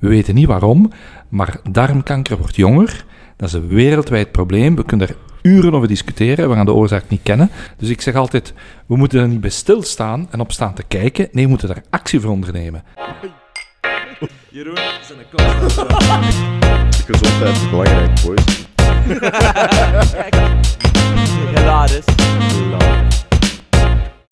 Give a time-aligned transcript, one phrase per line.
[0.00, 0.92] We weten niet waarom,
[1.28, 3.04] maar darmkanker wordt jonger.
[3.36, 4.76] Dat is een wereldwijd probleem.
[4.76, 6.48] We kunnen er uren over discussiëren.
[6.48, 7.50] We gaan de oorzaak niet kennen.
[7.76, 8.54] Dus ik zeg altijd,
[8.86, 11.28] we moeten er niet bij stilstaan en op staan te kijken.
[11.32, 12.84] Nee, we moeten daar actie voor ondernemen.
[14.48, 15.78] Jeroen, zijn een kast.
[17.06, 18.66] Gezondheid is belangrijk, boys.
[21.54, 22.04] Hilarisch.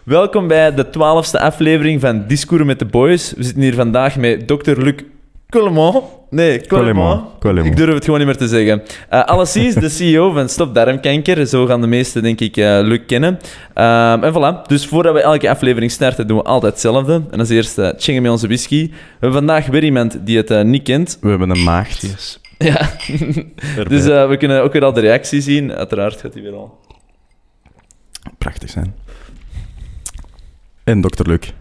[0.04, 3.32] Welkom bij de twaalfste aflevering van Discours met de Boys.
[3.32, 4.80] We zitten hier vandaag met Dr.
[4.80, 4.94] Luc
[5.50, 6.04] Collemont.
[6.30, 7.44] Nee, Collemont.
[7.44, 8.82] Ik durf het gewoon niet meer te zeggen.
[9.12, 11.46] Uh, Alleszins, de CEO van Stop Darmkanker.
[11.46, 13.34] Zo gaan de meesten, denk ik, uh, Luc kennen.
[13.74, 14.66] Um, en voilà.
[14.66, 17.22] Dus voordat we elke aflevering starten, doen we altijd hetzelfde.
[17.30, 18.88] En als eerste chingen met onze whisky.
[18.90, 21.18] We hebben vandaag weer iemand die het uh, niet kent.
[21.20, 22.00] We hebben een maagd.
[22.00, 22.40] Yes.
[22.58, 22.90] Ja.
[23.88, 25.72] dus we kunnen ook weer al de reactie zien.
[25.72, 26.78] Uiteraard gaat hij weer al.
[28.38, 28.94] Prachtig zijn.
[30.84, 31.52] En dokter Luc.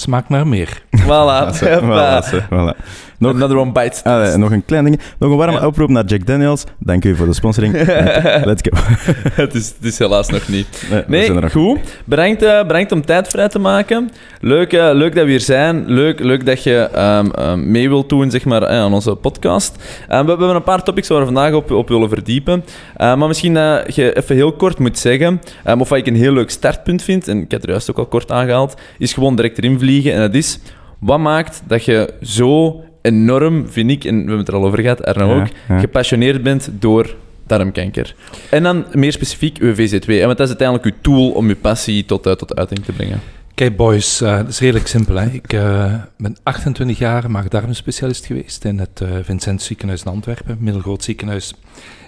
[0.00, 0.82] Smaakt naar meer.
[0.96, 1.06] Voilà.
[1.06, 2.22] Voilà, Hoppa.
[2.22, 2.76] voilà, voilà.
[3.20, 4.02] Nog, Another one bites.
[4.02, 5.00] ah, nog een klein ding.
[5.18, 5.66] Nog een warme Ja.
[5.66, 6.64] oproep naar Jack Daniels.
[6.78, 7.72] Dank u voor de sponsoring.
[8.50, 8.76] Let's go.
[9.42, 10.82] het, is, het is helaas nog niet.
[11.06, 11.78] Nee, zijn er goed.
[12.04, 14.10] Bedankt, eh, bedankt om tijd vrij te maken.
[14.40, 15.84] Leuk, eh, leuk dat we hier zijn.
[15.86, 19.76] Leuk, leuk dat je ehm, ehm, mee wilt doen zeg maar, eh, aan onze podcast.
[20.08, 22.64] We, we hebben een paar topics waar we vandaag op, op willen verdiepen.
[22.96, 25.40] Maar misschien dat je even heel kort moet zeggen,
[25.78, 28.06] of wat ik een heel leuk startpunt vind, en ik heb het juist ook al
[28.06, 30.12] kort aangehaald, is gewoon direct erin vliegen.
[30.12, 30.58] En dat is,
[30.98, 34.80] wat maakt dat je zo enorm, vind ik, en we hebben het er al over
[34.80, 35.78] gehad, Arno Ja, ook, ja.
[35.78, 37.14] gepassioneerd bent door
[37.46, 38.14] darmkanker.
[38.50, 40.06] En dan meer specifiek uw VZ2.
[40.06, 42.92] hè, Want dat is uiteindelijk uw tool om uw passie tot, eh, tot uiting te
[42.92, 43.20] brengen.
[43.54, 45.14] Kijk, boys, eh, het is redelijk simpel.
[45.14, 45.26] Hè.
[45.26, 51.04] Ik eh, ben 28 jaar maag-darmspecialist geweest in het eh Vincent ziekenhuis in Antwerpen, middelgroot
[51.04, 51.54] ziekenhuis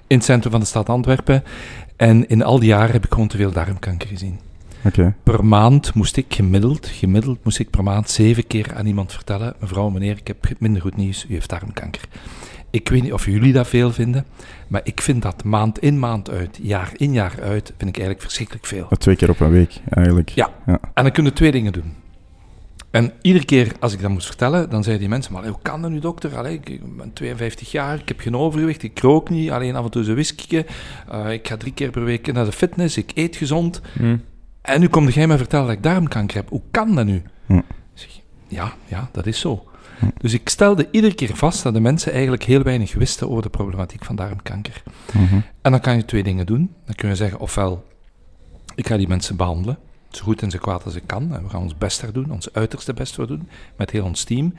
[0.06, 1.45] in het centrum van de stad Antwerpen.
[1.97, 4.39] En in al die jaren heb ik gewoon te veel darmkanker gezien.
[5.22, 9.55] Per maand moest ik gemiddeld, gemiddeld moest ik per maand zeven keer aan iemand vertellen:
[9.61, 12.02] mevrouw, meneer, ik heb minder goed nieuws, u heeft darmkanker.
[12.70, 14.25] Ik weet niet of jullie dat veel vinden,
[14.69, 18.20] maar ik vind dat maand in maand uit, jaar in jaar uit, vind ik eigenlijk
[18.20, 18.88] verschrikkelijk veel.
[18.98, 20.28] Twee keer op een week, eigenlijk.
[20.28, 20.50] Ja.
[20.66, 20.81] Ja.
[20.94, 21.92] En dan kunnen we twee dingen doen.
[22.91, 25.82] En iedere keer als ik dat moest vertellen, dan zeiden die mensen, maar hoe kan
[25.82, 26.37] dat nu dokter?
[26.37, 29.91] Allee, ik ben 52 jaar, ik heb geen overgewicht, ik rook niet, alleen af en
[29.91, 30.62] toe zo'n whisky.
[31.10, 33.81] Eh, ik ga drie keer per week naar de fitness, ik eet gezond.
[34.62, 36.49] En nu komt jij mij vertellen dat ik darmkanker heb.
[36.49, 37.23] Hoe kan dat nu?
[37.47, 37.61] Hm.
[37.95, 39.65] Zeg, ja, ja, dat is zo.
[39.99, 40.06] Hm.
[40.19, 43.49] Dus ik stelde iedere keer vast dat de mensen eigenlijk heel weinig wisten over de
[43.49, 44.83] problematiek van darmkanker.
[45.12, 45.41] Mhm.
[45.62, 46.75] En dan kan je twee dingen doen.
[46.84, 47.84] Dan kun je zeggen, ofwel,
[48.75, 49.78] ik ga die mensen behandelen,
[50.11, 51.34] zo goed en zo kwaad als ik kan.
[51.34, 54.25] En we gaan ons best daar doen, ons uiterste best voor doen, met heel ons
[54.25, 54.55] team.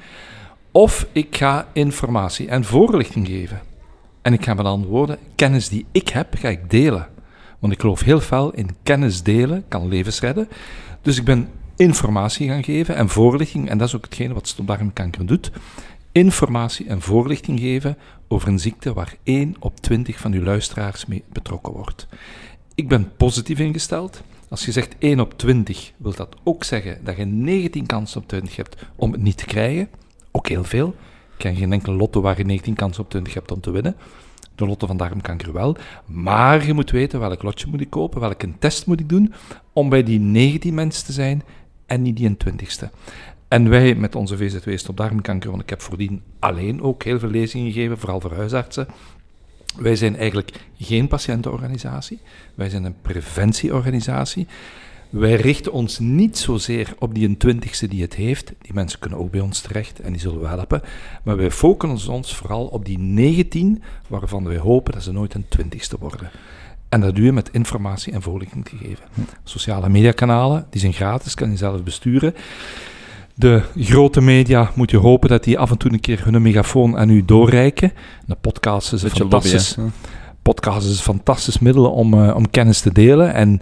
[0.72, 3.62] Of ik ga informatie en voorlichting geven.
[4.22, 7.08] En ik ga met andere woorden, kennis die ik heb, ga ik delen.
[7.64, 10.48] Want ik geloof heel fel in kennis delen, kan levens redden.
[11.02, 15.26] Dus ik ben informatie gaan geven en voorlichting, en dat is ook hetgene wat stopdarmkanker
[15.26, 15.52] doet.
[16.12, 17.98] Informatie en voorlichting geven
[18.28, 22.08] over een ziekte waar 1 op 20 van uw luisteraars mee betrokken wordt.
[22.76, 24.22] Ik ben positief ingesteld.
[24.50, 28.28] Als je zegt 1 op 20, wil dat ook zeggen dat je 19 kansen op
[28.28, 29.90] 20 hebt om het niet te krijgen.
[30.32, 30.88] Ook heel veel.
[31.32, 33.96] Ik ken geen enkele lotto waar je 19 kansen op 20 hebt om te winnen.
[34.56, 35.78] De lotto van darmkanker wel.
[36.06, 39.34] Maar je moet weten welk lotje moet ik kopen, welke test moet ik doen,
[39.74, 41.44] om bij die 19 mensen te zijn
[41.86, 42.90] en niet die 20ste.
[43.48, 47.30] En wij met onze VZW Stop Darmkanker, want ik heb voordien alleen ook heel veel
[47.30, 48.88] lezingen gegeven, vooral voor huisartsen.
[49.78, 52.20] Wij zijn eigenlijk geen patiëntenorganisatie,
[52.56, 54.48] wij zijn een preventieorganisatie.
[55.14, 58.54] Wij richten ons niet zozeer op die 20ste die het heeft.
[58.62, 60.82] Die mensen kunnen ook bij ons terecht en die zullen we helpen.
[61.24, 65.46] Maar wij focussen ons vooral op die 19 waarvan wij hopen dat ze nooit een
[65.58, 66.30] 20ste worden.
[66.90, 69.06] En dat doe je met informatie en voorlichting te geven.
[69.44, 72.36] Sociale mediakanalen, die zijn gratis, kan je zelf besturen.
[73.36, 76.98] De grote media moet je hopen dat die af en toe een keer hun megafoon
[76.98, 77.92] aan u doorreiken.
[78.26, 79.84] De podcast is een lobby, fantastisch, hè.
[80.42, 83.34] podcast is een fantastisch middel om, eh, om kennis te delen.
[83.34, 83.62] En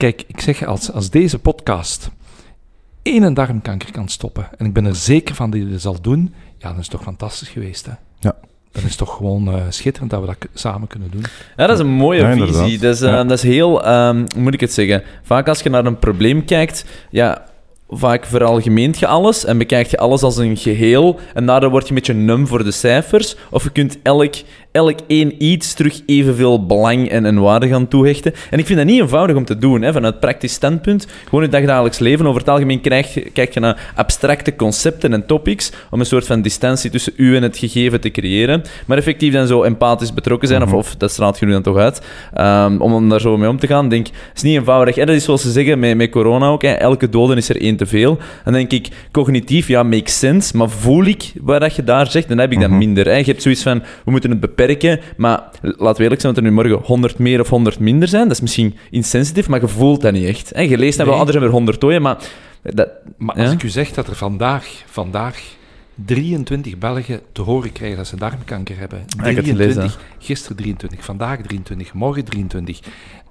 [0.00, 2.10] kijk, ik zeg, als, als deze podcast
[3.02, 6.34] één darmkanker kan stoppen, en ik ben er zeker van dat hij dat zal doen,
[6.58, 7.92] ja, dan is het toch fantastisch geweest, hè?
[8.18, 8.36] Ja.
[8.72, 11.24] Dan is het toch gewoon eh, schitterend dat we dat samen kunnen doen.
[11.56, 12.78] Ja, dat is een mooie Ja, visie.
[12.78, 13.24] Dat is, eh, Ja.
[13.24, 15.02] dat is heel, ehm, hoe moet ik het zeggen?
[15.22, 17.44] Vaak als je naar een probleem kijkt, ja,
[17.88, 21.88] vaak veralgemeent je alles en bekijkt je alles als een geheel en daardoor word je
[21.88, 23.36] een beetje num voor de cijfers.
[23.50, 24.34] Of je kunt elk,
[24.72, 28.34] elk één iets terug evenveel belang en, en waarde gaan toehechten.
[28.50, 31.06] En ik vind dat niet eenvoudig om te doen, hè, vanuit praktisch standpunt.
[31.24, 32.26] Gewoon in het dagelijks leven.
[32.26, 36.42] Over het algemeen krijg kijk je naar abstracte concepten en topics om een soort van
[36.42, 38.62] distantie tussen u en het gegeven te creëren.
[38.86, 41.76] Maar effectief dan zo empathisch betrokken zijn, of, of dat straalt je nu dan toch
[41.76, 42.00] uit,
[42.38, 44.96] um, om daar zo mee om te gaan, denk is niet eenvoudig.
[44.96, 47.60] En dat is zoals ze zeggen met, met corona ook, hè, elke dode is er
[47.60, 48.18] één te veel.
[48.18, 52.28] En dan denk ik, cognitief, ja, makes sense, maar voel ik wat je daar zegt,
[52.28, 53.06] dan heb ik dat minder.
[53.06, 53.16] Hè.
[53.16, 54.58] Je hebt zoiets van, we moeten het beperken,
[55.16, 58.22] maar laten we eerlijk zijn, dat er nu morgen 100 meer of 100 minder zijn,
[58.22, 60.50] dat is misschien insensitief, maar je voelt dat niet echt.
[60.54, 60.60] Hè.
[60.60, 61.24] Je leest dat wel, Nee.
[61.24, 62.18] anders hebben er 100 doden, maar...
[62.62, 63.42] Dat, Maar Ja?
[63.44, 65.42] als ik u zeg dat er vandaag, vandaag
[66.04, 68.98] 23 Belgen te horen krijgen dat ze darmkanker hebben.
[69.06, 72.80] Ja, ik heb het gelezen, 23, gisteren 23, vandaag 23, morgen 23.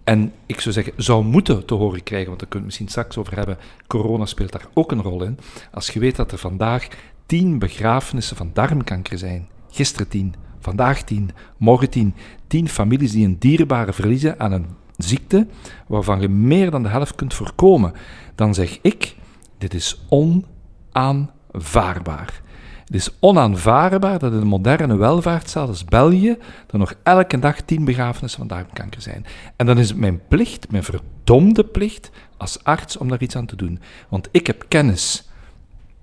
[0.03, 2.87] En ik zou zeggen, zou moeten te horen krijgen, want daar kunnen we het misschien
[2.87, 3.57] straks over hebben.
[3.87, 5.37] Corona speelt daar ook een rol in.
[5.71, 6.87] Als je weet dat er vandaag
[7.25, 9.47] 10 begrafenissen van darmkanker zijn.
[9.71, 12.15] Gisteren 10, vandaag 10, morgen 10.
[12.47, 14.65] 10 families die een dierbare verliezen aan een
[14.97, 15.47] ziekte
[15.87, 17.93] waarvan je meer dan de helft kunt voorkomen.
[18.35, 19.15] Dan zeg ik,
[19.57, 22.41] dit is onaanvaardbaar.
[22.85, 26.37] Het is onaanvaardbaar dat in een moderne welvaartsstaat als België
[26.69, 29.25] er nog elke dag tien begrafenissen van darmkanker zijn.
[29.55, 33.45] En dan is het mijn plicht, mijn verdomde plicht, als arts om daar iets aan
[33.45, 33.79] te doen.
[34.09, 35.29] Want ik heb kennis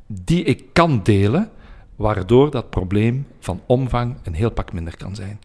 [0.07, 1.51] die ik kan delen,
[1.97, 5.39] waardoor dat probleem van omvang een heel pak minder kan zijn.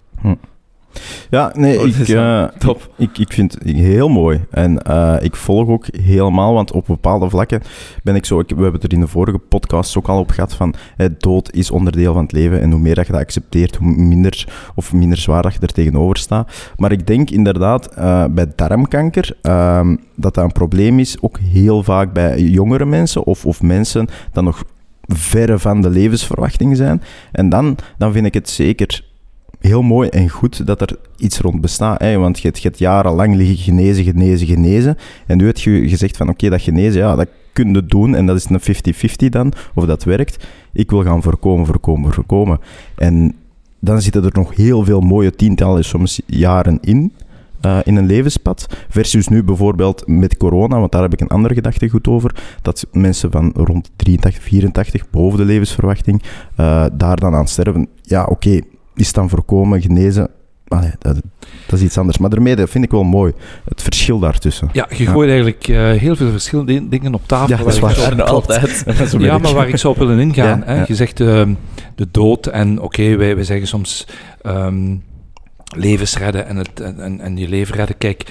[1.30, 2.90] Ja, nee, Oh, ik, eh, top.
[2.98, 4.46] Ik, ik vind het heel mooi.
[4.50, 7.62] En eh, ik volg ook helemaal, want op bepaalde vlakken
[8.04, 8.40] ben ik zo...
[8.40, 11.08] Ik, we hebben het er in de vorige podcast ook al op gehad van eh,
[11.18, 14.48] dood is onderdeel van het leven en hoe meer dat je dat accepteert, hoe minder
[14.76, 16.72] of minder zwaar dat je er tegenover staat.
[16.78, 21.84] Maar ik denk inderdaad eh, bij darmkanker ehm, dat dat een probleem is, ook heel
[21.84, 24.64] vaak bij jongere mensen of, of mensen dat nog
[25.02, 27.02] verre van de levensverwachting zijn.
[27.32, 29.04] En dan, dan vind ik het zeker
[29.60, 32.00] heel mooi en goed dat er iets rond bestaat.
[32.00, 32.18] Hè?
[32.18, 34.98] Want je hebt, jarenlang liggen genezen, genezen, genezen.
[35.28, 38.16] En nu heb je gezegd van oké, dat genezen, ja, dat kun je doen.
[38.16, 38.96] En dat is een
[39.26, 40.48] 50-50 dan, of dat werkt.
[40.74, 42.60] Ik wil gaan voorkomen, voorkomen, voorkomen.
[42.96, 43.36] En
[43.80, 47.14] dan zitten er nog heel veel mooie tientallen, soms jaren in.
[47.62, 48.68] Eh, in een levenspad.
[48.90, 52.36] Versus nu bijvoorbeeld met corona, want daar heb ik een andere gedachtegoed over.
[52.62, 56.22] Dat mensen van rond 83, 84, boven de levensverwachting,
[56.56, 57.88] eh, daar dan aan sterven.
[58.02, 58.60] Ja, oké,
[58.96, 60.30] is dan voorkomen, genezen?
[60.68, 61.22] Allee, dat,
[61.68, 62.18] dat is iets anders.
[62.18, 63.34] Maar daarmee, dat vind ik wel mooi.
[63.66, 64.70] Het verschil daartussen.
[64.74, 67.58] Ja, je gooit eigenlijk eh, heel veel verschillende dingen op tafel.
[67.58, 68.84] Ja, dat is waar zo- Daar altijd.
[69.18, 70.60] Ja, maar waar ik zou op willen ingaan.
[70.60, 70.76] Ja, hè?
[70.76, 70.84] ja.
[70.88, 71.54] Je zegt ehm,
[71.96, 74.08] de dood en oké, wij, wij zeggen soms
[74.42, 74.96] ehm,
[75.76, 77.98] levens redden en, het, en, en, en je leven redden.
[77.98, 78.24] Kijk,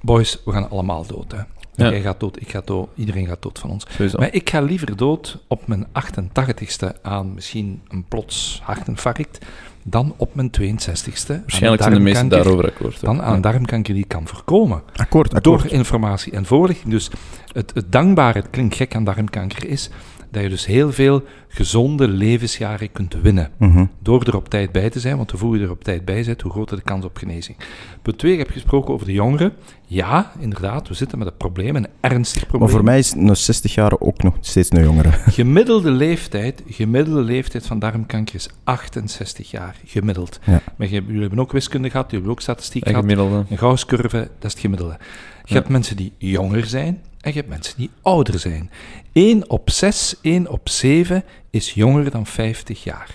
[0.00, 1.32] boys, we gaan allemaal dood.
[1.32, 1.38] Hè?
[1.76, 1.90] Ja.
[1.90, 3.84] Jij gaat dood, ik ga dood, iedereen gaat dood van ons.
[3.88, 4.18] Sowieso.
[4.18, 9.38] Maar ik ga liever dood op mijn 88ste aan misschien een plots hartinfarct
[9.82, 10.54] dan op mijn 62ste.
[10.60, 13.00] aan Waarschijnlijk zijn de meesten darmkanker, daarover akkoord.
[13.00, 14.82] Dan aan een darmkanker die ik kan voorkomen.
[14.94, 15.72] Akkoord, Door akkoord.
[15.72, 16.90] informatie en voorlichting.
[16.90, 17.10] Dus
[17.52, 19.90] het, het dankbare, het klinkt gek aan darmkanker, is
[20.34, 23.50] dat je dus heel veel gezonde levensjaren kunt winnen.
[23.56, 23.84] Mhm.
[24.02, 26.40] Door er op tijd bij te zijn, want hoe je er op tijd bij bent,
[26.40, 27.56] hoe groter de kans op genezing.
[28.02, 29.52] Punt 2, ik heb gesproken over de jongeren.
[29.86, 32.60] Ja, inderdaad, we zitten met een probleem, een ernstig probleem.
[32.60, 35.10] Maar voor mij is een 60 jaar ook nog steeds een jongere.
[35.40, 40.38] Gemiddelde leeftijd, gemiddelde leeftijd van darmkanker is 68 jaar, gemiddeld.
[40.44, 40.60] Ja.
[40.76, 43.04] Maar je- jullie hebben ook wiskunde gehad, jullie hebben ook statistiek En gehad.
[43.10, 43.44] gemiddelde.
[43.50, 44.96] Een Gauss-curve, dat is het gemiddelde.
[45.44, 48.70] Je hebt mensen die jonger zijn en je hebt mensen die ouder zijn.
[49.12, 53.10] 1 op 6, 1 op 7 is jonger dan 50 jaar.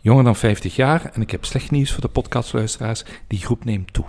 [0.00, 3.92] Jonger dan 50 jaar, en ik heb slecht nieuws voor de podcastluisteraars, die groep neemt
[3.92, 4.04] toe.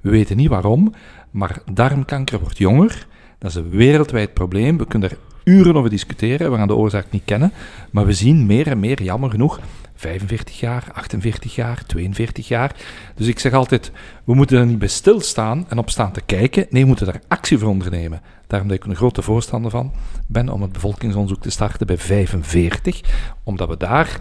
[0.00, 0.94] We weten niet waarom,
[1.30, 3.06] maar darmkanker wordt jonger.
[3.38, 4.78] Dat is een wereldwijd probleem.
[4.78, 7.52] We kunnen er uren over discussiëren, we gaan de oorzaak niet kennen.
[7.90, 9.60] Maar we zien meer en meer, jammer genoeg,
[9.98, 12.76] 45 jaar, 48 jaar, 42 jaar.
[13.14, 13.92] Dus ik zeg altijd,
[14.24, 16.66] we moeten er niet bij stilstaan en op staan te kijken.
[16.70, 18.22] Nee, we moeten daar actie voor ondernemen.
[18.46, 19.92] Daarom dat ik een grote voorstander van
[20.26, 23.00] ben om het bevolkingsonderzoek te starten bij 45.
[23.42, 24.18] Omdat we daar,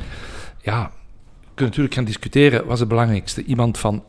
[0.62, 0.92] ja,
[1.44, 3.44] kunnen natuurlijk gaan discussiëren, wat is het belangrijkste?
[3.44, 4.04] Iemand van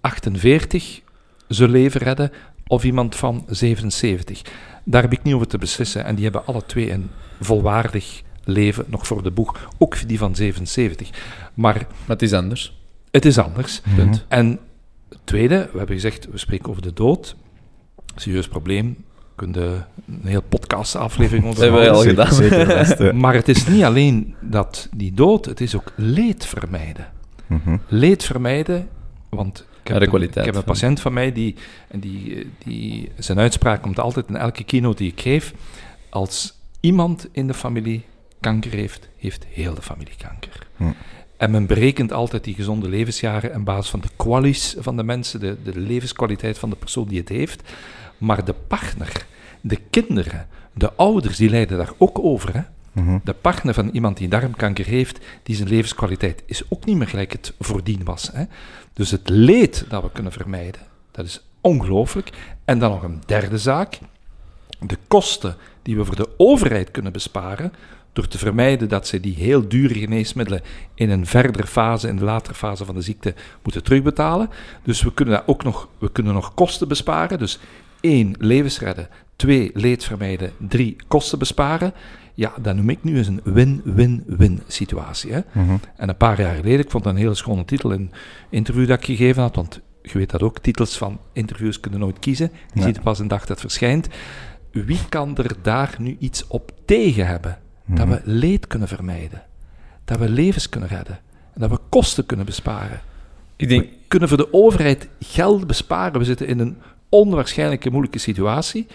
[0.00, 1.00] 48
[1.48, 2.32] zijn leven redden
[2.66, 4.42] of iemand van 77?
[4.84, 6.04] Daar heb ik niet over te beslissen.
[6.04, 9.70] En die hebben alle twee een volwaardig leven nog voor de boeg.
[9.78, 11.10] Ook die van 77.
[11.54, 12.78] Maar Maar het is anders.
[13.10, 13.80] het is anders.
[13.84, 13.96] Mhm.
[13.96, 14.24] Punt.
[14.28, 14.58] En
[15.08, 17.36] het tweede, we hebben gezegd, we spreken over de dood.
[18.16, 18.96] Serieus probleem.
[19.14, 22.34] We kunnen een heel podcast-aflevering over Dat hebben wij al gedaan.
[22.34, 23.12] Zeker, best.
[23.22, 27.12] Maar het is niet alleen dat die dood, het is ook leed vermijden.
[27.46, 27.76] Mhm.
[27.88, 28.88] Leed vermijden,
[29.28, 31.54] want ik heb, de een, kwaliteit ik heb een patiënt van mij die,
[31.88, 35.54] en die, die zijn uitspraak komt altijd in elke keynote die ik geef.
[36.10, 38.04] Als iemand in de familie
[38.44, 40.66] kanker heeft, heeft heel de familie kanker.
[40.76, 40.92] Hm.
[41.36, 45.40] En men berekent altijd die gezonde levensjaren op basis van de kwalies van de mensen,
[45.40, 47.62] de, de levenskwaliteit van de persoon die het heeft.
[48.18, 49.26] Maar de partner,
[49.60, 52.54] de kinderen, de ouders, die lijden daar ook over.
[52.54, 52.60] Hè?
[52.92, 53.18] Mhm.
[53.24, 57.32] De partner van iemand die darmkanker heeft, die zijn levenskwaliteit is ook niet meer gelijk
[57.32, 58.30] het voordien was.
[58.32, 58.44] Hè?
[58.92, 62.30] Dus het leed dat we kunnen vermijden, dat is ongelooflijk.
[62.64, 63.98] En dan nog een derde zaak.
[64.80, 67.72] De kosten die we voor de overheid kunnen besparen,
[68.14, 70.62] door te vermijden dat ze die heel dure geneesmiddelen
[70.94, 74.50] in een verdere fase, in de latere fase van de ziekte, moeten terugbetalen.
[74.82, 77.38] Dus we kunnen, daar ook nog, we kunnen nog kosten besparen.
[77.38, 77.58] Dus
[78.00, 79.08] één, levens redden.
[79.36, 80.52] Twee, leed vermijden.
[80.58, 81.92] Drie, kosten besparen.
[82.34, 85.32] Ja, dat noem ik nu eens een win-win-win situatie.
[85.32, 85.40] Hè?
[85.52, 85.76] Mhm.
[85.96, 88.12] En een paar jaar geleden, ik vond dat een hele schone titel in een
[88.50, 92.18] interview dat ik gegeven had, want je weet dat ook, titels van interviews kunnen nooit
[92.18, 92.50] kiezen.
[92.72, 94.08] Die ziet pas een dag dat het verschijnt.
[94.70, 97.58] Wie kan er daar nu iets op tegen hebben?
[97.86, 99.42] Dat we leed kunnen vermijden.
[100.04, 101.18] Dat we levens kunnen redden.
[101.54, 103.00] En dat we kosten kunnen besparen.
[103.56, 106.18] Ik denk, We kunnen voor de overheid geld besparen.
[106.18, 106.76] We zitten in een
[107.08, 108.86] onwaarschijnlijke moeilijke situatie.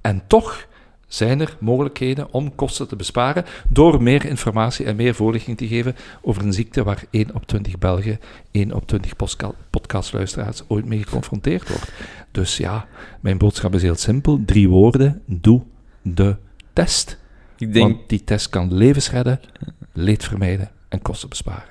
[0.00, 0.68] En toch
[1.06, 5.96] zijn er mogelijkheden om kosten te besparen door meer informatie en meer voorlichting te geven
[6.22, 11.02] over een ziekte waar 1 op 20 Belgen, 1 op 20 postka- podcastluisteraars ooit mee
[11.02, 11.92] geconfronteerd wordt.
[12.30, 12.86] Dus ja,
[13.20, 14.40] mijn boodschap is heel simpel.
[14.46, 15.22] Drie woorden.
[15.26, 15.62] Doe
[16.02, 16.36] de
[16.72, 17.19] test.
[17.60, 19.40] Ik denk, Want die test kan levens redden,
[19.92, 21.69] leed vermijden en kosten besparen.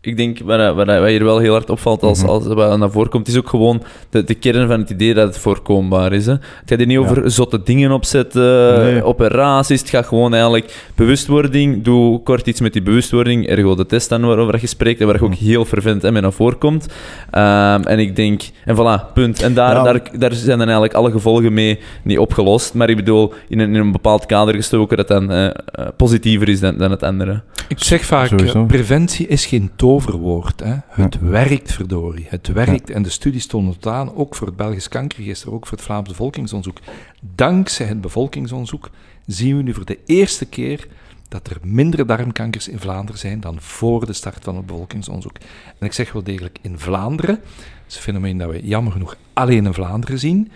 [0.00, 2.28] Ik denk waar, waar, waar hier wel heel hard opvalt als, Mhm.
[2.28, 5.26] als wat naar voren komt, is ook gewoon de, de kern van het idee dat
[5.26, 6.26] het voorkombaar is.
[6.26, 6.32] Hè.
[6.32, 7.02] Het gaat hier niet Ja.
[7.02, 9.04] over zotte dingen opzetten, Nee.
[9.04, 9.80] operaties.
[9.80, 11.82] Het gaat gewoon eigenlijk bewustwording.
[11.82, 13.46] Doe kort iets met die bewustwording.
[13.46, 15.44] Ergo de test dan waarover je spreekt en waar je ook Mhm.
[15.44, 16.86] heel vervelend en mee naar voren komt.
[17.30, 19.42] Ehm, en ik denk, en voilà, punt.
[19.42, 19.82] En daar, Ja.
[19.82, 22.74] daar, daar zijn dan eigenlijk alle gevolgen mee niet opgelost.
[22.74, 25.52] Maar ik bedoel, in een, in een bepaald kader gestoken dat dan eh, eh,
[25.96, 27.40] positiever is dan, dan het andere.
[27.68, 28.64] Ik zeg vaak, Sowieso.
[28.64, 30.60] preventie is geen toverwoord.
[30.60, 30.76] Hè.
[30.88, 32.26] Het werkt, verdorie.
[32.28, 32.90] Het werkt.
[32.90, 36.08] En de studies tonen het aan, ook voor het Belgisch Kankerregister, ook voor het Vlaams
[36.08, 36.80] Bevolkingsonderzoek.
[37.20, 38.90] Dankzij het bevolkingsonderzoek
[39.26, 40.88] zien we nu voor de eerste keer
[41.28, 45.36] dat er minder darmkankers in Vlaanderen zijn dan voor de start van het bevolkingsonderzoek.
[45.78, 47.34] En ik zeg wel degelijk in Vlaanderen.
[47.34, 50.50] Dat is een fenomeen dat we jammer genoeg alleen in Vlaanderen zien.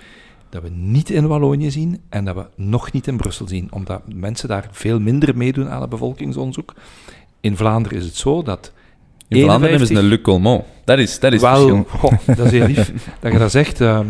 [0.48, 4.02] Dat we niet in Wallonië zien en dat we nog niet in Brussel zien, omdat
[4.06, 6.74] mensen daar veel minder meedoen aan het bevolkingsonderzoek.
[7.40, 8.72] In Vlaanderen is het zo dat.
[9.36, 10.64] In Vlaanderen hebben ze 51 een Luc Colmont.
[10.84, 13.80] Dat is, dat is wel, goh, dat is heel lief dat je dat zegt.
[13.80, 14.06] ehm,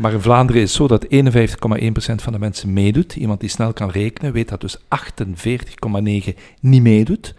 [0.00, 3.16] maar in Vlaanderen is het zo dat 51,1% van de mensen meedoet.
[3.16, 7.34] Iemand die snel kan rekenen weet dat dus 48,9% niet meedoet.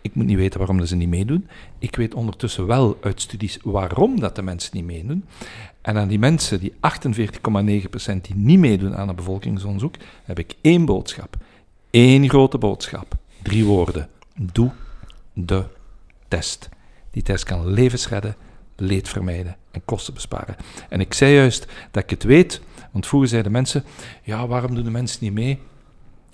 [0.00, 1.46] Ik moet niet weten waarom dat ze niet meedoen.
[1.78, 5.24] Ik weet ondertussen wel uit studies waarom dat de mensen niet meedoen.
[5.82, 10.84] En aan die mensen, die 48,9% die niet meedoen aan een bevolkingsonderzoek, heb ik één
[10.84, 11.36] boodschap.
[11.90, 13.14] Eén grote boodschap.
[13.42, 14.08] Drie woorden.
[14.36, 14.70] Doe
[15.32, 15.64] de
[16.28, 16.68] test.
[17.10, 18.36] Die test kan levens redden,
[18.76, 20.56] leed vermijden en kosten besparen.
[20.88, 22.60] En ik zei juist dat ik het weet,
[22.90, 23.84] want vroeger zeiden mensen,
[24.22, 25.58] ja, waarom doen de mensen niet mee?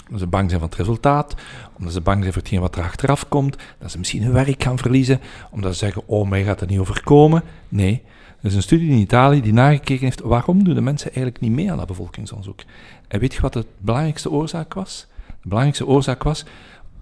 [0.05, 1.35] Omdat ze bang zijn van het resultaat,
[1.79, 4.63] omdat ze bang zijn voor hetgeen wat er achteraf komt, dat ze misschien hun werk
[4.63, 7.43] gaan verliezen, omdat ze zeggen, oh, mij gaat het niet overkomen.
[7.69, 8.03] Nee,
[8.41, 11.53] er is een studie in Italië die nagekeken heeft, waarom doen de mensen eigenlijk niet
[11.53, 12.61] mee aan dat bevolkingsonderzoek?
[13.09, 15.07] En weet je wat de belangrijkste oorzaak was?
[15.27, 16.45] De belangrijkste oorzaak was,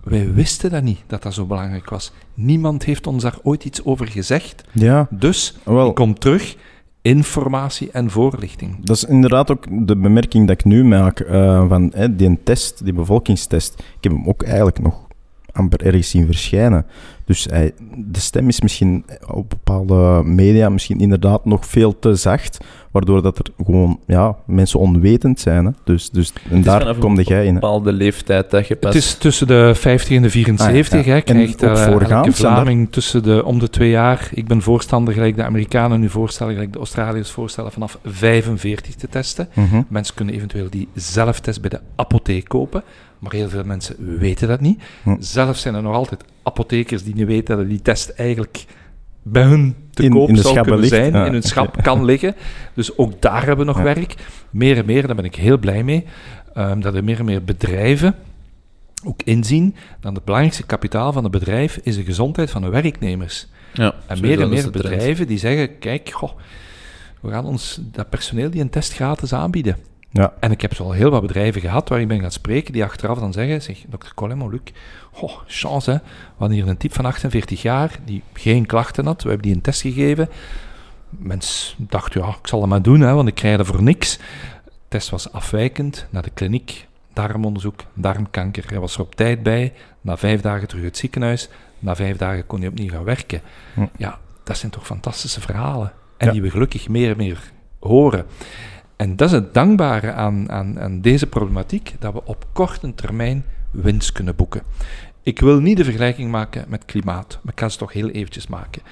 [0.04, 2.12] wij wisten dat niet, dat dat zo belangrijk was.
[2.34, 4.64] Niemand heeft ons daar ooit iets over gezegd.
[4.72, 6.56] Ja, Dus, wel, ik kom terug,
[7.02, 8.84] informatie en voorlichting.
[8.84, 12.92] dat is inderdaad ook de bemerking dat ik nu maak eh, van die test, die
[12.92, 13.74] bevolkingstest.
[13.78, 15.06] Ik heb hem ook eigenlijk nog
[15.52, 16.86] amper ergens zien verschijnen.
[17.24, 22.58] Dus hij, de stem is misschien op bepaalde media misschien inderdaad nog veel te zacht,
[22.90, 25.64] waardoor dat er gewoon ja, mensen onwetend zijn.
[25.64, 25.70] Hè.
[25.84, 27.54] Dus, dus, en daar vanaf kom een jij in.
[27.54, 27.60] hè.
[27.60, 28.94] bepaalde leeftijd dat je pas...
[28.94, 31.12] Het is tussen de 50 en de 74, Ah, ja.
[31.12, 31.18] hè.
[31.18, 34.28] En Krijgt ook eh, voorgaand Vlaming tussen de, om de twee jaar.
[34.34, 39.08] Ik ben voorstander, gelijk de Amerikanen nu voorstellen, gelijk de Australiërs voorstellen, vanaf 45 te
[39.08, 39.48] testen.
[39.54, 39.82] Mhm.
[39.88, 42.82] Mensen kunnen eventueel die zelftest bij de apotheek kopen,
[43.22, 44.82] maar heel veel mensen weten dat niet.
[45.02, 45.16] Hm.
[45.18, 48.64] Zelfs zijn er nog altijd apothekers die niet weten dat die test eigenlijk
[49.22, 50.92] bij hun te In- koop in zou kunnen ligt.
[50.92, 52.34] zijn, Ja, in hun schap kan liggen.
[52.74, 53.94] Dus ook daar hebben we nog Ja.
[53.94, 54.14] werk.
[54.50, 56.04] Meer en meer, daar ben ik heel blij mee,
[56.54, 58.14] ehm, dat er meer en meer bedrijven
[59.04, 63.46] ook inzien dat het belangrijkste kapitaal van een bedrijf is de gezondheid van de werknemers.
[63.72, 64.72] ja, En meer en meer trend.
[64.72, 66.30] bedrijven die zeggen, kijk, goh,
[67.20, 69.76] we gaan ons dat personeel die een test gratis aanbieden.
[70.12, 70.32] Ja.
[70.40, 72.84] En ik heb zo al heel wat bedrijven gehad waar ik ben gaan spreken, die
[72.84, 74.60] achteraf dan zeggen, zeg, dokter Colin Luc,
[75.12, 75.96] goh, chance hè,
[76.46, 79.62] we hier een type van 48 jaar, die geen klachten had, we hebben die een
[79.62, 80.28] test gegeven.
[81.08, 84.16] Mens dacht, ja, ik zal het maar doen, hè, want ik krijg er voor niks.
[84.64, 88.64] De test was afwijkend, naar de kliniek, darmonderzoek, darmkanker.
[88.66, 92.16] Hij was er op tijd bij, na vijf dagen terug uit het ziekenhuis, Na vijf
[92.16, 93.40] dagen kon hij opnieuw gaan werken.
[93.74, 93.86] Hm.
[93.96, 95.92] Ja, dat zijn toch fantastische verhalen.
[96.16, 96.32] En Ja.
[96.32, 97.40] die we gelukkig meer en meer
[97.80, 98.26] horen.
[99.02, 103.44] En dat is het dankbare aan, aan, aan deze problematiek, dat we op korte termijn
[103.70, 104.62] winst kunnen boeken.
[105.22, 108.46] Ik wil niet de vergelijking maken met klimaat, maar ik ga ze toch heel eventjes
[108.46, 108.82] maken.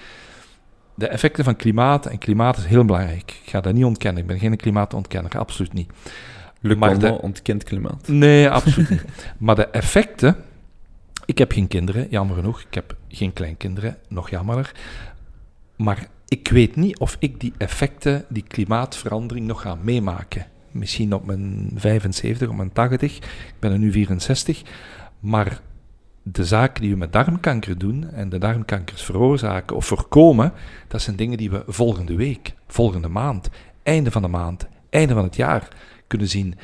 [0.94, 3.40] De effecten van klimaat, en klimaat is heel belangrijk.
[3.44, 5.90] Ik ga dat niet ontkennen, ik ben geen klimaatontkenner, absoluut niet.
[6.60, 8.08] Luc Maar de- ontkent klimaat.
[8.08, 9.04] Nee, absoluut niet.
[9.38, 10.36] Maar de effecten.
[11.24, 12.60] Ik heb geen kinderen, jammer genoeg.
[12.60, 14.72] Ik heb geen kleinkinderen, nog jammerder.
[15.76, 20.46] Maar ik weet niet of ik die effecten, die klimaatverandering, nog ga meemaken.
[20.70, 23.16] Misschien op mijn 75, op mijn 80.
[23.16, 24.62] Ik ben er nu 64.
[25.20, 25.60] Maar
[26.22, 30.52] de zaken die we met darmkanker doen en de darmkankers veroorzaken of voorkomen,
[30.88, 33.50] dat zijn dingen die we volgende week, volgende maand,
[33.82, 35.68] einde van de maand, einde van het jaar
[36.06, 36.54] kunnen zien.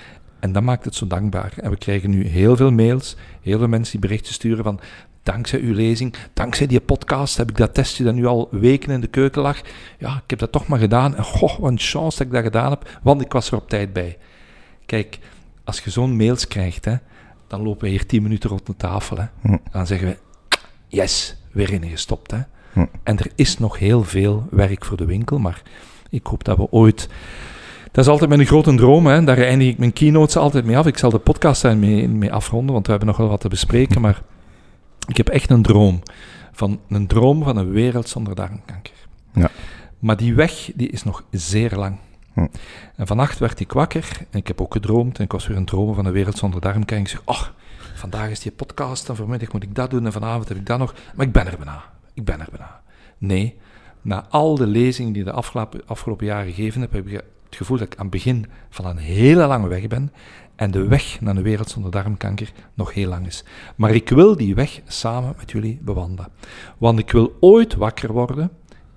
[0.41, 1.53] En dat maakt het zo dankbaar.
[1.57, 4.81] En we krijgen nu heel veel mails, heel veel mensen die berichten sturen van
[5.27, 9.01] dankzij uw lezing, dankzij die podcast heb ik dat testje dat nu al weken in
[9.01, 9.61] de keuken lag.
[9.99, 11.17] Ja, ik heb dat toch maar gedaan.
[11.17, 13.69] En goh, wat een chance dat ik dat gedaan heb, want ik was er op
[13.69, 14.19] tijd bij.
[14.87, 15.19] Kijk,
[15.65, 16.95] als je zo'n mails krijgt, hè,
[17.47, 19.17] dan lopen we hier tien minuten rond de tafel.
[19.17, 19.25] Hè.
[19.41, 19.57] Hm.
[19.73, 20.17] Dan zeggen we,
[20.89, 22.31] yes, weer in gestopt.
[22.31, 22.41] Hè.
[22.73, 22.87] Hm.
[23.03, 25.63] En er is nog heel veel werk voor de winkel, maar
[26.11, 27.09] ik hoop dat we ooit...
[27.93, 29.25] Dat is altijd mijn grote droom, hè.
[29.25, 30.87] daar eindig ik mijn keynotes altijd mee af.
[30.87, 34.01] Ik zal de podcast daarmee mee afronden, want we hebben nog wel wat te bespreken,
[34.01, 34.23] maar
[35.07, 36.03] ik heb echt een droom.
[36.53, 38.95] Van, een droom van een wereld zonder darmkanker.
[39.33, 39.51] Ja.
[39.99, 41.99] Maar die weg die is nog zeer lang.
[42.33, 42.47] Hm.
[42.97, 45.65] En vannacht werd ik wakker en ik heb ook gedroomd en ik was weer een
[45.65, 46.99] dromen van een wereld zonder darmkanker.
[46.99, 47.43] Ik zeg, oh,
[47.95, 50.79] vandaag is die podcast en vanmiddag moet ik dat doen en vanavond heb ik dat
[50.79, 50.95] nog.
[51.15, 51.85] Maar ik ben er bijna.
[52.15, 52.81] Ik ben er bijna.
[53.19, 53.59] Nee,
[54.03, 57.57] na al de lezingen die ik de afgelopen, afgelopen jaren gegeven heb, heb ik het
[57.57, 60.13] gevoel dat ik aan het begin van een hele lange weg ben
[60.57, 63.45] en de weg naar een wereld zonder darmkanker nog heel lang is.
[63.77, 66.33] Maar ik wil die weg samen met jullie bewandelen.
[66.79, 68.51] Want ik wil ooit wakker worden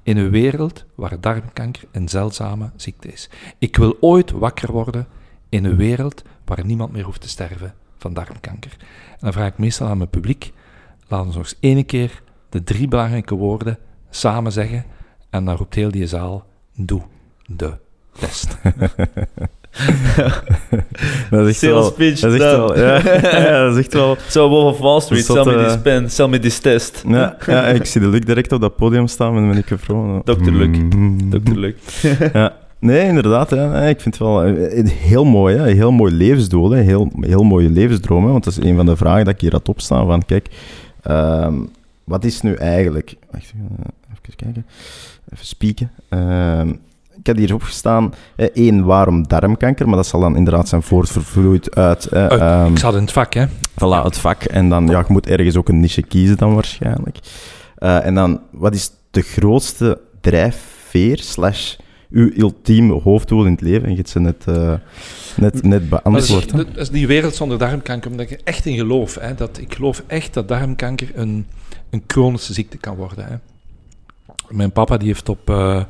[0.03, 3.29] in een wereld waar darmkanker een zeldzame ziekte is.
[3.57, 5.07] Ik wil ooit wakker worden
[5.49, 8.75] in een wereld waar niemand meer hoeft te sterven van darmkanker.
[9.11, 10.53] En dan vraag ik meestal aan mijn publiek,
[11.07, 13.77] laat ons nog eens ene keer de drie belangrijke woorden
[14.09, 14.85] samen zeggen
[15.29, 17.01] en dan roept heel die zaal, doe
[17.45, 17.77] de
[18.11, 18.57] test.
[21.29, 21.91] Dat is echt Sales wel...
[21.91, 22.77] pitch Dat is echt wel...
[22.77, 22.95] Ja,
[23.49, 24.17] ja, dat is echt wel...
[24.29, 27.03] Zo, Wolf of Wall Street, sell me dat, this pen, sell me this test.
[27.07, 30.21] Ja, ja, ik zie de Luc direct op dat podium staan met mijn microfoon.
[30.23, 30.51] Dr.
[30.51, 30.77] Luc.
[31.29, 31.55] Dr.
[31.55, 31.75] Luc.
[32.33, 32.55] Ja.
[32.79, 33.49] Nee, inderdaad.
[33.49, 33.87] Hè.
[33.89, 35.57] Ik vind het wel eh, heel mooi.
[35.57, 35.71] Hè.
[35.71, 36.69] Heel mooi levensdoel.
[36.69, 36.81] Hè.
[36.81, 38.25] Heel, heel mooie levensdroom.
[38.25, 38.31] Hè.
[38.31, 40.05] Want dat is een van de vragen dat ik hier had opstaan.
[40.05, 40.49] Van, kijk,
[41.01, 41.55] ehm,
[42.03, 43.15] wat is nu eigenlijk...
[43.31, 44.65] Wacht, eh, even kijken.
[45.33, 45.91] Even spieken.
[46.09, 46.73] Ehm,
[47.19, 48.13] ik had hier opgestaan.
[48.35, 49.87] Eén, waarom darmkanker?
[49.87, 52.05] Maar dat zal dan inderdaad zijn voortvervloeid uit...
[52.05, 53.45] ehm, ik zat in het vak, hè.
[53.47, 54.43] Voilà, het vak.
[54.43, 57.17] En dan, ja, je moet ergens ook een niche kiezen dan waarschijnlijk.
[57.75, 61.75] Eh, en dan, wat is de grootste drijfveer slash
[62.09, 63.83] uw ultieme hoofddoel in het leven?
[63.83, 64.73] En je hebt ze net, eh,
[65.35, 66.67] net, net Maar dat, is, beantwoord.
[66.67, 69.15] dat is die wereld zonder darmkanker, omdat ik echt in geloof.
[69.19, 71.47] Hè, dat ik geloof echt dat darmkanker een,
[71.89, 73.25] een chronische ziekte kan worden.
[73.25, 73.35] Hè.
[74.49, 75.49] Mijn papa die heeft op...
[75.49, 75.83] eh,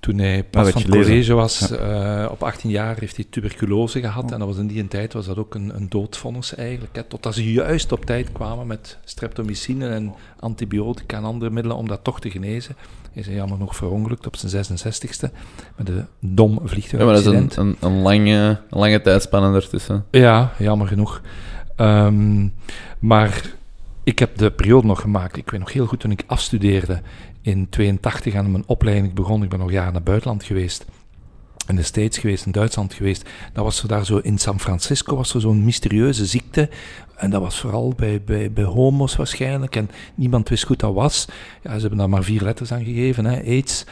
[0.00, 4.32] toen hij pas van het college was, eh, op 18 jaar, heeft hij tuberculose gehad.
[4.32, 6.96] En dat was in die tijd was dat ook een, een doodvonnis eigenlijk.
[6.96, 11.88] Hè, totdat ze juist op tijd kwamen met streptomycine en antibiotica en andere middelen om
[11.88, 12.76] dat toch te genezen.
[13.12, 15.30] Hij is jammer nog verongelukt op zijn 66ste
[15.76, 20.04] met een dom Ja, maar dat is een, een, een lange, lange tijdspanne ertussen.
[20.10, 21.22] Ja, jammer genoeg.
[21.76, 22.48] Ehm,
[22.98, 23.42] maar
[24.04, 25.36] ik heb de periode nog gemaakt.
[25.36, 27.00] Ik weet nog heel goed toen ik afstudeerde
[27.46, 29.42] in 82 aan mijn opleiding begon.
[29.42, 30.84] Ik ben nog jaren naar het buitenland geweest.
[31.68, 33.28] In de States geweest, in Duitsland geweest.
[33.52, 36.68] Dan was er daar zo in San Francisco was er zo'n mysterieuze ziekte.
[37.16, 39.76] En dat was vooral bij, bij, bij homo's waarschijnlijk.
[39.76, 41.26] En niemand wist goed dat was.
[41.62, 43.84] Ja, ze hebben daar maar vier letters aan gegeven, hè, AIDS.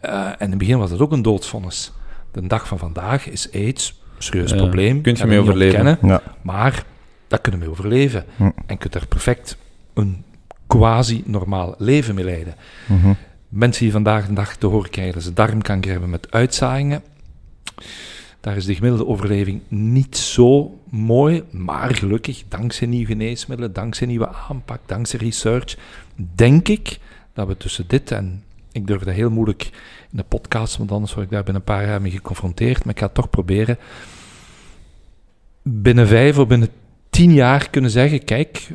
[0.00, 1.92] Eh, en in het begin was dat ook een doodsvonnis.
[2.32, 5.00] De dag van vandaag is AIDS, een serieus Ja, probleem.
[5.02, 5.86] kunt je mee overleven.
[5.86, 6.22] ontkennen, Ja.
[6.42, 6.84] Maar
[7.28, 8.24] daar kunnen we mee overleven.
[8.36, 8.42] Hm.
[8.42, 9.56] En je kunt er perfect
[9.94, 10.24] een
[10.78, 12.54] quasi-normaal leven mee leiden.
[12.88, 13.12] Mhm.
[13.48, 17.02] Mensen die vandaag de dag te horen krijgen dat ze darmkanker hebben met uitzaaiingen,
[18.40, 24.28] daar is de gemiddelde overleving niet zo mooi, maar gelukkig, dankzij nieuwe geneesmiddelen, dankzij nieuwe
[24.48, 25.76] aanpak, dankzij research,
[26.34, 26.98] denk ik
[27.32, 29.62] dat we tussen dit en, ik durf dat heel moeilijk
[30.10, 32.94] in de podcast, want anders word ik daar binnen een paar jaar mee geconfronteerd, maar
[32.94, 33.78] ik ga het toch proberen,
[35.62, 36.68] binnen vijf of binnen
[37.10, 38.68] tien jaar kunnen zeggen, kijk,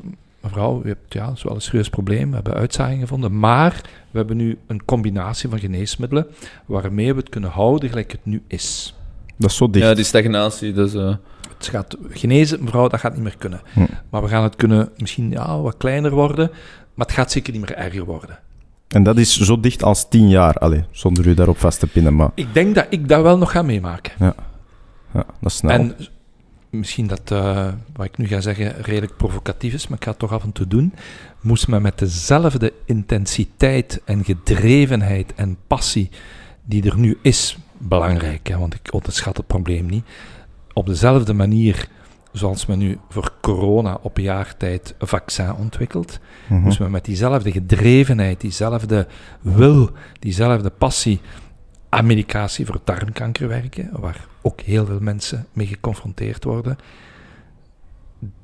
[0.46, 3.82] mevrouw, u hebt ja, dat is wel een serieus probleem, we hebben uitzaaiingen gevonden, maar
[4.12, 6.28] we hebben nu een combinatie van geneesmiddelen
[6.66, 8.96] waarmee we het kunnen houden gelijk het nu is.
[9.38, 9.86] Dat is zo dicht.
[9.86, 10.94] Ja, die stagnatie, dus...
[10.94, 11.16] eh,
[11.58, 13.62] Het gaat genezen, mevrouw, dat gaat niet meer kunnen.
[13.74, 13.86] Hm.
[14.10, 16.50] Maar we gaan het kunnen misschien ja, wat kleiner worden.
[16.94, 18.40] Maar het gaat zeker niet meer erger worden.
[18.90, 22.16] En dat is zo dicht als tien jaar, Allee, zonder u daarop vast te pinnen,
[22.16, 24.12] maar Ik denk dat ik dat wel nog ga meemaken.
[24.20, 24.36] ja,
[25.14, 25.72] dat is snel.
[25.72, 25.96] En
[26.78, 30.20] misschien dat eh, wat ik nu ga zeggen redelijk provocatief is, maar ik ga het
[30.20, 30.94] toch af en toe doen.
[31.42, 36.10] Moest men met dezelfde intensiteit en gedrevenheid en passie
[36.64, 40.06] die er nu is, belangrijk, hè, want ik onderschat het probleem niet,
[40.74, 41.88] op dezelfde manier
[42.32, 46.60] zoals men nu voor corona op een jaar tijd een vaccin ontwikkelt, Mhm.
[46.62, 49.08] moest men met diezelfde gedrevenheid, diezelfde
[49.42, 51.20] wil, diezelfde passie
[51.90, 56.78] aan medicatie voor darmkanker werken, waar ook heel veel mensen mee geconfronteerd worden,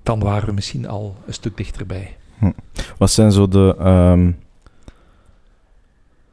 [0.04, 2.18] dan waren we misschien al een stuk dichterbij.
[2.98, 4.32] Wat zijn zo de ehm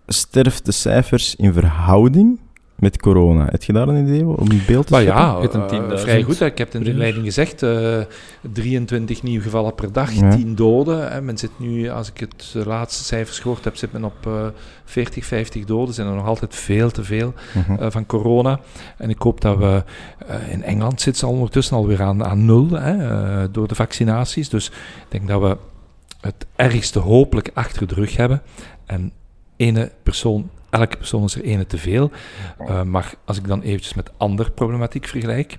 [0.06, 2.38] sterftecijfers in verhouding
[2.78, 3.44] met corona?
[3.50, 5.22] Heb je daar een idee om een beeld te Maar scheppen?
[5.24, 6.38] ja, eh, 10.000 vrij goed.
[6.38, 6.46] hè.
[6.46, 7.98] Ik heb het in de inleiding gezegd, eh,
[8.52, 10.30] 23 nieuwe gevallen per dag, Ja.
[10.30, 11.12] 10 doden.
[11.12, 11.20] Hè.
[11.22, 14.46] Men zit nu, als ik het de laatste cijfers gehoord heb, zit men op eh
[14.84, 15.94] 40, 50 doden.
[15.94, 17.34] zijn er nog altijd veel te veel.
[17.54, 17.82] Mhm.
[17.82, 18.60] eh, van corona.
[18.96, 19.82] En ik hoop dat we
[20.26, 23.08] eh, in Engeland zitten ze al ondertussen alweer aan, aan nul hè,
[23.42, 24.48] eh, door de vaccinaties.
[24.48, 25.56] Dus ik denk dat we
[26.20, 28.42] het ergste hopelijk achter de rug hebben.
[28.86, 29.12] En
[29.56, 32.10] ene persoon, elke persoon is er ene te veel.
[32.58, 35.58] Eh, maar als ik dan eventjes met andere problematiek vergelijk.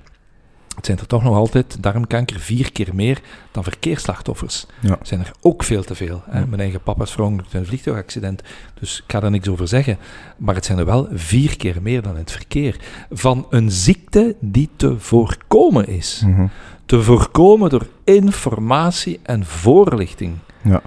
[0.80, 4.66] Het zijn er toch nog altijd darmkanker vier keer meer dan verkeersslachtoffers.
[4.80, 4.98] Ja.
[5.02, 6.24] zijn er ook veel te veel.
[6.26, 6.40] Hè?
[6.40, 6.46] Ja.
[6.46, 8.42] Mijn eigen papa is verongelukt in een vliegtuigaccident.
[8.80, 9.98] Dus ik ga daar niks over zeggen.
[10.38, 12.80] Maar het zijn er wel vier keer meer dan in het verkeer.
[13.10, 16.24] Van een ziekte die te voorkomen is.
[16.26, 16.48] Mhm.
[16.86, 20.38] Te voorkomen door informatie en voorlichting.
[20.64, 20.82] Ja.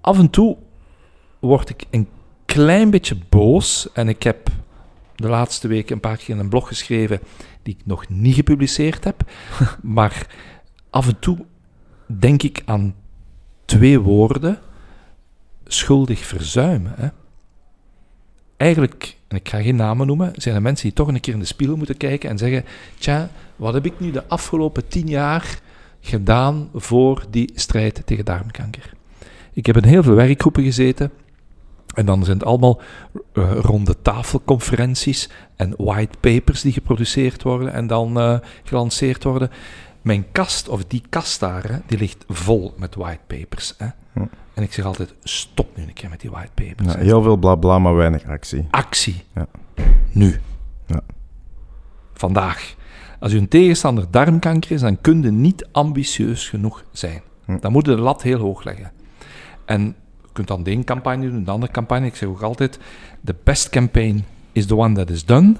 [0.00, 0.56] Af en toe
[1.40, 2.08] word ik een
[2.54, 3.88] klein beetje boos.
[3.92, 4.48] En ik heb
[5.14, 7.20] de laatste week een paar keer een blog geschreven
[7.62, 9.30] die ik nog niet gepubliceerd heb.
[9.82, 10.26] maar
[10.90, 11.38] af en toe
[12.06, 12.94] denk ik aan
[13.64, 14.58] twee woorden.
[15.66, 16.86] Schuldig verzuim.
[16.86, 17.08] Hè?
[18.56, 21.40] Eigenlijk, en ik ga geen namen noemen, zijn er mensen die toch een keer in
[21.40, 22.64] de spiegel moeten kijken en zeggen:
[22.98, 25.58] Tja, wat heb ik nu de afgelopen tien jaar
[26.00, 28.92] gedaan voor die strijd tegen darmkanker?
[29.52, 31.10] Ik heb in heel veel werkgroepen gezeten.
[31.94, 32.80] En dan zijn het allemaal
[33.32, 39.50] eh, ronde tafelconferenties en white papers die geproduceerd worden en dan eh, gelanceerd worden.
[40.02, 43.74] Mijn kast, of die kast daar, hè, die ligt vol met white papers.
[43.78, 43.86] Hè.
[44.12, 44.20] Hm.
[44.54, 46.94] En ik zeg altijd, stop nu een keer met die white papers.
[46.94, 48.66] Ja, heel veel bla bla, maar weinig actie.
[48.70, 49.24] Actie.
[49.34, 49.46] Ja.
[50.12, 50.40] Nu.
[50.86, 51.00] Ja.
[52.12, 52.74] Vandaag.
[53.20, 57.22] Als uw tegenstander darmkanker is, dan kun je niet ambitieus genoeg zijn.
[57.44, 57.58] Hm.
[57.60, 58.92] Dan moet je de lat heel hoog leggen.
[59.64, 59.94] En je
[60.34, 62.06] kunt dan de ene campagne doen, de andere campagne.
[62.06, 62.78] Ik zeg ook altijd,
[63.24, 65.54] the best campaign is the one that is done,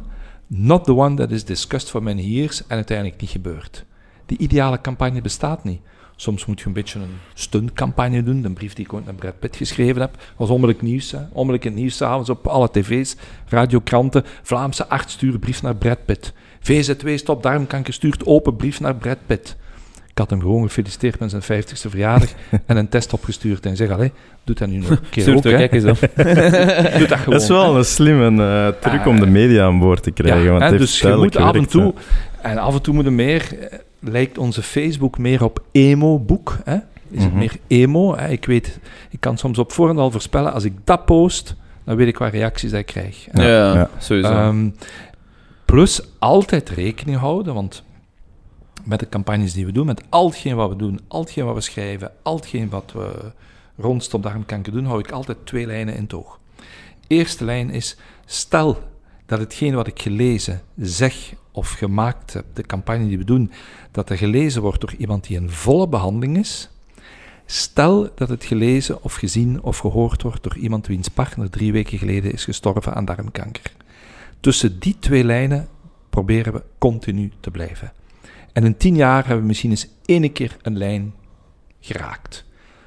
[0.47, 3.85] not the one that is discussed for many years en uiteindelijk niet gebeurt.
[4.27, 5.81] Die ideale campagne bestaat niet.
[6.17, 8.43] Soms moet je een beetje een stuntcampagne doen.
[8.43, 11.11] De brief die ik ooit naar Brad Pitt geschreven heb, was onmiddellijk nieuws.
[11.11, 11.19] Hè.
[11.19, 13.17] Onmiddellijk in het nieuws, s'avonds op alle tv's,
[13.49, 14.23] radiokranten.
[14.43, 16.33] Vlaamse arts stuurt brief naar Brad Pitt.
[16.61, 19.57] VZW Stop Darmkanker stuurt open brief naar Brad Pitt.
[20.15, 22.29] Ik had hem gewoon gefeliciteerd met zijn 50ste verjaardag
[22.67, 23.67] en een test opgestuurd.
[23.67, 24.13] En zeg, allee,
[24.45, 25.99] doe dat nu nog een keer Stuurt ook, kijk eens op.
[26.99, 27.33] Doe dat gewoon.
[27.33, 30.43] Dat is wel een slimme eh, truc om de media aan boord te krijgen.
[30.45, 31.95] Ja, want hè, dus je moet af en toe,
[32.43, 36.59] en af en toe moet je meer, eh, lijkt onze Facebook meer op emo-boek.
[36.65, 36.75] Hè?
[37.11, 37.39] Is het Mhm.
[37.39, 38.17] meer emo?
[38.17, 38.29] Hè?
[38.29, 38.79] Ik weet,
[39.11, 42.33] ik kan soms op voorhand al voorspellen, als ik dat post, dan weet ik wat
[42.33, 43.27] reacties dat ik krijg.
[43.33, 43.43] Ja,
[43.75, 43.91] ja.
[43.99, 44.31] sowieso.
[44.33, 44.69] Ehm,
[45.65, 47.83] plus altijd rekening houden, want
[48.85, 51.55] met de campagnes die we doen, met al hetgeen wat we doen, al hetgeen wat
[51.55, 53.33] we schrijven, al hetgeen wat we
[53.77, 56.39] rond Stop Darmkanker doen, hou ik altijd twee lijnen in het.
[57.07, 58.79] Eerste lijn is, stel
[59.27, 63.51] dat hetgeen wat ik gelezen, zeg of gemaakt heb, de campagne die we doen,
[63.91, 66.69] dat er gelezen wordt door iemand die in volle behandeling is,
[67.47, 71.99] Stel dat het gelezen of gezien of gehoord wordt door iemand wiens partner drie weken
[71.99, 73.73] geleden is gestorven aan darmkanker.
[74.41, 75.69] Tussen die twee lijnen
[76.11, 77.93] proberen we continu te blijven.
[78.55, 81.15] En in tien jaar hebben we misschien eens één keer een lijn
[81.81, 82.45] geraakt.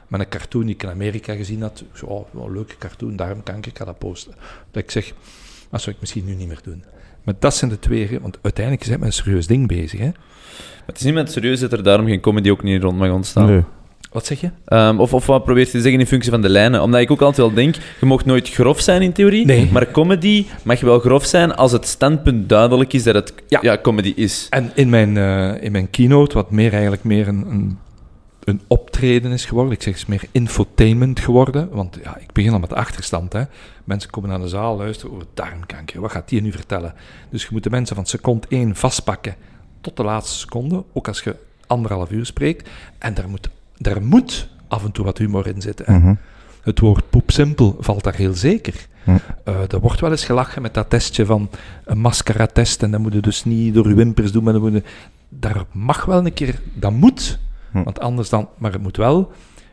[0.08, 1.80] Met een cartoon die ik in Amerika gezien had.
[1.80, 4.34] Ik zei, oh, wel een leuke cartoon, darmkanker, ik ga dat posten.
[4.72, 5.14] Dat ik zeg,
[5.70, 6.84] dat zou ik misschien nu niet meer doen.
[7.24, 10.00] Maar dat zijn de twee, want uiteindelijk zijn we met een serieus ding bezig.
[10.00, 10.06] Hè?
[10.06, 13.12] Maar het is niet met serieus dat er daarom geen comedy ook niet rond mag
[13.12, 13.46] ontstaan.
[13.46, 13.64] Nee.
[14.12, 14.50] Wat zeg je?
[14.66, 16.82] Ehm, of, of wat probeert je te zeggen in functie van de lijnen?
[16.82, 19.70] Omdat ik ook altijd wel denk, je mag nooit grof zijn in theorie, Nee.
[19.72, 23.60] maar comedy mag wel grof zijn als het standpunt duidelijk is dat het Ja.
[23.62, 23.78] ja.
[23.82, 24.48] comedy is.
[24.50, 27.78] En in mijn, eh, in mijn keynote, wat meer eigenlijk meer een, een,
[28.44, 32.60] een optreden is geworden, ik zeg eens meer infotainment geworden, want ja, ik begin al
[32.60, 33.34] met achterstand.
[33.34, 33.44] Hè.
[33.84, 36.02] Mensen komen naar de zaal, luisteren over darmkanker.
[36.02, 36.94] Wat gaat die nu vertellen?
[37.30, 39.36] Dus je moet de mensen van seconde 1 vastpakken
[39.82, 41.36] tot de laatste seconde, ook als je
[41.68, 42.70] anderhalf uur spreekt.
[42.98, 45.82] En daar moet, daar moet af en toe wat humor in zit.
[45.86, 45.98] hè.
[45.98, 46.14] Mhm.
[46.62, 48.88] Het woord poepsimpel valt daar heel zeker.
[49.44, 51.50] Eh, er wordt wel eens gelachen met dat testje van
[51.86, 54.72] een mascara-test en dat moet je dus niet door je wimpers doen, maar dat moet
[54.74, 54.84] je-
[55.30, 57.40] daar mag wel een keer, dat moet,
[57.72, 59.32] want anders dan, maar het moet wel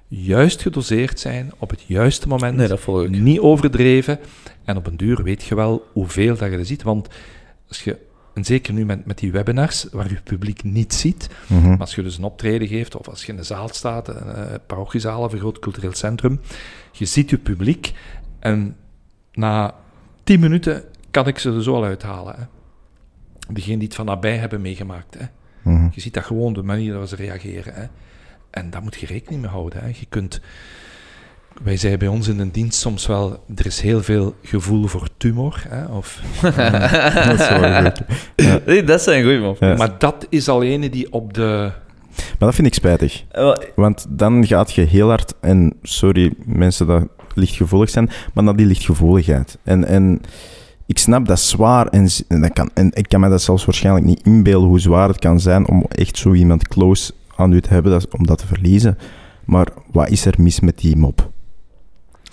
[0.09, 3.11] juist gedoseerd zijn op het juiste moment, Nee, dat volg ik.
[3.11, 4.19] niet overdreven
[4.65, 7.09] en op een duur weet je wel hoeveel dat je er ziet, want
[7.69, 7.97] als je,
[8.35, 12.03] en zeker nu met, met die webinars, waar je publiek niet ziet, maar als je
[12.03, 15.33] dus een optreden geeft, of als je in een zaal staat, een uh, parochiezaal of
[15.33, 16.41] een groot cultureel centrum,
[16.93, 17.93] je ziet je publiek
[18.39, 18.77] en
[19.33, 19.75] na
[20.25, 22.35] tien minuten kan ik ze er zo al uithalen.
[22.37, 22.45] Hè.
[23.55, 25.15] Degene die het van nabij hebben meegemaakt.
[25.19, 25.27] Hè.
[25.63, 25.89] Mhm.
[25.93, 27.75] Je ziet dat gewoon de manier waarop ze reageren.
[27.75, 27.87] Hè.
[28.51, 29.81] En daar moet je rekening mee houden.
[29.81, 29.87] Hè.
[29.87, 30.41] Je kunt,
[31.63, 35.09] wij zeggen bij ons in de dienst soms wel, er is heel veel gevoel voor
[35.17, 35.65] tumor.
[35.69, 36.21] Hè, of,
[37.27, 37.49] Dat is.
[38.37, 38.61] Ja.
[38.67, 39.57] Nee, dat zijn goeie, man.
[39.61, 39.75] Ja.
[39.75, 41.73] Maar dat is al ene die op de...
[42.17, 43.25] Maar dat vind ik spijtig.
[43.31, 48.57] Eh, Want dan gaat je heel hard, en sorry mensen dat lichtgevoelig zijn, maar naar
[48.57, 49.59] die lichtgevoeligheid.
[49.63, 50.21] En, en
[50.87, 54.07] ik snap dat zwaar en, en, dat kan, en ik kan me dat zelfs waarschijnlijk
[54.07, 57.69] niet inbeelden hoe zwaar het kan zijn om echt zo iemand close aan u te
[57.69, 58.99] hebben, dat, om dat te verliezen.
[59.45, 61.33] Maar wat is er mis met die mop?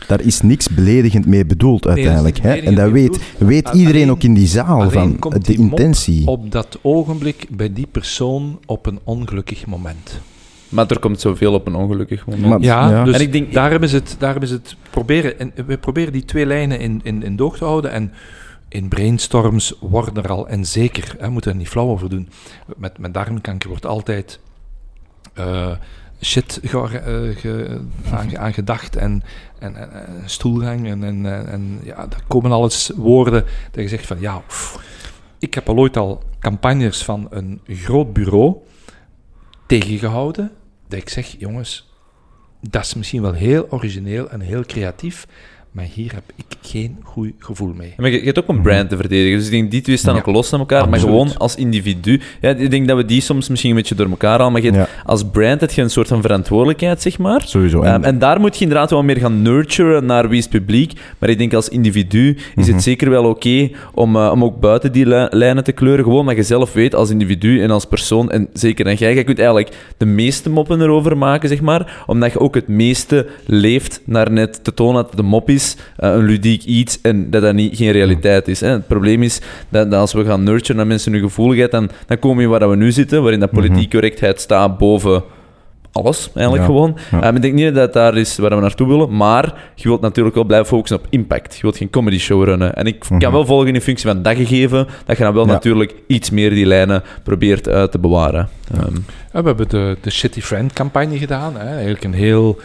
[0.08, 2.38] Daar is niks beledigend mee bedoeld uiteindelijk.
[2.40, 2.54] hè?
[2.54, 5.80] En dat weet, weet Alleen- iedereen ook in die zaal van komt de die mop
[5.80, 6.28] intentie.
[6.28, 10.20] op dat ogenblik bij die persoon op een ongelukkig moment.
[10.70, 12.48] Maar er komt zoveel op een ongelukkig moment.
[12.48, 13.04] Maar- Ja, ja.
[13.04, 16.26] dus En ik denk- daarom is het, daarom is het proberen, en we proberen die
[16.26, 18.12] twee lijnen in, in, in doog te houden en
[18.70, 22.30] in brainstorms worden er al, en zeker, hè, we moeten er niet flauw over doen,
[22.78, 24.40] met, met darmkanker wordt altijd
[25.34, 25.72] eh,
[26.22, 26.84] shit eh,
[27.36, 27.82] ge-
[28.12, 29.24] aan, aan gedacht en,
[29.60, 33.90] en, en, en stoelgang en, en, en, en ja, daar komen alles woorden dat je
[33.90, 34.42] zegt van ja,
[35.40, 38.56] ik heb al ooit al campagnes van een groot bureau
[39.66, 40.52] tegengehouden,
[40.88, 41.94] dat ik zeg, jongens,
[42.70, 45.28] dat is misschien wel heel origineel en heel creatief,
[45.72, 47.94] maar hier heb ik geen goed gevoel mee.
[47.98, 49.38] Maar je, je hebt ook een brand te verdedigen.
[49.38, 50.90] Dus ik denk, die twee staan Ja, ook los van elkaar.
[50.90, 52.20] Maar gewoon als individu.
[52.42, 54.52] Ja, ik denk dat we die soms misschien een beetje door elkaar halen.
[54.52, 57.42] Maar je Ja, als brand heb je een soort van verantwoordelijkheid, zeg maar.
[57.46, 57.82] sowieso.
[57.82, 60.94] Ehm, en daar moet je inderdaad wel meer gaan nurturen naar wie is het publiek.
[61.20, 62.74] Maar ik denk als individu is Mhm.
[62.74, 66.04] het zeker wel oké om, eh, om ook buiten die li- lijnen te kleuren.
[66.04, 68.32] Gewoon dat je zelf weet als individu en als persoon.
[68.32, 72.04] En zeker en jij, jij kunt eigenlijk de meeste moppen erover maken, zeg maar.
[72.08, 75.60] Omdat je ook het meeste leeft naar net te tonen dat het een mop is,
[75.98, 78.60] eh, een ludiek iets en dat dat niet, geen realiteit is.
[78.62, 78.68] Hè.
[78.70, 82.20] Het probleem is dat, dat als we gaan nurturen naar mensen hun gevoeligheid, dan, dan
[82.20, 83.92] komen we waar dat we nu zitten, waarin dat politiek Mhm.
[83.92, 85.24] correctheid staat boven
[85.94, 86.74] alles, eigenlijk Ja.
[86.74, 86.98] gewoon.
[87.12, 87.22] Ja.
[87.22, 90.02] Ehm, ik denk niet dat dat daar is waar we naartoe willen, maar je wilt
[90.02, 91.56] natuurlijk wel blijven focussen op impact.
[91.56, 92.76] Je wilt geen comedy show runnen.
[92.76, 93.20] En ik Mhm.
[93.20, 95.52] kan wel volgen in functie van dat gegeven, dat je dan wel Ja.
[95.52, 98.50] natuurlijk iets meer die lijnen probeert eh, te bewaren.
[98.74, 98.96] Ehm,
[99.34, 101.54] Ja, we hebben de, de Shitty Friend campagne gedaan.
[101.58, 101.68] Hè.
[101.70, 102.60] Eigenlijk een heel...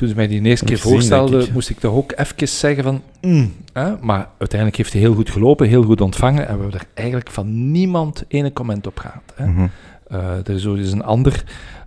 [0.00, 1.52] Toen ze mij die eerste keer Ik zie, denk voorstelde, ik.
[1.52, 3.02] moest ik toch ook even zeggen van...
[3.20, 3.98] mm, hè.
[4.00, 6.48] Maar uiteindelijk heeft hij heel goed gelopen, heel goed ontvangen.
[6.48, 9.22] En we hebben er eigenlijk van niemand ene comment op gehad.
[9.34, 9.66] Hè.
[10.06, 11.44] Eh, er is eens een ander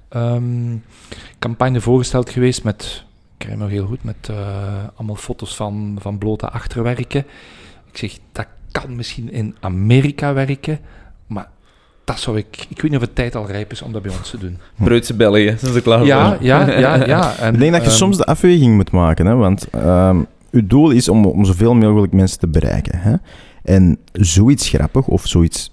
[0.09, 0.75] ehm,
[1.39, 4.37] campagne voorgesteld geweest met, ik krijg nog heel goed, met eh,
[4.95, 7.25] allemaal foto's van, van blote achterwerken.
[7.91, 10.79] Ik zeg, dat kan misschien in Amerika werken,
[11.27, 11.49] maar
[12.03, 14.11] dat zou ik, ik weet niet of het tijd al rijp is om dat bij
[14.17, 14.57] ons te doen.
[14.75, 16.45] Breutse België, zijn ze klaar Ja, voor?
[16.45, 17.35] ja, ja, ja.
[17.37, 20.17] En, Ik denk dat je ehm, soms de afweging moet maken, hè, want ehm
[20.53, 22.99] uw doel is om, om zoveel mogelijk mensen te bereiken.
[22.99, 23.15] Hè?
[23.63, 25.71] En zoiets grappig of zoiets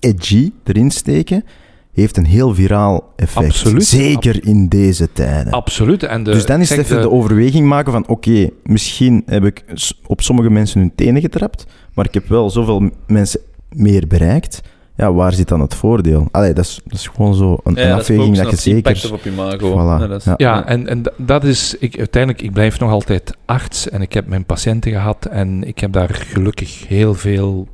[0.00, 1.44] edgy erin steken,
[1.92, 3.46] heeft een heel viraal effect.
[3.46, 3.86] Absoluut.
[3.86, 5.52] Zeker in deze tijden.
[5.52, 6.02] Absoluut.
[6.02, 9.64] En de, dus dan is het even de, overweging maken van, oké, misschien heb ik
[10.06, 14.60] op sommige mensen hun tenen getrapt, maar ik heb wel zoveel mensen meer bereikt.
[15.00, 16.28] Ja, waar zit dan het voordeel?
[16.30, 18.52] Allee, dat is, dat is gewoon zo een, Ja, een dat is afweging dat je
[18.52, 19.12] op zeker...
[19.12, 19.72] op imago.
[19.72, 20.34] Voilà, Ja, dat is- ja.
[20.36, 24.26] Ja, en, en dat is, ik, uiteindelijk, ik blijf nog altijd arts en ik heb
[24.26, 27.68] mijn patiënten gehad en ik heb daar gelukkig heel veel,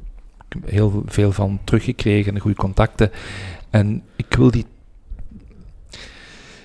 [0.66, 3.10] heel veel van teruggekregen en goede contacten.
[3.70, 4.64] En ik wil die.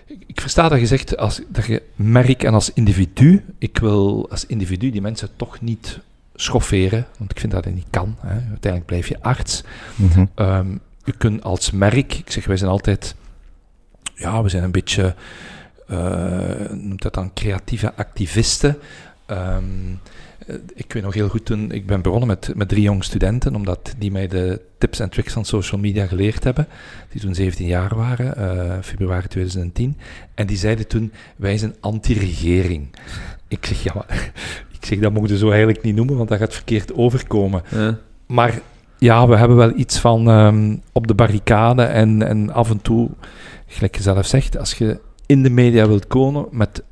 [0.06, 4.28] Ik, ik versta dat je zegt als, dat je merk en als individu, ik wil
[4.30, 6.00] als individu die mensen toch niet
[6.36, 8.16] schofferen, want ik vind dat dat niet kan.
[8.20, 8.34] Hè.
[8.34, 9.64] Uiteindelijk blijf je arts.
[10.36, 10.72] Ehm,
[11.06, 13.16] u kunt als merk, ik zeg, wij zijn altijd,
[14.16, 15.16] ja, we zijn een beetje,
[15.88, 18.78] eh noemt dat dan creatieve activisten.
[19.26, 19.64] Ehm,
[20.48, 23.56] eh, ik weet nog heel goed toen, ik ben begonnen met, met drie jonge studenten,
[23.56, 26.68] omdat die mij de tips en tricks van social media geleerd hebben,
[27.10, 29.98] die toen 17 jaar waren, eh, februari 2010.
[30.36, 32.88] En die zeiden toen, wij zijn anti-regering.
[33.48, 34.32] Ik zeg, ja, maar,
[34.82, 37.62] ik zeg, dat mogen je zo eigenlijk niet noemen, want dat gaat verkeerd overkomen.
[37.70, 37.98] Ja.
[38.26, 38.62] Maar
[38.98, 43.10] ja, we hebben wel iets van ehm, op de barricade en, en af en toe,
[43.68, 46.84] gelijk je zelf zegt, als je in de media wilt komen met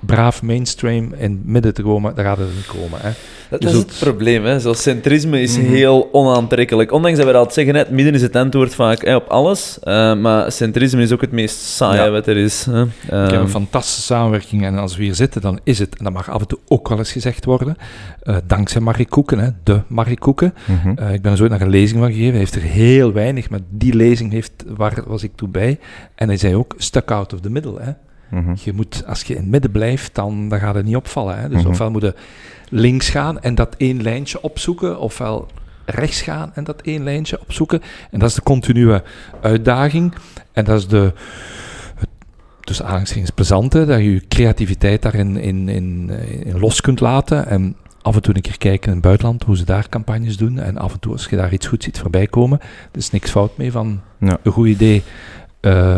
[0.00, 2.98] braaf mainstream in het midden te komen, dan gaat het niet komen.
[3.00, 3.10] Hè.
[3.50, 4.60] Dat, dat is het probleem, hè.
[4.60, 5.66] Zo, centrisme is Mhm.
[5.66, 6.92] heel onaantrekkelijk.
[6.92, 9.78] Ondanks dat we dat zeggen, het midden is het antwoord vaak hè, op alles.
[9.82, 12.10] eh, maar centrisme is ook het meest saaie Ja.
[12.10, 12.64] wat er is.
[12.64, 12.82] Hè.
[12.82, 16.04] Ik heb Ehm, een fantastische samenwerking en als we hier zitten, dan is het, en
[16.04, 17.76] dat mag af en toe ook wel eens gezegd worden,
[18.22, 20.54] eh, dankzij Marie Koeken, hè, de Marie Koeken.
[20.66, 20.92] Mhm.
[20.98, 22.30] Eh, ik ben er zo naar een lezing van gegeven.
[22.30, 25.78] Hij heeft er heel weinig, maar die lezing heeft, waar was ik toen bij.
[26.14, 27.80] En hij zei ook, stuck out of the middle.
[27.80, 27.90] Hè.
[28.30, 28.54] Mhm.
[28.62, 31.38] Je moet, als je in het midden blijft, dan, dan gaat het niet opvallen.
[31.38, 31.48] Hè.
[31.48, 31.70] Dus Mhm.
[31.70, 32.14] ofwel moet je
[32.68, 35.48] links gaan en dat één lijntje opzoeken, ofwel
[35.84, 37.82] rechts gaan en dat één lijntje opzoeken.
[38.10, 39.02] En dat is de continue
[39.40, 40.14] uitdaging.
[40.52, 41.12] En dat is de,
[42.60, 46.10] tussen aanhalingstekens plezante, dat je je creativiteit daarin in, in,
[46.44, 47.46] in los kunt laten.
[47.46, 50.58] En af en toe een keer kijken in het buitenland, hoe ze daar campagnes doen.
[50.58, 52.60] En af en toe, als je daar iets goed ziet voorbij komen,
[52.92, 54.38] er is niks fout mee van Ja.
[54.42, 55.02] een goed idee
[55.60, 55.96] eh,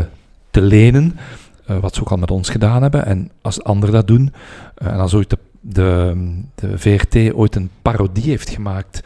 [0.51, 1.19] te lenen.
[1.67, 3.07] Eh, wat ze ook al met ons gedaan hebben.
[3.07, 4.33] En als anderen dat doen,
[4.75, 6.15] eh, en als ooit de, de,
[6.55, 9.03] de VRT ooit een parodie heeft gemaakt,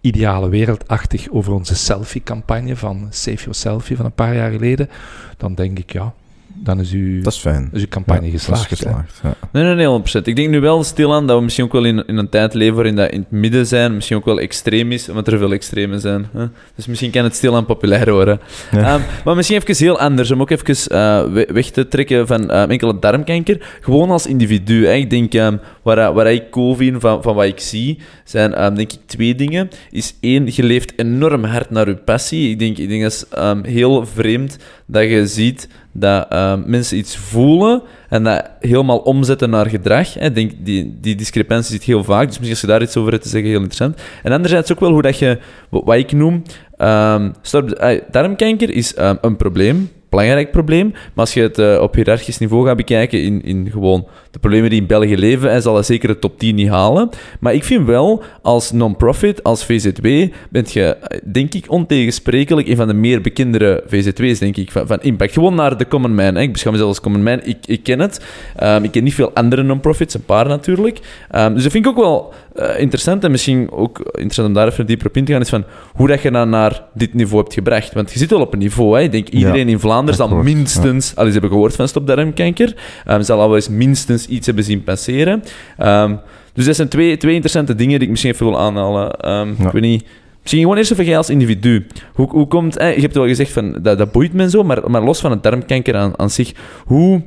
[0.00, 4.88] ideale wereldachtig, over onze selfie-campagne van Save Your Selfie van een paar jaar geleden,
[5.36, 6.14] dan denk ik, ja,
[6.54, 7.70] dan is, u, Dat is fijn.
[7.72, 8.70] is uw campagne Ja, geslaagd.
[8.70, 8.90] Dat is hè.
[8.90, 9.48] geslaagd, ja.
[9.52, 10.22] Nee, nee, nee, 100%.
[10.28, 12.74] Ik denk nu wel stilaan dat we misschien ook wel in, in een tijd leven
[12.74, 16.00] waarin dat in het midden zijn misschien ook wel extreem is, omdat er veel extremen
[16.00, 16.26] zijn.
[16.32, 16.44] Hè?
[16.74, 18.40] Dus misschien kan het stilaan populair worden.
[18.72, 18.78] Ja.
[18.94, 22.50] Ehm, maar misschien even heel anders, om ook even eh, we- weg te trekken van
[22.50, 23.78] eh, enkele darmkanker.
[23.80, 24.86] Gewoon als individu.
[24.86, 24.92] Hè.
[24.92, 28.54] Ik denk, ehm waar, dat- waar ik cool vind van, van wat ik zie, zijn
[28.54, 29.68] ehm, denk ik twee dingen.
[29.90, 32.50] Is één, je leeft enorm hard naar je passie.
[32.50, 34.56] Ik denk, ik denk dat is ehm, heel vreemd
[34.90, 40.14] dat je ziet dat ehm, mensen iets voelen en dat helemaal omzetten naar gedrag.
[40.14, 40.32] hè.
[40.32, 43.22] Denk, die, die discrepantie zit heel vaak, dus misschien als je daar iets over hebt
[43.22, 44.00] te zeggen, heel interessant.
[44.22, 46.42] En anderzijds ook wel hoe dat je, wat ik noem,
[46.76, 51.94] ehm, eh, darmkanker is ehm, een probleem, belangrijk probleem, maar als je het eh, op
[51.94, 55.74] hiërarchisch niveau gaat bekijken in, in gewoon de problemen die in België leven, hij zal
[55.74, 57.08] dat zeker de top 10 niet halen.
[57.40, 62.86] Maar ik vind wel, als non-profit, als VZW, bent je, denk ik, ontegensprekelijk een van
[62.86, 65.32] de meer bekendere VZW's, denk ik, van, van impact.
[65.32, 66.34] Gewoon naar de common man.
[66.34, 66.40] Hè.
[66.40, 67.40] Ik beschouw mezelf als common man.
[67.42, 68.24] Ik, ik ken het.
[68.56, 70.98] Ehm, ik ken niet veel andere non-profits, een paar natuurlijk.
[71.30, 74.66] Ehm, dus dat vind ik ook wel eh, interessant en misschien ook interessant om daar
[74.66, 75.64] even dieper op in te gaan, is van
[75.94, 77.92] hoe dat je dan naar dit niveau hebt gebracht.
[77.92, 79.02] Want je zit wel op een niveau, hè.
[79.02, 82.74] Ik denk iedereen in Vlaanderen zal minstens, al eens hebben gehoord van stopdarmkanker,
[83.06, 85.42] ehm, zal al wel eens minstens iets hebben zien passeren.
[85.78, 86.14] Ehm,
[86.52, 89.10] dus dat zijn twee, twee interessante dingen die ik misschien even wil aanhalen.
[89.12, 89.66] Ehm, Ja.
[89.66, 90.04] Ik weet niet...
[90.40, 91.86] Misschien gewoon eerst even jij als individu.
[92.14, 92.76] Hoe, hoe komt...
[92.76, 95.20] eh, je hebt wel gezegd van dat, dat boeit me en zo, maar, maar los
[95.20, 96.52] van het darmkanker aan, aan zich,
[96.84, 97.22] hoe,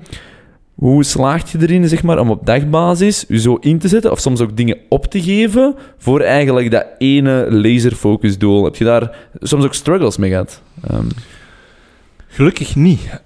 [0.75, 4.19] hoe slaagt je erin zeg maar, om op dagbasis je zo in te zetten of
[4.19, 8.63] soms ook dingen op te geven voor eigenlijk dat ene laserfocus doel?
[8.63, 10.61] Heb je daar soms ook struggles mee gehad?
[10.89, 11.05] Ehm,
[12.27, 13.19] Gelukkig niet.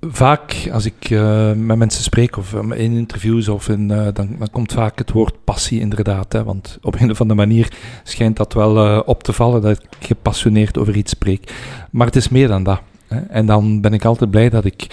[0.00, 4.48] Vaak als ik eh, met mensen spreek of eh, in interviews, of in, eh, dan,
[4.50, 6.32] komt vaak het woord passie inderdaad.
[6.32, 10.06] Hè, want op een of andere manier schijnt dat wel op te vallen dat ik
[10.06, 11.52] gepassioneerd over iets spreek.
[11.90, 12.80] Maar het is meer dan dat.
[13.28, 14.86] En dan ben ik altijd blij dat ik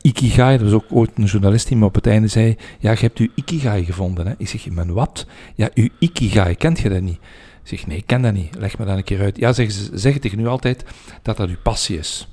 [0.00, 2.98] Ikigai, er was ook ooit een journalist die me op het einde zei, ja, je
[2.98, 4.26] hebt uw Ikigai gevonden.
[4.26, 4.32] Hè.
[4.38, 5.26] Ik zeg, mijn wat?
[5.54, 7.18] Ja, uw Ikigai, kent je dat niet?
[7.62, 8.54] Ik zeg, nee, ik ken dat niet.
[8.58, 9.36] Leg me dat een keer uit.
[9.36, 10.84] Ja, zeggen ze zeggen tegen u altijd
[11.22, 12.28] dat dat uw passie is.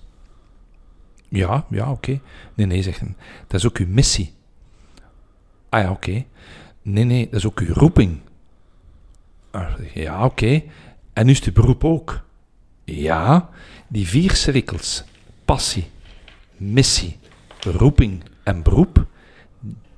[1.34, 2.19] Ja, ja, oké.
[2.54, 3.02] Nee, nee, zegt.
[3.48, 4.34] Dat is ook uw missie.
[5.69, 6.24] Ah ja, oké.
[6.82, 8.19] Nee, nee, dat is ook uw roeping.
[9.52, 10.62] Ah, ja, oké.
[11.13, 12.22] En nu is het beroep ook.
[12.84, 13.50] Ja,
[13.88, 15.04] die vier cirkels.
[15.46, 15.89] Passie,
[16.58, 17.17] missie,
[17.60, 19.06] roeping en beroep.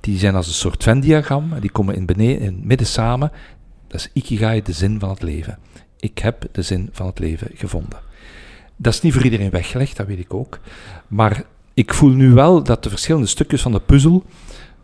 [0.00, 1.52] Die zijn als een soort Venn-diagram.
[1.52, 3.32] en Die komen in, beneden, in het midden samen.
[3.86, 5.58] Dat is Ikigai, de zin van het leven.
[5.98, 7.98] Ik heb de zin van het leven gevonden.
[8.76, 10.58] Dat is niet voor iedereen weggelegd, dat weet ik ook.
[11.08, 14.24] Maar ik voel nu wel dat de verschillende stukjes van de puzzel,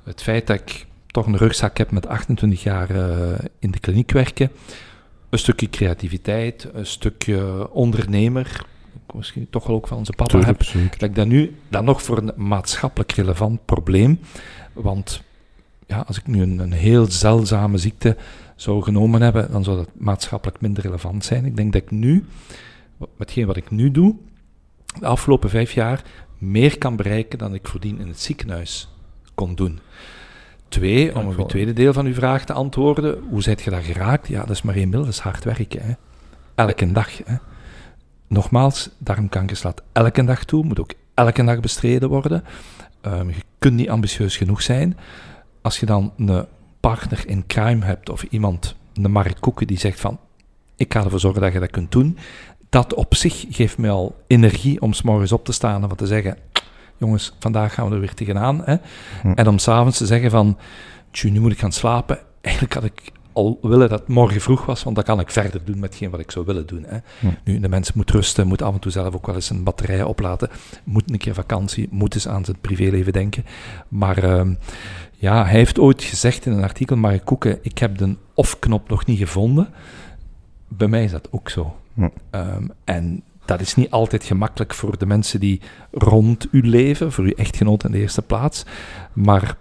[0.05, 4.11] het feit dat ik toch een rugzak heb met 28 jaar eh, in de kliniek
[4.11, 4.51] werken,
[5.31, 8.65] een stukje creativiteit, een stukje ondernemer,
[9.15, 10.59] misschien toch wel ook van onze papa heb,
[10.99, 14.21] dat ik dat nu dan nog voor een maatschappelijk relevant probleem,
[14.73, 15.23] want
[15.87, 18.17] ja, als ik nu een, een heel zeldzame ziekte
[18.57, 21.45] zou genomen hebben, dan zou dat maatschappelijk minder relevant zijn.
[21.45, 22.25] Ik denk dat ik nu,
[23.17, 24.17] met hetgeen wat ik nu doe,
[25.01, 26.03] de afgelopen vijf jaar,
[26.39, 28.89] meer kan bereiken dan ik voordien in het ziekenhuis
[29.35, 29.81] kon doen.
[30.69, 33.83] Twee, om op het tweede deel van uw vraag te antwoorden, hoe zijt je daar
[33.83, 34.29] geraakt?
[34.29, 35.83] Ja, dat is maar één middel, dat is hard werken.
[35.83, 35.93] Hè.
[36.55, 37.25] Elke dag.
[37.25, 37.37] Hè.
[38.27, 42.45] Nogmaals, darmkanker slaat elke dag toe, moet ook elke dag bestreden worden.
[43.03, 44.97] Um, je kunt niet ambitieus genoeg zijn.
[45.63, 46.47] Als je dan een
[46.81, 50.19] partner in crime hebt of iemand, een Mark Koeken, die zegt van
[50.77, 52.19] ik ga ervoor zorgen dat je dat kunt doen,
[52.73, 55.99] dat op zich geeft mij al energie om s morgens op te staan en wat
[55.99, 56.37] te zeggen
[56.97, 58.63] jongens, vandaag gaan we er weer tegenaan.
[58.65, 58.77] Hè?
[59.23, 59.33] Hm.
[59.33, 60.59] En om s'avonds te zeggen van,
[61.23, 62.19] nu moet ik gaan slapen.
[62.41, 65.65] Eigenlijk had ik al willen dat het morgen vroeg was, want dan kan ik verder
[65.65, 66.85] doen met wat ik zou willen doen.
[66.89, 66.99] Hè?
[67.21, 67.27] Hm.
[67.45, 70.03] Nu, de mens moet rusten, moet af en toe zelf ook wel eens een batterij
[70.03, 70.51] opladen,
[70.85, 73.45] moet een keer vakantie, moet eens aan zijn privéleven denken.
[73.89, 74.55] Maar ehm,
[75.13, 79.07] ja, hij heeft ooit gezegd in een artikel, Mark Koeken, ik heb de off-knop nog
[79.07, 79.69] niet gevonden.
[80.69, 81.77] Bij mij is dat ook zo.
[81.95, 82.09] Hm.
[82.31, 87.25] Ehm, en dat is niet altijd gemakkelijk voor de mensen die rond u leven, voor
[87.25, 88.65] uw echtgenoot in de eerste plaats.
[89.13, 89.57] Maar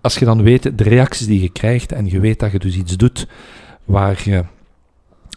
[0.00, 2.76] als je dan weet de reacties die je krijgt en je weet dat je dus
[2.76, 3.28] iets doet
[3.84, 4.44] waar je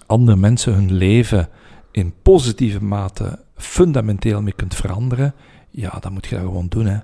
[0.06, 1.50] andere mensen hun leven
[1.92, 5.34] in positieve mate fundamenteel mee kunt veranderen,
[5.70, 6.86] ja, dan moet je dat gewoon doen.
[6.86, 6.98] Hè.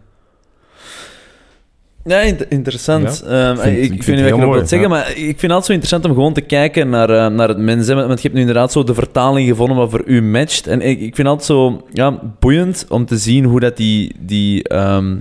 [2.06, 3.24] Ja, inter- interessant.
[3.28, 4.88] Ehm, Vind- ik, vind niet wat ik mooi, zeggen, ja.
[4.88, 7.58] maar ik vind het altijd zo interessant om gewoon te kijken naar, eh, naar het
[7.58, 7.88] mens.
[7.88, 7.96] hè.
[7.96, 10.68] Want je hebt nu inderdaad zo de vertaling gevonden wat voor u matcht.
[10.68, 14.16] En ik, ik vind het altijd zo ja, boeiend om te zien hoe dat die,
[14.20, 15.16] die, ehm,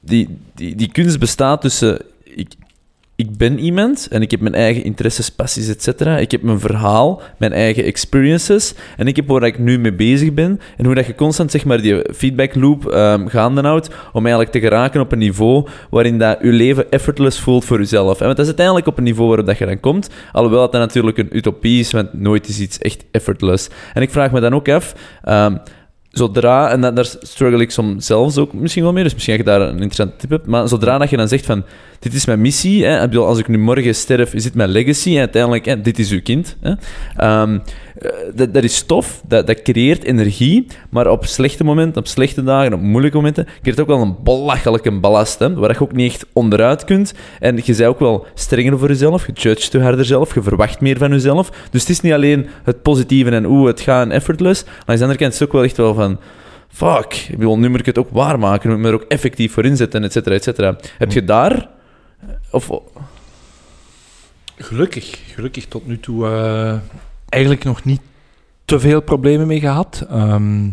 [0.00, 1.98] die, die, die kunst bestaat tussen...
[3.16, 6.00] Ik, ben iemand en ik heb mijn eigen interesses, passies, etc.
[6.00, 10.34] Ik heb mijn verhaal, mijn eigen experiences en ik heb waar ik nu mee bezig
[10.34, 14.20] ben en hoe dat je constant zeg maar, die feedback loop ehm, gaande houdt om
[14.26, 18.18] eigenlijk te geraken op een niveau waarin dat je leven effortless voelt voor jezelf.
[18.18, 20.72] En want dat is uiteindelijk op een niveau waarop dat je dan komt, alhoewel dat,
[20.72, 23.68] dat natuurlijk een utopie is, want nooit is iets echt effortless.
[23.94, 24.94] En ik vraag me dan ook af...
[25.22, 25.56] ehm,
[26.16, 29.46] Zodra, en dat, daar struggle ik soms zelfs ook misschien wel mee, dus misschien dat
[29.46, 31.64] je daar een interessante tip hebt, maar zodra dat je dan zegt van,
[31.98, 35.18] dit is mijn missie, hè, als ik nu morgen sterf, is dit mijn legacy, en
[35.18, 36.56] uiteindelijk, dit is uw kind.
[36.60, 36.72] Hè,
[37.16, 37.58] Ehm,
[37.98, 42.42] eh, dat, dat is tof, dat, dat creëert energie, maar op slechte momenten, op slechte
[42.42, 46.26] dagen, op moeilijke momenten, creëert ook wel een belachelijke ballast, waar je ook niet echt
[46.32, 47.14] onderuit kunt.
[47.40, 50.80] En je bent ook wel strenger voor jezelf, je judgt je harder zelf, je verwacht
[50.80, 51.50] meer van jezelf.
[51.70, 54.96] Dus het is niet alleen het positieve en oeh, het gaat en effortless, maar aan
[54.96, 56.18] de andere kant is het ook wel echt wel van...
[56.68, 59.52] Fuck, ik bedoel, nu moet ik het ook waarmaken, moet ik me er ook effectief
[59.52, 60.76] voor inzetten, et cetera, et cetera.
[60.98, 61.68] Heb je daar...
[62.50, 62.70] Of,
[64.58, 66.74] Gelukkig, gelukkig tot nu toe eh,
[67.28, 68.00] eigenlijk nog niet
[68.64, 70.06] te veel problemen mee gehad.
[70.10, 70.68] Ehm,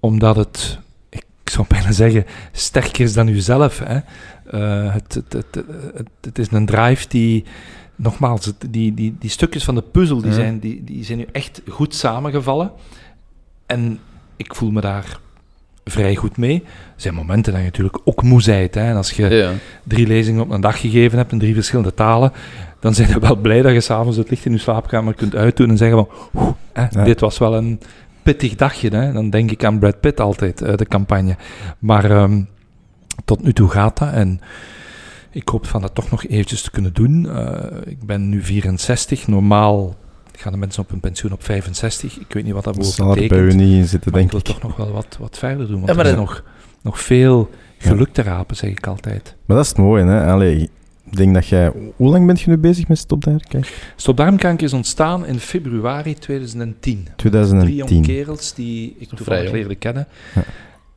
[0.00, 0.78] omdat het,
[1.10, 3.78] ik zou bijna zeggen, sterker is dan uzelf.
[3.84, 3.98] Hè.
[4.50, 5.64] Eh, het, het,
[6.20, 7.44] het, is een drive die,
[7.96, 10.34] nogmaals, die, die, die stukjes van de puzzel, die, Ja.
[10.34, 12.72] zijn, die, die zijn nu echt goed samengevallen.
[13.66, 13.98] En
[14.36, 15.18] ik voel me daar
[15.84, 16.62] vrij goed mee.
[16.64, 18.74] Er zijn momenten dat je natuurlijk ook moe bent.
[18.74, 18.80] Hè.
[18.80, 19.52] En als je ja.
[19.82, 22.32] drie lezingen op een dag gegeven hebt in drie verschillende talen,
[22.80, 25.68] dan zijn je wel blij dat je s'avonds het licht in je slaapkamer kunt uitdoen
[25.70, 26.08] en zeggen van,
[26.42, 27.04] "Oeh, hè, Ja.
[27.04, 27.80] dit was wel een
[28.22, 28.88] pittig dagje.
[28.96, 29.12] Hè.
[29.12, 31.36] Dan denk ik aan Brad Pitt altijd, uit de campagne.
[31.78, 32.42] Maar ehm,
[33.24, 34.40] tot nu toe gaat dat en
[35.30, 37.28] ik hoop van dat toch nog eventjes te kunnen doen.
[37.30, 39.94] Eh, ik ben nu 64, normaal
[40.36, 42.18] gaan de mensen op hun pensioen op 65.
[42.18, 43.54] Ik weet niet wat dat Dat zal er bij u betekent.
[43.60, 45.94] niet in zitten, Maar ik wil toch nog wel wat, wat verder doen, want Ja,
[45.94, 46.44] maar er is dat- nog,
[46.82, 49.36] nog veel geluk te rapen, zeg ik altijd.
[49.46, 50.32] Maar dat is het mooie, hè.
[50.32, 50.70] Allee,
[51.16, 51.72] denk dat jij...
[51.96, 53.40] Hoe lang bent je nu bezig met Stop daar?
[53.48, 57.02] Kijk, Stopdarmkanker is ontstaan in februari 2010.
[57.02, 57.74] Drie 2010.
[57.74, 59.54] jonge kerels die ik Vrij toevallig jong.
[59.56, 60.06] leerde kennen.
[60.34, 60.42] Ja.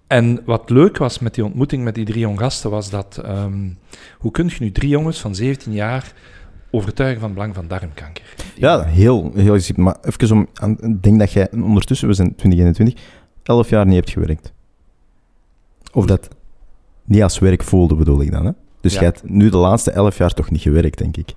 [0.07, 3.21] En wat leuk was met die ontmoeting met die drie jonge gasten, was dat...
[3.23, 3.69] ehm,
[4.17, 6.13] hoe kun je nu drie jongens van 17 jaar
[6.71, 8.23] overtuigen van het belang van darmkanker?
[8.55, 9.75] Ja, heel, heel gezien.
[9.83, 10.47] Maar even om...
[10.53, 13.03] aan- Ik denk dat jij ondertussen, we zijn 2021,
[13.43, 14.53] 11 jaar niet hebt gewerkt.
[15.93, 16.27] Of dat
[17.05, 18.51] niet als werk voelde, bedoel ik dan, hè?
[18.81, 18.99] Dus Ja.
[18.99, 21.29] jij hebt nu de laatste 11 jaar toch niet gewerkt, denk ik.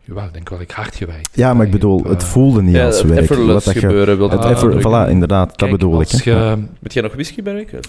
[0.00, 1.28] Jawel, ik denk wel ik hard gewerkt.
[1.32, 3.20] Ja, maar ik bedoel, eh, het voelde niet Ja, als het werk.
[3.20, 4.74] effortless dat je, gebeuren wil het Ah, effort,
[5.06, 6.12] voilà, inderdaad, dat bedoel ik.
[6.12, 6.30] als Hè?
[6.30, 6.56] je, Ja.
[6.80, 7.86] Moet jij nog whisky Dat.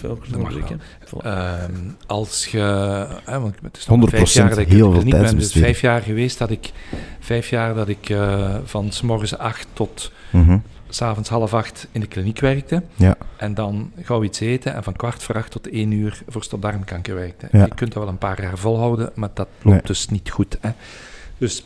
[1.06, 1.22] Voilà.
[1.22, 1.72] Ehm,
[2.06, 2.58] als je...
[3.24, 5.20] Hè, want het is nog 100% vijf jaar dat ik heel veel kliniek ben.
[5.20, 5.64] Het is tijdsbesteding.
[5.76, 6.72] vijf jaar geweest dat ik...
[7.20, 10.58] Vijf jaar dat ik eh, van s morgens acht tot Mhm.
[10.88, 12.82] S'avonds half acht in de kliniek werkte.
[12.94, 13.16] Ja.
[13.36, 17.14] En dan gauw iets eten en van kwart voor acht tot één uur voor stopdarmkanker
[17.14, 17.48] werkte.
[17.52, 17.64] Ja.
[17.64, 19.86] Je kunt dat wel een paar jaar volhouden, maar dat loopt Nee.
[19.86, 20.58] dus niet goed.
[20.60, 20.70] Hè.
[21.38, 21.58] Dus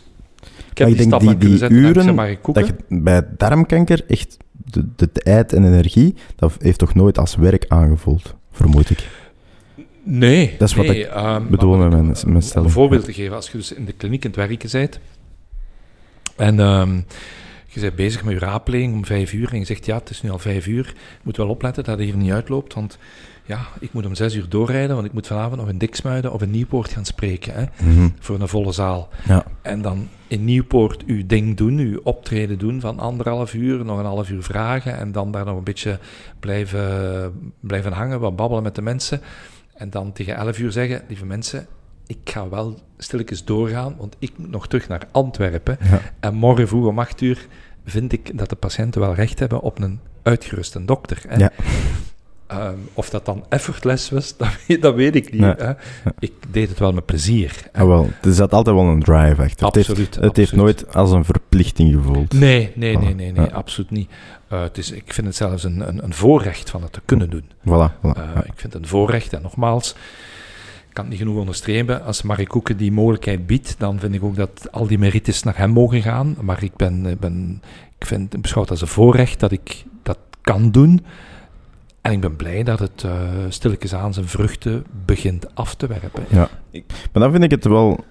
[0.71, 2.17] ik heb Maar die die- aan zetten uren.
[2.53, 7.37] Dat je bij darmkanker echt de, de tijd en energie, dat heeft toch nooit als
[7.37, 9.09] werk aangevoeld, vermoed ik.
[10.05, 12.67] Nee, Dat is wat nee, ik ehm, bedoel met mijn- mijn Om stelling.
[12.67, 14.99] een voorbeeld te geven, als je dus in de kliniek in het werken bent
[16.37, 17.01] en ehm,
[17.75, 20.23] je bent bezig met je raadpleging om vijf uur en je zegt ja, het is
[20.23, 22.99] nu al vijf uur, je moet wel opletten dat het hier niet uitloopt, want
[23.45, 26.43] ja, ik moet om zes uur doorrijden, want ik moet vanavond nog in Diksmuiden of
[26.43, 28.09] in Nieuwpoort gaan spreken, hè, Mhm.
[28.19, 29.09] voor een volle zaal.
[29.27, 29.45] Ja.
[29.63, 34.05] En dan in Nieuwpoort uw ding doen, uw optreden doen van anderhalf uur, nog een
[34.05, 35.99] half uur vragen en dan daar nog een beetje
[36.41, 39.21] blijven, blijven hangen, wat babbelen met de mensen.
[39.75, 41.67] En dan tegen elf uur zeggen, lieve mensen,
[42.07, 45.79] ik ga wel stilletjes doorgaan, want ik moet nog terug naar Antwerpen.
[45.91, 46.01] Ja.
[46.21, 47.47] En morgen vroeg om acht uur
[47.85, 51.23] vind ik dat de patiënten wel recht hebben op een uitgeruste dokter.
[51.29, 51.37] Hè?
[51.37, 51.51] Ja.
[52.47, 55.41] Ehm, of dat dan effortless was, dat, weet- dat weet ik niet.
[55.41, 55.55] Nee.
[55.57, 55.73] Hè.
[56.19, 57.57] Ik deed het wel met plezier.
[57.73, 59.67] Ah, wel, er zat altijd wel een drive achter.
[59.67, 60.15] Het heeft, Absoluut.
[60.15, 60.55] het heeft absoluut.
[60.65, 62.33] nooit als een verplichting gevoeld.
[62.33, 63.17] Nee, nee, nee, Voilà.
[63.17, 63.53] nee, nee Ja.
[63.53, 64.11] absoluut niet.
[64.49, 67.31] Eh, het is, ik vind het zelfs een, een, een voorrecht van het te kunnen
[67.31, 67.45] doen.
[67.61, 68.03] Voilà, voilà.
[68.03, 68.45] Eh, ja.
[68.45, 69.33] Ik vind het een voorrecht.
[69.33, 69.95] En nogmaals,
[70.93, 72.05] kan het niet genoeg onderstrepen.
[72.05, 75.59] Als Mark Koeken die mogelijkheid biedt, dan vind ik ook dat al die merites naar
[75.59, 76.37] hem mogen gaan.
[76.41, 77.63] Maar ik, ben, ik ben,
[77.99, 81.01] ik vind, ik het als een voorrecht dat ik dat kan doen.
[82.01, 83.13] En ik ben blij dat het eh
[83.49, 86.23] stilletjes aan zijn vruchten begint af te werpen.
[87.13, 88.05] Maar dan vind ik het wel...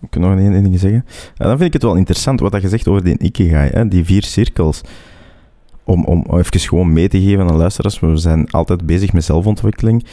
[0.00, 1.04] Ik kan nog één ding zeggen.
[1.36, 4.04] En dan vind ik het wel interessant wat je zegt over die Ikigai, hè, die
[4.04, 4.80] vier cirkels.
[5.84, 10.06] Om, om even gewoon mee te geven aan luisteraars, we zijn altijd bezig met zelfontwikkeling.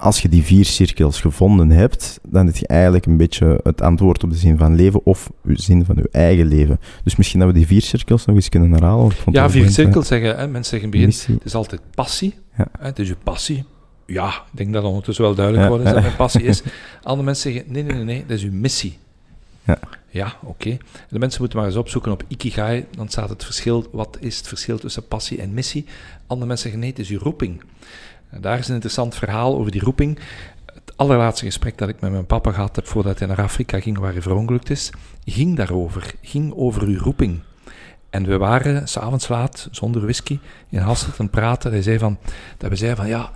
[0.00, 4.24] Als je die vier cirkels gevonden hebt, dan heb je eigenlijk een beetje het antwoord
[4.24, 6.80] op de zin van leven of de zin van je eigen leven.
[7.04, 9.12] Dus misschien dat we die vier cirkels nog eens kunnen herhalen.
[9.30, 12.34] Ja, vier cirkels zeggen, hè, mensen zeggen in het begin, het is altijd passie.
[12.56, 12.66] Ja.
[12.78, 13.64] Hè, het is uw passie.
[14.06, 15.70] Ja, ik denk dat ondertussen wel duidelijk Ja.
[15.70, 16.62] geworden is dat mijn passie is.
[17.02, 18.98] Andere mensen zeggen, nee, nee, nee, nee, dat is uw missie.
[19.64, 19.78] Ja.
[20.10, 20.76] Ja, oké.
[21.08, 24.48] De mensen moeten maar eens opzoeken op Ikigai, dan staat het verschil, wat is het
[24.48, 25.84] verschil tussen passie en missie?
[26.26, 27.62] Andere mensen zeggen, nee, het is uw roeping.
[28.30, 30.18] En daar is een interessant verhaal over die roeping.
[30.66, 33.98] Het allerlaatste gesprek dat ik met mijn papa gehad heb voordat hij naar Afrika ging,
[33.98, 34.90] waar hij verongelukt is,
[35.24, 36.14] ging daarover.
[36.22, 37.40] Ging over uw roeping.
[38.10, 41.70] En we waren s'avonds laat, zonder whisky, in Hasselt aan praten.
[41.70, 42.18] Hij zei van,
[42.56, 43.30] dat we zeiden van, ja,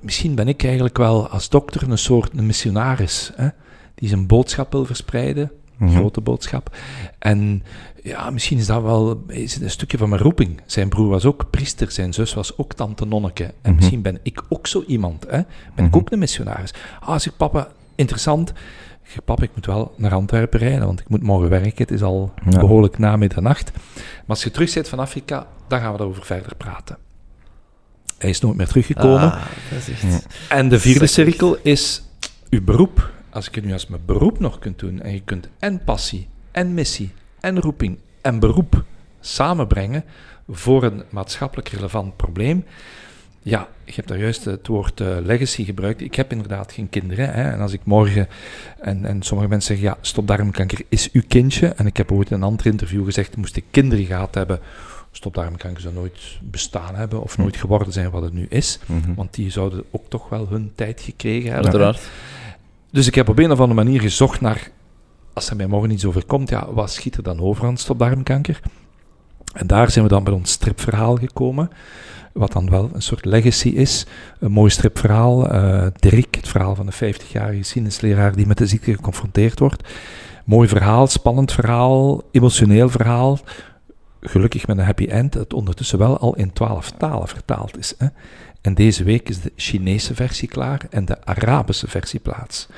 [0.00, 3.48] misschien ben ik eigenlijk wel als dokter een soort een missionaris, hè,
[3.94, 5.52] die zijn boodschap wil verspreiden,
[5.82, 5.94] Mhm.
[5.96, 6.76] grote boodschap.
[7.18, 7.62] En
[8.02, 10.60] ja, misschien is dat wel is een stukje van mijn roeping.
[10.66, 13.44] Zijn broer was ook priester, zijn zus was ook tante Nonneke.
[13.44, 13.74] En Mhm.
[13.74, 15.40] misschien ben ik ook zo iemand, hè.
[15.74, 15.96] Ben ik Mhm.
[15.96, 16.74] ook een missionaris.
[17.00, 18.52] Ah, zeg papa, interessant.
[19.14, 21.72] Ik papa, ik moet wel naar Antwerpen rijden, want ik moet morgen werken.
[21.76, 22.58] Het is al Ja.
[22.60, 23.72] behoorlijk na middernacht.
[23.94, 26.96] Maar als je terug bent van Afrika, dan gaan we daarover verder praten.
[28.18, 29.32] Hij is nooit meer teruggekomen.
[29.32, 30.26] Ah, dat is echt...
[30.48, 32.02] En de vierde cirkel is
[32.50, 33.10] uw beroep.
[33.32, 36.28] Als ik het nu als mijn beroep nog kunt doen en je kunt en passie,
[36.50, 37.10] en missie,
[37.40, 38.84] en roeping, en beroep
[39.20, 40.04] samenbrengen
[40.48, 42.64] voor een maatschappelijk relevant probleem.
[43.42, 46.00] Ja, je hebt daar juist het woord eh, legacy gebruikt.
[46.00, 47.32] Ik heb inderdaad geen kinderen.
[47.32, 48.28] Hè, en als ik morgen,
[48.80, 51.66] en, en sommige mensen zeggen, ja, stopdarmkanker is uw kindje.
[51.66, 54.60] En ik heb ooit in een ander interview gezegd, moest ik kinderen gehad hebben,
[55.12, 58.78] stopdarmkanker zou nooit bestaan hebben of nooit geworden zijn wat het nu is.
[58.86, 59.14] Mhm.
[59.14, 61.64] Want die zouden ook toch wel hun tijd gekregen hebben.
[61.64, 62.10] Uiteraard.
[62.92, 64.70] Dus ik heb op een of andere manier gezocht naar,
[65.32, 68.60] als er mij morgen iets overkomt, ja, wat schiet er dan over aan stopdarmkanker?
[69.52, 71.70] En daar zijn we dan bij ons stripverhaal gekomen,
[72.32, 74.06] wat dan wel een soort legacy is.
[74.38, 75.48] Een mooi stripverhaal.
[75.50, 79.88] eh Dirk, het verhaal van een 50-jarige geschiedenisleraar die met de ziekte geconfronteerd wordt.
[80.44, 83.38] Mooi verhaal, spannend verhaal, emotioneel verhaal.
[84.20, 87.94] Gelukkig met een happy end, dat ondertussen wel al in twaalf talen vertaald is.
[87.98, 88.06] Hè?
[88.62, 92.68] En deze week is de Chinese versie klaar en de Arabische versie plaats.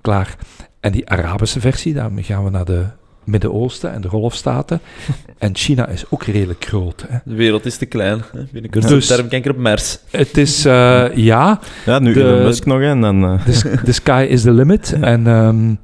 [0.00, 0.36] Klaar.
[0.80, 2.84] En die Arabische versie, daarmee gaan we naar de
[3.24, 4.80] Midden-Oosten en de Golfstaten.
[5.38, 7.04] En China is ook redelijk groot.
[7.08, 7.18] Hè?
[7.24, 8.22] De wereld is te klein.
[8.32, 8.42] Hè?
[8.52, 9.98] Binnenkort Dus- dus, darmkanker op Mars.
[10.10, 13.24] Het is, eh, ja, Ja, nu De- Elon Musk nog, en dan...
[13.24, 14.92] eh, the, s- the sky is the limit.
[15.00, 15.74] En ehm,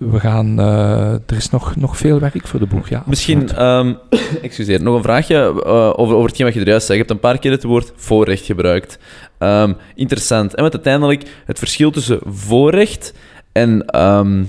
[0.00, 2.88] we gaan, eh, er is nog, nog veel werk voor de boeg.
[2.88, 3.94] Ja, Misschien, ehm,
[4.42, 6.98] excuseer, nog een vraagje eh, over, over hetgeen wat je er juist zei.
[6.98, 8.98] Je hebt een paar keer het woord voorrecht gebruikt.
[9.38, 10.54] Ehm, interessant.
[10.54, 13.14] En met uiteindelijk het verschil tussen voorrecht
[13.52, 14.44] en ehm,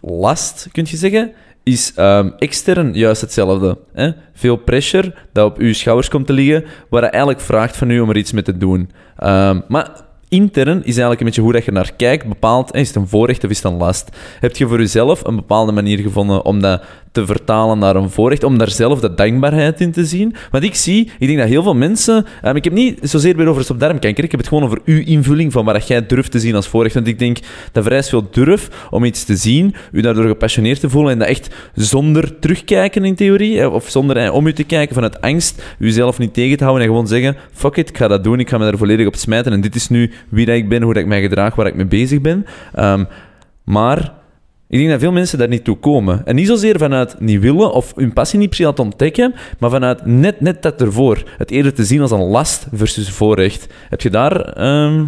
[0.00, 1.32] last, kun je zeggen,
[1.62, 1.94] is
[2.38, 3.78] extern juist hetzelfde.
[3.92, 4.10] Hè?
[4.34, 8.00] Veel pressure dat op uw schouders komt te liggen, waar hij eigenlijk vraagt van u
[8.00, 8.90] om er iets mee te doen.
[9.68, 9.90] Maar
[10.30, 13.44] intern is eigenlijk een beetje hoe dat je naar kijkt, bepaalt, is het een voorrecht
[13.44, 14.16] of is het een last?
[14.40, 18.44] Heb je voor jezelf een bepaalde manier gevonden om dat te vertalen naar een voorrecht,
[18.44, 20.34] om daar zelf de dankbaarheid in te zien?
[20.50, 23.46] Want ik zie, ik denk dat heel veel mensen, ehm, ik heb niet zozeer weer
[23.46, 26.54] over stopdarmkanker, ik heb het gewoon over uw invulling van wat jij durft te zien
[26.54, 26.94] als voorrecht.
[26.94, 27.38] Want ik denk
[27.72, 31.28] dat vereist veel durf om iets te zien, u daardoor gepassioneerd te voelen en dat
[31.28, 35.62] echt zonder terugkijken in theorie, hè, of zonder eh, om u te kijken vanuit angst,
[35.78, 38.48] uzelf niet tegen te houden en gewoon zeggen, fuck it, ik ga dat doen, ik
[38.48, 40.92] ga me daar volledig op smijten en dit is nu wie dat ik ben, hoe
[40.92, 42.46] dat ik mij gedraag, waar ik mee bezig ben.
[42.74, 43.04] Ehm,
[43.64, 44.12] maar
[44.68, 46.26] ik denk dat veel mensen daar niet toe komen.
[46.26, 49.70] En niet zozeer vanuit niet willen of hun passie niet precies aan het ontdekken, maar
[49.70, 51.22] vanuit net, net dat ervoor.
[51.38, 53.66] Het eerder te zien als een last versus voorrecht.
[53.88, 55.04] Heb je daar ehm,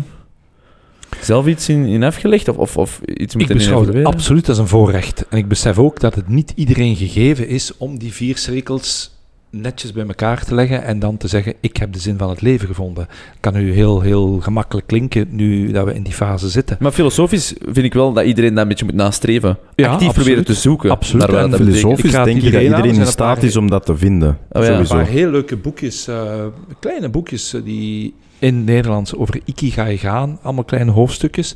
[1.20, 4.12] zelf iets in, in afgelegd of, of, of iets Ik moeten beschouw het evalueren?
[4.12, 5.26] absoluut als een voorrecht.
[5.28, 9.10] En ik besef ook dat het niet iedereen gegeven is om die vier cirkels
[9.52, 12.40] netjes bij elkaar te leggen en dan te zeggen, ik heb de zin van het
[12.40, 13.06] leven gevonden.
[13.40, 16.76] Kan u heel, heel gemakkelijk klinken nu dat we in die fase zitten.
[16.80, 19.58] Maar filosofisch vind ik wel dat iedereen dat een beetje moet nastreven.
[19.74, 20.14] Ja, Actief absoluut.
[20.14, 20.90] proberen te zoeken.
[20.90, 21.26] Absoluut.
[21.26, 21.60] naar wat En dat.
[21.60, 23.96] Filosofisch Ik denk ik dat iedereen er in een staat paar- is om dat te
[23.96, 24.38] vinden.
[24.50, 24.68] Oh ja.
[24.68, 24.94] Een Sowieso.
[24.94, 26.44] paar heel leuke boekjes, eh,
[26.80, 30.38] kleine boekjes eh, die in het Nederlands over Ikigai gaan.
[30.42, 31.54] Allemaal kleine hoofdstukjes.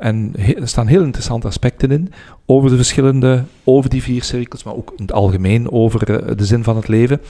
[0.00, 2.12] En er staan heel interessante aspecten in.
[2.46, 6.44] Over de verschillende, over die vier cirkels, maar ook in het algemeen over eh, de
[6.44, 7.20] zin van het leven.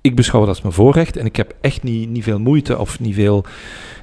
[0.00, 3.00] Ik beschouw dat als mijn voorrecht en ik heb echt niet, niet veel moeite of
[3.00, 3.44] niet veel,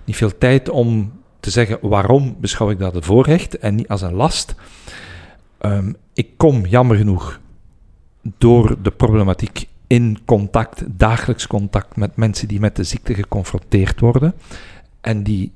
[0.04, 4.02] niet veel tijd om te zeggen waarom beschouw ik dat een voorrecht en niet als
[4.02, 4.56] een last.
[5.58, 7.40] Ehm, ik kom jammer genoeg
[8.38, 14.34] door de problematiek in contact, dagelijks contact met mensen die met de ziekte geconfronteerd worden
[15.02, 15.52] en die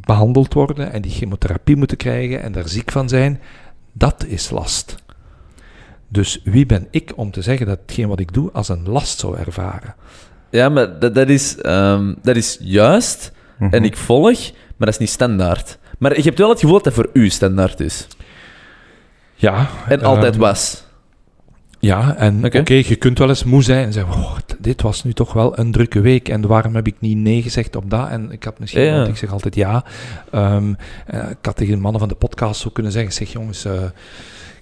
[0.00, 3.40] behandeld worden en die chemotherapie moeten krijgen en daar ziek van zijn,
[3.92, 4.96] dat is last.
[6.08, 9.18] Dus wie ben ik om te zeggen dat hetgeen wat ik doe als een last
[9.18, 9.94] zou ervaren?
[10.50, 13.32] Ja, maar dat, dat, is, ehm, dat is juist.
[13.58, 13.74] Mhm.
[13.74, 15.78] En ik volg, maar dat is niet standaard.
[15.98, 18.06] Maar je hebt wel het gevoel dat dat voor u standaard is.
[19.34, 19.68] Ja.
[19.88, 20.85] En altijd ehm, was.
[21.86, 25.12] Ja, en oké, je kunt wel eens moe zijn en zeggen, oh, dit was nu
[25.12, 28.08] toch wel een drukke week en waarom heb ik niet nee gezegd op dat?
[28.08, 29.84] En ik had misschien, Ja, want ik zeg altijd ja.
[30.30, 30.74] Ehm,
[31.06, 33.84] eh, ik had tegen de mannen van de podcast zo kunnen zeggen, zeg jongens, eh,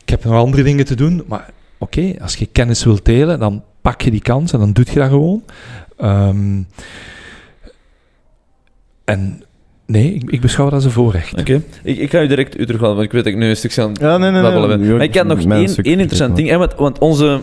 [0.01, 3.65] ik heb nog andere dingen te doen, maar oké, als je kennis wilt delen, dan
[3.81, 5.45] pak je die kans en dan doe je dat gewoon.
[5.97, 6.63] Ehm,
[9.05, 9.45] en
[9.87, 11.41] nee, ik, ik beschouw dat als een voorrecht.
[11.41, 11.63] Oké.
[11.83, 13.79] Ik, ik ga u direct u terughalen, want ik weet dat ik nu een stuk
[13.79, 14.51] aan Ja, nee, nee, nee.
[14.53, 14.89] babbelen ben.
[14.89, 16.49] Ja, Maar ik had nog één, één interessant ding.
[16.49, 17.41] hè, Want, want onze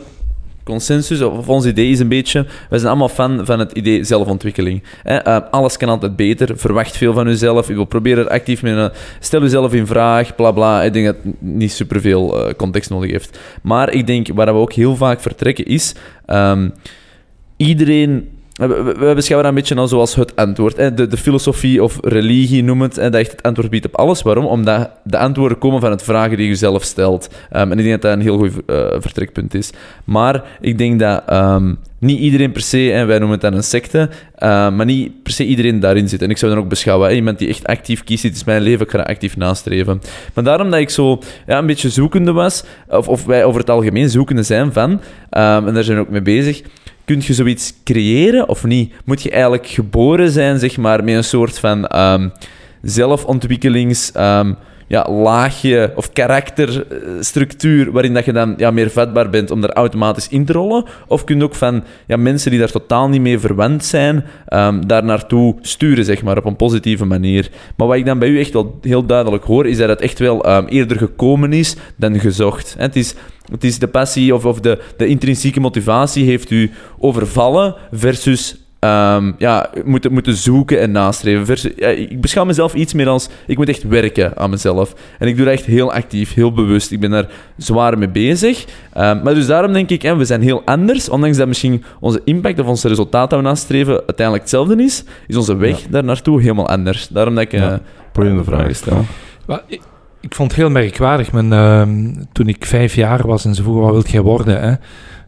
[0.64, 2.46] consensus, of ons idee is een beetje...
[2.70, 4.84] Wij zijn allemaal fan van het idee zelfontwikkeling.
[5.04, 6.58] Hè, eh, alles kan altijd beter.
[6.58, 7.68] Verwacht veel van uzelf.
[7.68, 8.74] Je wil proberen er actief mee...
[8.74, 10.84] te- Stel uzelf in vraag, bla bla.
[10.84, 13.40] Ik denk dat het niet superveel eh context nodig heeft.
[13.62, 15.96] Maar ik denk, waar we ook heel vaak vertrekken, is...
[16.26, 16.70] ehm,
[17.58, 18.30] iedereen...
[18.68, 20.78] We, we, we beschouwen dat een beetje al zoals het antwoord.
[20.78, 20.94] Hè?
[20.94, 22.96] De, de filosofie of religie, noem het.
[22.96, 23.10] Hè?
[23.10, 24.22] Dat echt het antwoord biedt op alles.
[24.22, 24.46] Waarom?
[24.46, 27.30] Omdat de antwoorden komen van het vragen die je zelf stelt.
[27.52, 29.72] Ehm, en ik denk dat dat een heel goed eh, vertrekpunt is.
[30.04, 33.64] Maar ik denk dat ehm, niet iedereen per se, en wij noemen het dan een
[33.64, 36.22] secte, ehm, maar niet per se iedereen daarin zit.
[36.22, 37.16] En ik zou dan ook beschouwen, hè?
[37.16, 40.02] iemand die echt actief kiest, dit is mijn leven, ik ga actief nastreven.
[40.34, 43.70] Maar daarom dat ik zo ja, een beetje zoekende was, of, of wij over het
[43.70, 46.62] algemeen zoekende zijn van, en daar zijn we ook mee bezig,
[47.06, 48.94] kun je zoiets creëren of niet?
[49.06, 52.30] Moet je eigenlijk geboren zijn, zeg maar, met een soort van ehm,
[52.82, 54.12] zelfontwikkelings...
[54.12, 54.54] ehm,
[54.92, 60.28] ja, laagje of karakterstructuur waarin dat je dan ja, meer vatbaar bent om daar automatisch
[60.28, 60.86] in te rollen?
[61.08, 64.82] Of kun je ook van ja, mensen die daar totaal niet mee verwant zijn, ehm,
[64.88, 67.50] daar naartoe sturen, zeg maar, op een positieve manier?
[67.76, 70.20] Maar wat ik dan bij u echt wel heel duidelijk hoor, is dat het echt
[70.20, 72.76] wel eerder gekomen is dan gezocht.
[72.78, 73.16] Het is,
[73.52, 79.32] het is de passie of, of de, de intrinsieke motivatie heeft u overvallen versus ehm,
[79.38, 81.46] ja, moeten, moeten zoeken en nastreven.
[81.46, 83.30] Versus, ja, ik beschouw mezelf iets meer als...
[83.48, 84.94] Ik moet echt werken aan mezelf.
[85.20, 86.92] En ik doe dat echt heel actief, heel bewust.
[86.92, 88.66] Ik ben daar zwaar mee bezig.
[88.94, 91.10] Ehm, maar dus daarom denk ik, hè, we zijn heel anders.
[91.10, 95.36] Ondanks dat misschien onze impact of ons resultaat dat we nastreven uiteindelijk hetzelfde is, is
[95.36, 97.08] onze weg daar naartoe helemaal anders.
[97.08, 97.82] Daarom dat ik eh Ja,
[98.14, 98.76] Boeiende vragen vraag.
[98.76, 99.06] stel.
[100.22, 101.32] Ik, vond het heel merkwaardig.
[101.32, 104.62] Mijn, ehm, toen ik vijf jaar was en ze vroegen, wat wilt jij worden?
[104.62, 104.76] Hè?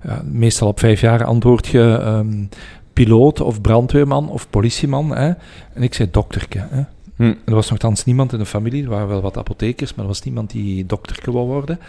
[0.09, 2.45] Ja, meestal op vijf jaar antwoord je ehm,
[2.93, 5.15] piloot of brandweerman of politieman.
[5.15, 5.33] Hè?
[5.73, 6.67] En ik zei dokterke.
[6.69, 6.83] Hè?
[7.15, 7.23] Hm.
[7.23, 8.83] En er was nogthans niemand in de familie.
[8.83, 11.79] Er waren wel wat apothekers, maar er was niemand die dokterke wou worden.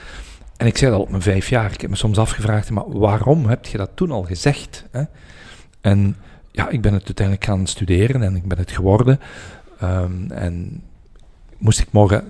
[0.57, 1.73] En ik zei dat op mijn vijf jaar.
[1.73, 4.85] Ik heb me soms afgevraagd, maar waarom heb je dat toen al gezegd?
[4.91, 5.03] Hè?
[5.81, 6.17] En
[6.51, 9.21] ja, ik ben het uiteindelijk gaan studeren en ik ben het geworden.
[9.81, 10.83] Ehm, en
[11.59, 12.25] moest ik morgen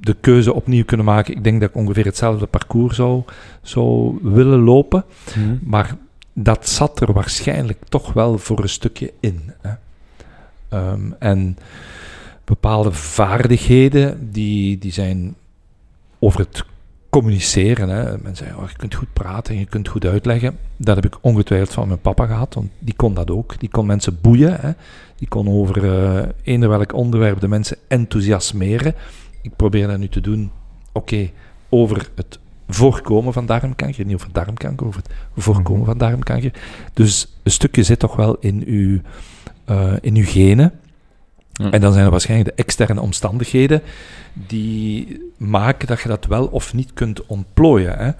[0.00, 1.36] de keuze opnieuw kunnen maken.
[1.36, 3.22] Ik denk dat ik ongeveer hetzelfde parcours zou,
[3.62, 5.04] zou willen lopen.
[5.62, 5.96] Maar
[6.32, 9.52] dat zat er waarschijnlijk toch wel voor een stukje in.
[9.60, 9.72] Hè.
[10.68, 11.58] Ehm, en
[12.44, 15.34] bepaalde vaardigheden, die, die zijn
[16.18, 16.64] over het
[17.08, 17.88] communiceren.
[17.88, 18.18] Hè.
[18.18, 20.58] Men zei, oh, je kunt goed praten en je kunt goed uitleggen.
[20.76, 23.60] Dat heb ik ongetwijfeld van mijn papa gehad, want die kon dat ook.
[23.60, 24.60] Die kon mensen boeien.
[24.60, 24.70] Hè.
[25.16, 28.94] Die kon over uh, eender welk onderwerp de mensen enthousiasmeren.
[29.42, 30.50] Ik probeer dat nu te doen,
[30.92, 31.30] oké,
[31.68, 36.52] over het voorkomen van darmkanker, niet over darmkanker, over het voorkomen van darmkanker.
[36.92, 39.00] Dus een stukje zit toch wel in uw,
[39.70, 40.72] uh, in uw genen.
[41.52, 41.70] Ja.
[41.70, 43.82] En dan zijn er waarschijnlijk de externe omstandigheden
[44.32, 47.98] die maken dat je dat wel of niet kunt ontplooien.
[47.98, 48.10] Hè.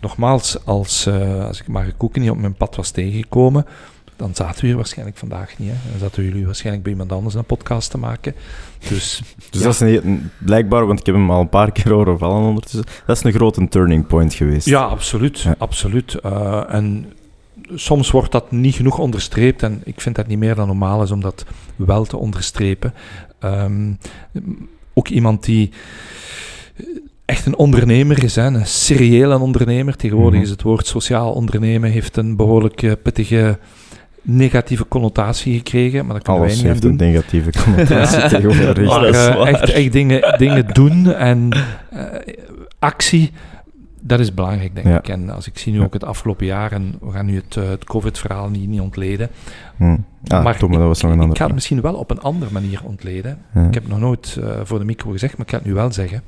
[0.00, 3.66] Nogmaals, als, uh, als ik maar koeken niet op mijn pad was tegengekomen,
[4.22, 5.68] dan zaten we hier waarschijnlijk vandaag niet.
[5.70, 5.90] Hè.
[5.90, 8.34] Dan zaten jullie waarschijnlijk bij iemand anders een podcast te maken.
[8.88, 9.66] Dus, dus ja.
[9.66, 12.84] dat is een, blijkbaar, want ik heb hem al een paar keer horen vallen ondertussen,
[13.06, 14.66] dat is een grote turning point geweest.
[14.66, 15.40] Ja, absoluut.
[15.40, 15.54] Ja.
[15.58, 16.16] absoluut.
[16.24, 17.12] Uh, en
[17.74, 21.10] soms wordt dat niet genoeg onderstreept en ik vind dat niet meer dan normaal is
[21.10, 21.44] om dat
[21.76, 22.94] wel te onderstrepen.
[23.38, 23.92] Ehm,
[24.94, 25.70] ook iemand die
[27.24, 29.96] echt een ondernemer is, hè, een seriële ondernemer.
[29.96, 30.42] Tegenwoordig Mhm.
[30.42, 33.58] is het woord sociaal ondernemen heeft een behoorlijk eh, pittige
[34.22, 38.88] negatieve connotatie gekregen, maar dat kunnen Alles wij niet aan heeft een negatieve connotatie tegenwoordig.
[38.88, 39.46] Maar eh, waar.
[39.46, 41.48] echt, echt dingen, dingen doen en
[41.90, 42.04] eh,
[42.78, 43.30] actie,
[44.00, 44.98] dat is belangrijk, denk Ja.
[44.98, 45.08] ik.
[45.08, 47.68] En als ik zie nu ook het afgelopen jaar, en we gaan nu het, eh,
[47.68, 49.28] het COVID-verhaal niet, niet ontleden,
[49.76, 49.96] Hm.
[50.26, 52.20] Ah, maar Tom, dat was nog een ik ander ga het misschien wel op een
[52.20, 53.38] andere manier ontleden.
[53.54, 53.66] Ja.
[53.66, 55.74] Ik heb het nog nooit eh, voor de micro gezegd, maar ik ga het nu
[55.74, 56.22] wel zeggen.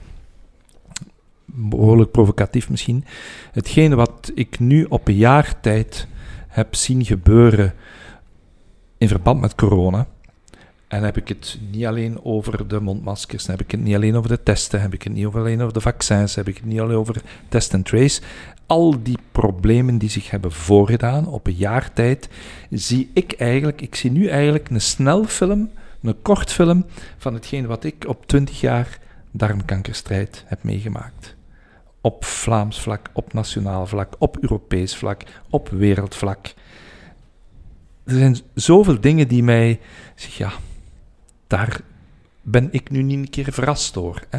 [1.44, 3.04] Behoorlijk provocatief misschien.
[3.52, 6.06] Hetgene wat ik nu op een jaar tijd
[6.48, 7.72] heb zien gebeuren
[8.98, 10.06] in verband met corona.
[10.88, 14.28] En heb ik het niet alleen over de mondmaskers, heb ik het niet alleen over
[14.28, 16.96] de testen, heb ik het niet alleen over de vaccins, heb ik het niet alleen
[16.96, 18.20] over test en trace.
[18.66, 22.28] Al die problemen die zich hebben voorgedaan op een jaar tijd,
[22.70, 25.70] zie ik eigenlijk, ik zie nu eigenlijk een snelfilm,
[26.02, 26.86] een kortfilm
[27.16, 28.98] van hetgeen wat ik op 20 jaar
[29.30, 31.36] darmkankerstrijd heb meegemaakt.
[32.00, 36.54] Op Vlaams vlak, op nationaal vlak, op Europees vlak, op wereldvlak.
[38.04, 39.80] Er zijn zoveel dingen die mij
[40.14, 40.52] zeg ja,
[41.46, 41.80] daar
[42.42, 44.22] ben ik nu niet een keer verrast door.
[44.30, 44.38] Hè.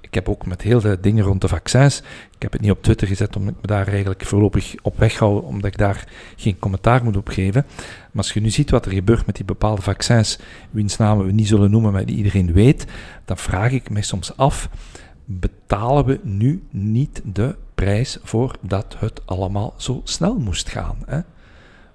[0.00, 1.98] Ik heb ook met heel veel dingen rond de vaccins,
[2.34, 5.42] ik heb het niet op Twitter gezet omdat ik me daar eigenlijk voorlopig op weghoud,
[5.42, 7.64] omdat ik daar geen commentaar moet op geven.
[7.76, 10.38] Maar als je nu ziet wat er gebeurt met die bepaalde vaccins,
[10.70, 12.86] wiens namen we niet zullen noemen, maar die iedereen weet,
[13.24, 14.68] dan vraag ik mij soms af,
[15.24, 20.96] betalen we nu niet de prijs voor dat het allemaal zo snel moest gaan?
[21.06, 21.20] Hè?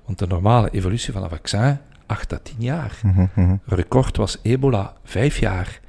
[0.08, 3.00] Want de normale evolutie van een vaccin, 8 à 10 jaar.
[3.04, 3.56] Mhm.
[3.66, 5.80] Record was ebola, 5 jaar.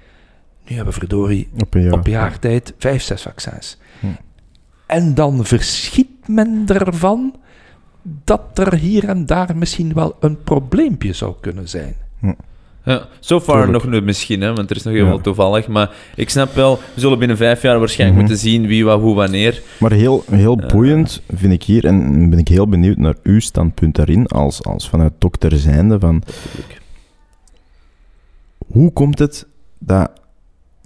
[0.67, 1.93] Nu hebben we verdorie Op een jaar.
[1.93, 3.79] op een jaar tijd 5, 6 vaccins.
[4.01, 4.07] Hm.
[4.87, 7.35] En dan verschiet men ervan
[8.03, 11.97] dat er hier en daar misschien wel een probleempje zou kunnen zijn.
[12.89, 13.85] Ja, so far Tuurlijk.
[13.85, 15.09] nog niet misschien, hè, want er is nog heel Ja.
[15.11, 15.69] veel toevallig.
[15.69, 18.29] Maar ik snap wel, we zullen binnen vijf jaar waarschijnlijk Mhm.
[18.31, 19.63] moeten zien wie, wat, hoe, wanneer.
[19.79, 20.67] Maar heel, heel Eh.
[20.69, 24.89] boeiend vind ik hier, en ben ik heel benieuwd naar uw standpunt daarin, als, als
[24.89, 26.23] vanuit dokter zijnde, van
[28.73, 29.47] hoe komt het
[29.79, 30.11] dat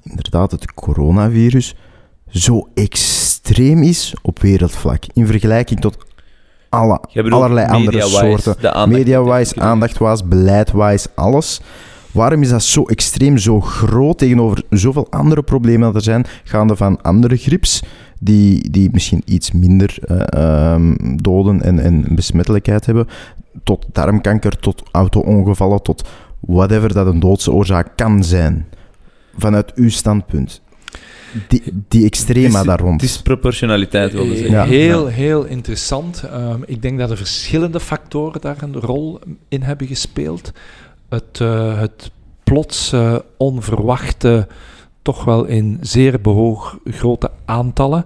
[0.02, 1.74] inderdaad het coronavirus
[2.28, 5.96] zo extreem is op wereldvlak, in vergelijking tot
[6.68, 7.00] alle,
[7.30, 8.56] allerlei andere soorten,
[8.88, 11.60] media-wise, aandacht-wise, beleid-wise, alles.
[12.12, 16.76] Waarom is dat zo extreem, zo groot tegenover zoveel andere problemen dat er zijn, gaande
[16.76, 17.82] van andere grips,
[18.20, 23.06] die, die misschien iets minder eh, ehm, doden en, en besmettelijkheid hebben,
[23.64, 26.08] tot darmkanker, tot auto-ongevallen, tot
[26.40, 28.66] whatever dat een doodse oorzaak kan zijn.
[29.36, 30.60] Vanuit uw standpunt.
[31.48, 33.00] Die, die extrema is- daar rond.
[33.00, 34.54] Het is proportionaliteit, wilde zeggen.
[34.54, 34.64] Ja.
[34.64, 36.22] Heel, heel interessant.
[36.22, 40.52] Ehm, ik denk dat er verschillende factoren daar een rol in hebben gespeeld.
[41.12, 42.10] Het, eh, het
[42.44, 44.48] plots eh, onverwachte,
[45.02, 48.04] toch wel in zeer behoog grote aantallen.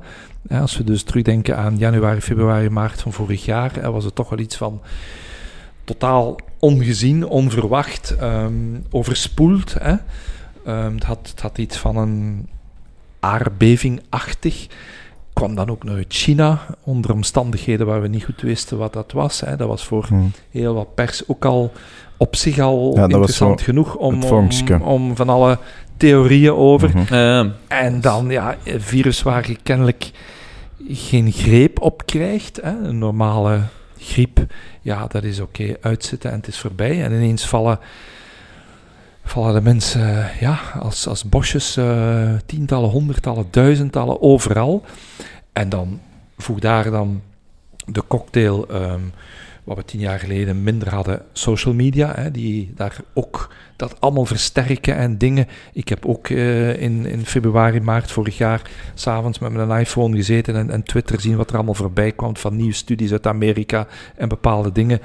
[0.49, 4.15] Ja, als we dus terugdenken aan januari, februari, maart van vorig jaar, hè, was het
[4.15, 4.81] toch wel iets van
[5.85, 8.53] totaal ongezien, onverwacht, ehm,
[8.91, 9.75] overspoeld.
[9.79, 9.95] Hè.
[10.65, 12.49] Ehm, het, had, het had iets van een
[13.21, 14.67] aardbevingachtig.
[15.33, 19.41] Kwam dan ook uit China, onder omstandigheden waar we niet goed wisten wat dat was.
[19.41, 19.57] Hè.
[19.57, 20.15] Dat was voor Hm.
[20.51, 21.73] heel wat pers ook al
[22.17, 24.23] op zich al Ja, interessant genoeg om,
[24.83, 25.59] om, van alle
[25.97, 26.89] theorieën over.
[26.89, 27.15] Mhm.
[27.15, 30.11] Ja, En dan ja, een virus waar je kennelijk
[30.89, 32.61] geen greep op krijgt.
[32.63, 32.71] Hè.
[32.71, 33.61] Een normale
[33.99, 34.47] griep,
[34.81, 37.05] ja, dat is oké, uitzitten en het is voorbij.
[37.05, 37.79] En ineens vallen,
[39.25, 44.85] vallen de mensen ja, als, als bosjes, eh, tientallen, honderdtallen, duizendtallen, overal.
[45.53, 46.01] En dan
[46.37, 47.23] voeg daar dan
[47.87, 49.01] de cocktail, ehm,
[49.67, 54.27] wat we tien jaar geleden minder hadden, social media, hè, die daar ook dat allemaal
[54.27, 55.49] versterken en dingen.
[55.73, 60.55] Ik heb ook eh, in, in februari, maart vorig jaar s'avonds met mijn iPhone gezeten
[60.57, 63.87] en, en Twitter zien wat er allemaal voorbij kwam van nieuwe studies uit Amerika
[64.17, 65.01] en bepaalde dingen.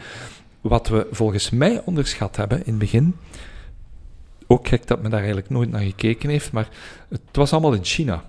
[0.62, 3.16] Wat we volgens mij onderschat hebben in het begin,
[4.48, 6.70] ook gek dat men daar eigenlijk nooit naar gekeken heeft, maar
[7.10, 8.24] het was allemaal in China.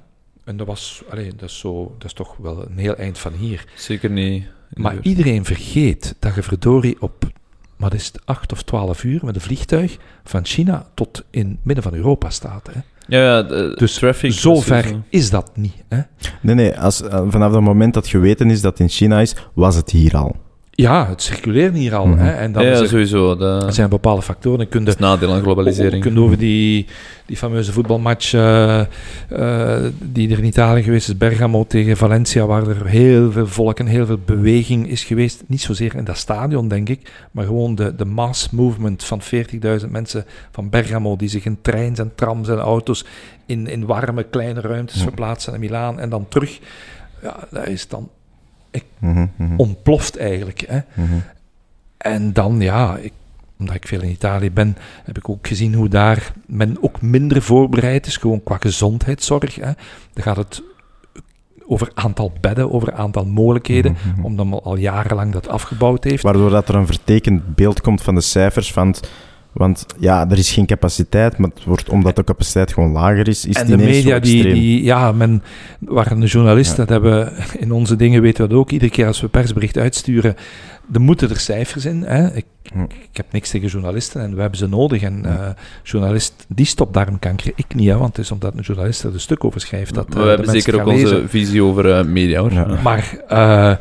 [0.45, 3.65] En dat was, allee, dat dat is toch wel een heel eind van hier.
[3.77, 4.45] zeker niet.
[4.75, 7.31] Maar iedereen vergeet dat je verdorie op,
[7.77, 11.59] wat is het, 8 of 12 uur met een vliegtuig van China tot in het
[11.63, 12.69] midden van Europa staat.
[12.73, 12.81] Hè.
[13.07, 14.33] Ja, ja de Dus traffic.
[14.33, 15.75] Zo ver is dat niet.
[15.89, 16.01] Hè.
[16.41, 19.35] Nee, nee, als, eh, vanaf het moment dat geweten is dat het in China is,
[19.53, 20.37] was het hier al.
[20.75, 22.07] Ja, het circuleert hier al.
[22.07, 22.19] Mhm.
[22.19, 23.37] hè, en dan ja, is er- sowieso.
[23.37, 24.69] Dat zijn bepaalde factoren.
[24.69, 26.05] Kunt is het nadeel aan globalisering.
[26.05, 26.87] Je kunt over die,
[27.27, 28.87] die fameuze voetbalmatch eh, eh,
[30.03, 33.87] die er in Italië geweest is, Bergamo tegen Valencia, waar er heel veel volk en
[33.87, 35.43] heel veel beweging is geweest.
[35.47, 39.21] Niet zozeer in dat stadion, denk ik, maar gewoon de, de mass movement van
[39.83, 43.05] 40.000 mensen van Bergamo die zich in treins en trams en auto's
[43.47, 46.59] in, in warme kleine ruimtes verplaatsen naar Milaan en dan terug.
[47.23, 48.09] Ja, dat is dan
[48.99, 50.65] Mhm, mhm, ontploft eigenlijk.
[50.69, 50.79] Hè.
[50.95, 51.13] mhm.
[51.99, 53.13] En dan, ja, ik,
[53.59, 57.43] omdat ik veel in Italië ben, heb ik ook gezien hoe daar men ook minder
[57.43, 59.55] voorbereid is, gewoon qua gezondheidszorg.
[59.55, 59.71] Hè.
[60.13, 60.63] Dan gaat het
[61.67, 66.23] over aantal bedden, over aantal mogelijkheden, omdat men al jarenlang dat afgebouwd heeft.
[66.23, 68.73] Waardoor dat er een vertekend beeld komt van de cijfers.
[68.73, 69.11] Van het-
[69.53, 73.47] want ja, er is geen capaciteit, maar het wordt, omdat de capaciteit gewoon lager is,
[73.47, 75.43] is en de media, die, die, ja, men,
[75.79, 76.77] waar een journalist, Ja.
[76.77, 79.79] dat hebben we in onze dingen, weten we dat ook, iedere keer als we persbericht
[79.79, 80.37] uitsturen,
[80.87, 82.03] dan moeten er cijfers in.
[82.03, 82.35] Hè.
[82.35, 82.83] Ik, Hm.
[82.83, 85.03] ik heb niks tegen journalisten en we hebben ze nodig.
[85.03, 85.27] En Hm.
[85.27, 85.49] eh
[85.83, 89.21] journalist die stopt darmkanker, ik niet, hè, want het is omdat een journalist er een
[89.21, 89.95] stuk over schrijft.
[89.95, 92.53] Dat, eh, we de hebben zeker ook onze visie over eh, media, hoor.
[92.53, 92.79] Ja.
[92.83, 93.73] Maar eh,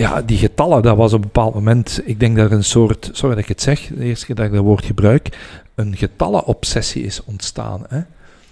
[0.00, 3.10] ja, die getallen, dat was op een bepaald moment, ik denk dat er een soort,
[3.12, 5.38] sorry dat ik het zeg, de eerste keer dat ik dat woord gebruik,
[5.74, 7.82] een getallenobsessie is ontstaan.
[7.88, 8.00] Hè.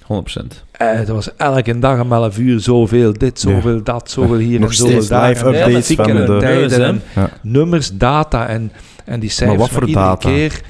[0.03, 0.65] 100%.
[0.71, 3.51] Eh, dat was elke dag om 11 uur zoveel, dit, Ja.
[3.51, 5.29] zoveel, dat, zoveel hier Nog en zoveel steeds daar.
[5.29, 7.31] live updates van de- tijden en Ja.
[7.43, 8.73] nummers, data en,
[9.05, 9.59] en die cijfers.
[9.61, 10.29] wat voor iedere data?
[10.29, 10.61] keer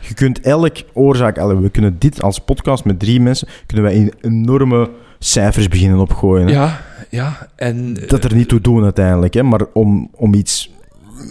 [0.00, 1.36] Je kunt elk oorzaak...
[1.36, 3.48] we kunnen dit als podcast met drie mensen...
[3.66, 6.46] kunnen wij in enorme cijfers beginnen opgooien.
[6.46, 6.52] hè.
[6.52, 6.80] Ja,
[7.10, 7.48] ja.
[7.56, 9.34] En, Dat er niet toe doen uiteindelijk.
[9.34, 10.70] Hè, maar om, om iets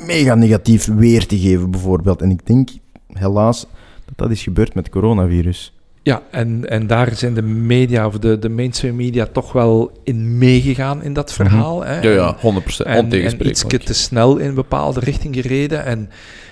[0.08, 2.22] mega negatief weer te geven bijvoorbeeld.
[2.22, 2.70] En ik denk
[3.14, 3.66] helaas
[4.06, 5.74] dat dat is gebeurd met het coronavirus.
[6.04, 10.38] ja, en, en daar zijn de media, of de, de mainstream media, toch wel in
[10.38, 11.84] meegegaan in dat verhaal.
[11.86, 12.00] hè.
[12.02, 12.40] Ja, ja, 100%.
[12.42, 13.84] En, en iets Ontegensprekelijk.
[13.84, 15.86] te snel in een bepaalde richting gereden.
[15.86, 16.10] En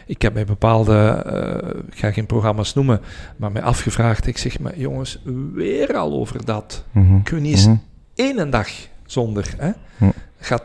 [0.08, 3.00] ik heb bij bepaalde, eh, ik ga geen programma's noemen,
[3.38, 4.28] maar mij afgevraagd.
[4.28, 5.20] Ik zeg, maar jongens,
[5.54, 6.84] weer al over dat.
[6.92, 7.22] Mhm.
[7.24, 7.76] Kun je niet eens Mhm.
[8.16, 8.70] één dag
[9.14, 9.46] zonder.
[9.58, 9.70] Hè?
[9.98, 10.06] Hm.
[10.40, 10.64] Gaat,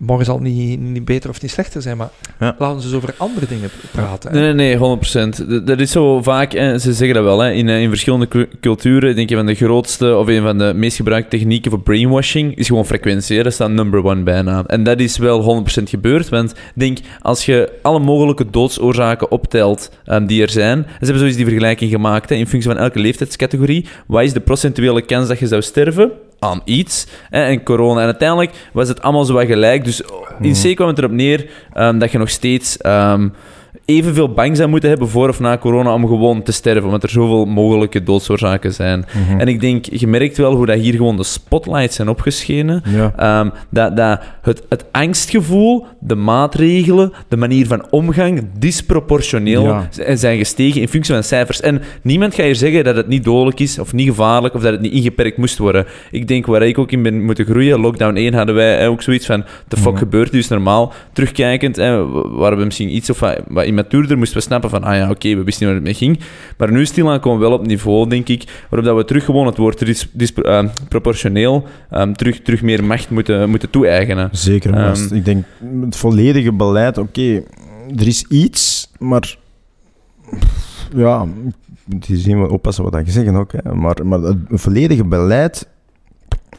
[0.00, 2.08] morgen zal het niet, niet beter of niet slechter zijn, maar
[2.40, 2.54] Ja.
[2.58, 4.30] laten ze eens over andere dingen praten.
[4.32, 4.36] hè.
[4.40, 5.66] Nee, nee, nee, 100%.
[5.66, 8.48] Dat- is zo vaak, en ze zeggen dat wel, hè, in, eh, in verschillende cu-
[8.60, 12.56] culturen, denk je van de grootste of een van de meest gebruikte technieken voor brainwashing
[12.56, 13.36] is gewoon frequentie.
[13.36, 13.42] hè.
[13.42, 14.64] Dat staat number one bijna.
[14.66, 20.26] En dat is wel 100% gebeurd, want denk, als je alle mogelijke doodsoorzaken optelt ehm,
[20.26, 23.86] die er zijn, ze hebben zoiets die vergelijking gemaakt, hè, in functie van elke leeftijdscategorie,
[24.06, 26.10] wat is de procentuele kans dat je zou sterven?
[26.38, 27.06] Aan iets.
[27.30, 28.00] Hè, en corona.
[28.00, 29.84] En uiteindelijk was het allemaal zo wat gelijk.
[29.84, 30.02] Dus
[30.40, 33.28] in C kwam het erop neer ehm, dat je nog steeds ehm,
[33.90, 36.84] evenveel bang zou moeten hebben voor of na corona om gewoon te sterven.
[36.84, 39.04] Omdat er zoveel mogelijke doodsoorzaken zijn.
[39.28, 39.40] Mhm.
[39.40, 42.82] En ik denk, je merkt wel hoe dat hier gewoon de spotlights zijn opgeschenen.
[42.84, 43.12] Ja.
[43.16, 49.88] Ehm, dat, dat het, het angstgevoel, de maatregelen, de manier van omgang disproportioneel Ja.
[50.16, 51.60] zijn gestegen in functie van cijfers.
[51.60, 54.72] En niemand gaat hier zeggen dat het niet dodelijk is of niet gevaarlijk of dat
[54.72, 55.86] het niet ingeperkt moest worden.
[56.10, 59.02] Ik denk waar ik ook in ben moeten groeien, lockdown 1 hadden wij eh, ook
[59.02, 59.98] zoiets van, de fuck Mhm.
[59.98, 60.92] gebeurt dus normaal.
[61.12, 64.96] Terugkijkend, eh, waren we misschien iets of wat, wat immatuurder, moesten we snappen van, ah
[64.96, 66.20] ja, oké, we wisten niet waar het mee ging.
[66.56, 69.46] Maar nu stilaan komen we wel op niveau, denk ik, waarop dat we terug gewoon
[69.46, 74.28] het woord dis, dis- eh, proportioneel ehm, terug, terug meer macht moeten, moeten toe-eigenen.
[74.32, 74.74] Zeker.
[74.74, 75.44] Ehm, ik denk,
[75.80, 77.42] het volledige beleid, oké,
[77.96, 79.36] er is iets, maar
[80.96, 81.26] ja,
[81.84, 83.74] je moet hier zien, oppassen wat je zegt ook, hè.
[83.74, 85.68] Maar, maar het volledige beleid,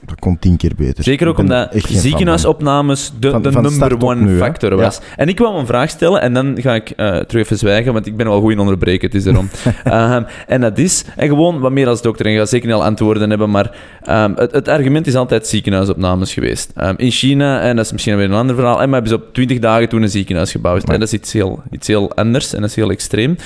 [0.06, 1.04] dat kon tien keer beter.
[1.04, 4.76] Zeker ook omdat ziekenhuisopnames de, Van- de van number one nu, factor Ja.
[4.82, 5.00] was.
[5.16, 8.06] En ik wou een vraag stellen en dan ga ik eh, terug even zwijgen, want
[8.06, 9.50] ik ben wel goed in onderbreken, het is erom.
[9.84, 12.76] Ehm, en dat is, en gewoon wat meer als dokter, en ik ga zeker niet
[12.76, 13.72] al antwoorden hebben, maar
[14.04, 16.72] ehm, het, het argument is altijd ziekenhuisopnames geweest.
[16.76, 19.26] Ehm, in China, en dat is misschien weer een ander verhaal, en maar hebben ze
[19.26, 20.88] op 20 dagen toen een ziekenhuis gebouwd.
[20.88, 20.94] Ja.
[20.94, 23.38] En dat is iets heel, iets heel anders en dat is heel extreem.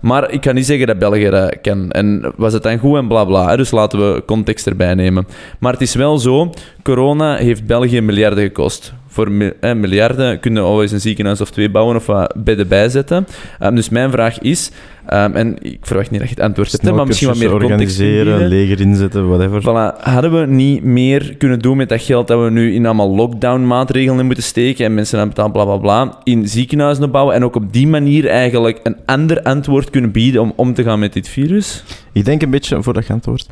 [0.00, 1.90] Maar ik kan niet zeggen dat België dat kan.
[1.90, 3.48] En was het dan goed en bla bla.
[3.48, 5.26] hè, Dus laten we context erbij nemen.
[5.58, 6.50] Maar het is wel zo,
[6.82, 8.92] corona heeft België miljarden gekost.
[9.06, 13.26] Voor eh, miljarden kunnen we alweer een ziekenhuis of twee bouwen of wat bedden bijzetten.
[13.58, 14.70] Ehm, dus mijn vraag is,
[15.06, 17.48] ehm, en ik verwacht niet dat je het antwoord hebt, hè, maar misschien wat meer
[17.48, 19.62] context organiseren, leger inzetten, whatever.
[19.62, 20.02] Voilà.
[20.02, 24.26] Hadden we niet meer kunnen doen met dat geld dat we nu in allemaal lockdown-maatregelen
[24.26, 27.72] moeten steken en mensen aan betalen, bla bla bla, in ziekenhuizen bouwen en ook op
[27.72, 31.84] die manier eigenlijk een ander antwoord kunnen bieden om om te gaan met dit virus?
[32.12, 33.48] Ik denk een beetje, voordat je antwoordt,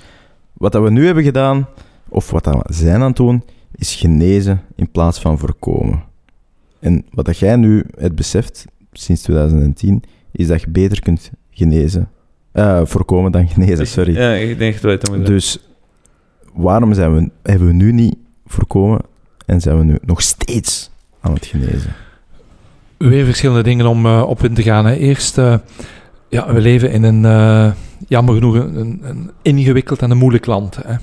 [0.52, 1.66] wat dat we nu hebben gedaan,
[2.08, 3.42] of wat dat we zijn aan het doen,
[3.74, 6.02] is genezen in plaats van voorkomen.
[6.80, 10.02] En wat dat jij nu het beseft, sinds 2010,
[10.32, 12.10] is dat je beter kunt genezen.
[12.52, 14.14] Eh, voorkomen dan genezen, sorry.
[14.16, 15.26] Ja, ik denk dat het.
[15.26, 15.58] Dus
[16.52, 19.00] waarom zijn we, hebben we nu niet voorkomen
[19.46, 20.90] en zijn we nu nog steeds
[21.20, 21.94] aan het genezen?
[22.96, 24.86] Weer verschillende dingen om eh, op in te gaan.
[24.86, 24.94] Hè.
[24.94, 25.54] Eerst, eh,
[26.28, 27.72] ja, we leven in een, eh,
[28.08, 30.76] jammer genoeg, een, een ingewikkeld en een moeilijk land.
[30.76, 30.94] Hè.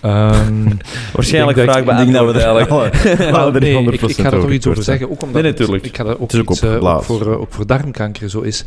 [1.12, 3.60] Waarschijnlijk vraag dat Ik denk dat we er eigenlijk.
[3.60, 5.10] nee, 300% ik, ik ga er toch iets over zeggen.
[5.10, 5.86] Ook omdat Nee, het- natuurlijk.
[5.86, 7.04] ik ga er ook iets op eh, ook blaas.
[7.04, 8.64] voor, eh, ook voor darmkanker zo is.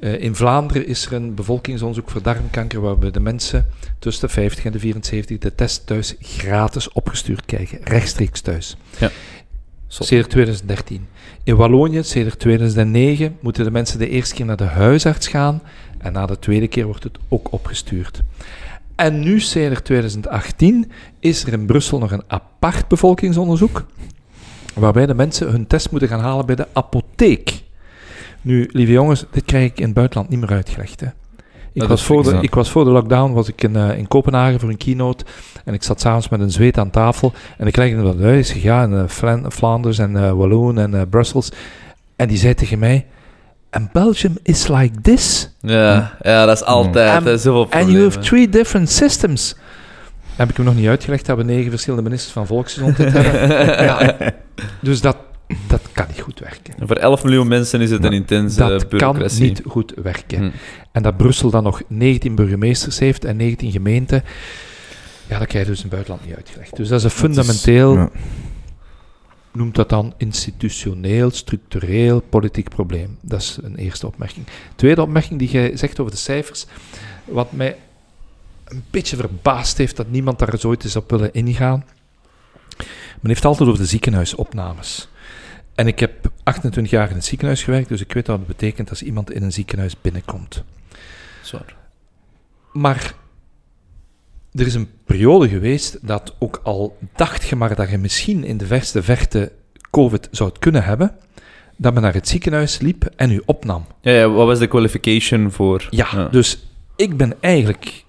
[0.00, 3.66] Eh, in Vlaanderen is er een bevolkingsonderzoek voor darmkanker waarbij de mensen
[3.98, 7.78] tussen de 50 en de 74 de test thuis gratis opgestuurd krijgen.
[7.84, 8.76] Rechtstreeks thuis.
[8.98, 9.10] Ja.
[9.88, 11.06] Sedert 2013.
[11.44, 15.62] In Wallonië, sedert 2009, moeten de mensen de eerste keer naar de huisarts gaan
[15.98, 18.22] en na de tweede keer wordt het ook opgestuurd.
[19.00, 20.90] En nu, sedert 2018,
[21.20, 23.86] is er in Brussel nog een apart bevolkingsonderzoek,
[24.74, 27.62] waarbij de mensen hun test moeten gaan halen bij de apotheek.
[28.40, 31.00] Nu, lieve jongens, dit krijg ik in het buitenland niet meer uitgelegd.
[31.00, 31.06] Hè.
[31.72, 34.60] Ik, was voor de, ik was voor de lockdown was ik in, eh, in Kopenhagen
[34.60, 35.24] voor een keynote
[35.64, 38.38] en ik zat s'avonds met een zweet aan tafel en ik uit.
[38.38, 41.52] Ik zeg, ja, in Flan- Flanders en eh Walloon en Brussels.
[42.16, 43.06] En die zei tegen mij,
[43.70, 45.50] and Belgium is like this.
[45.60, 47.26] Ja, ja, dat is altijd.
[47.26, 48.20] En- zoveel And you have problemen.
[48.20, 49.56] three different systems.
[50.36, 53.48] Heb ik hem nog niet uitgelegd dat we negen verschillende ministers van volksgezondheid hebben.
[53.84, 54.16] ja,
[54.80, 55.16] dus dat,
[55.66, 56.74] dat kan niet goed werken.
[56.78, 59.42] En Voor 11 miljoen mensen is het een intense Dat kan bureaucratie.
[59.42, 60.38] niet goed werken.
[60.38, 60.50] Hm.
[60.92, 64.24] En dat Brussel dan nog 19 burgemeesters heeft en 19 gemeenten,
[65.28, 66.76] ja, dat krijg je dus in het buitenland niet uitgelegd.
[66.76, 68.10] Dus dat is een fundamenteel, Ja.
[69.52, 73.18] Noemt dat dan institutioneel, structureel, politiek probleem.
[73.20, 74.46] Dat is een eerste opmerking.
[74.74, 76.66] Tweede opmerking die jij zegt over de cijfers,
[77.24, 77.76] wat mij
[78.64, 81.84] een beetje verbaasd heeft dat niemand daar eens ooit is op willen ingaan.
[83.20, 85.08] Men heeft altijd over de ziekenhuisopnames.
[85.74, 88.90] En ik heb 28 jaar in het ziekenhuis gewerkt, dus ik weet wat het betekent
[88.90, 90.64] als iemand in een ziekenhuis binnenkomt.
[92.72, 93.14] Maar
[94.52, 98.56] er is een periode geweest dat ook al dacht je maar dat je misschien in
[98.56, 99.52] de verste verte
[99.90, 101.16] COVID zou kunnen hebben,
[101.76, 103.86] dat men naar het ziekenhuis liep en u opnam.
[104.00, 105.86] Ja, ja, wat was de qualification voor?
[105.90, 108.04] Ja, dus ik ben eigenlijk,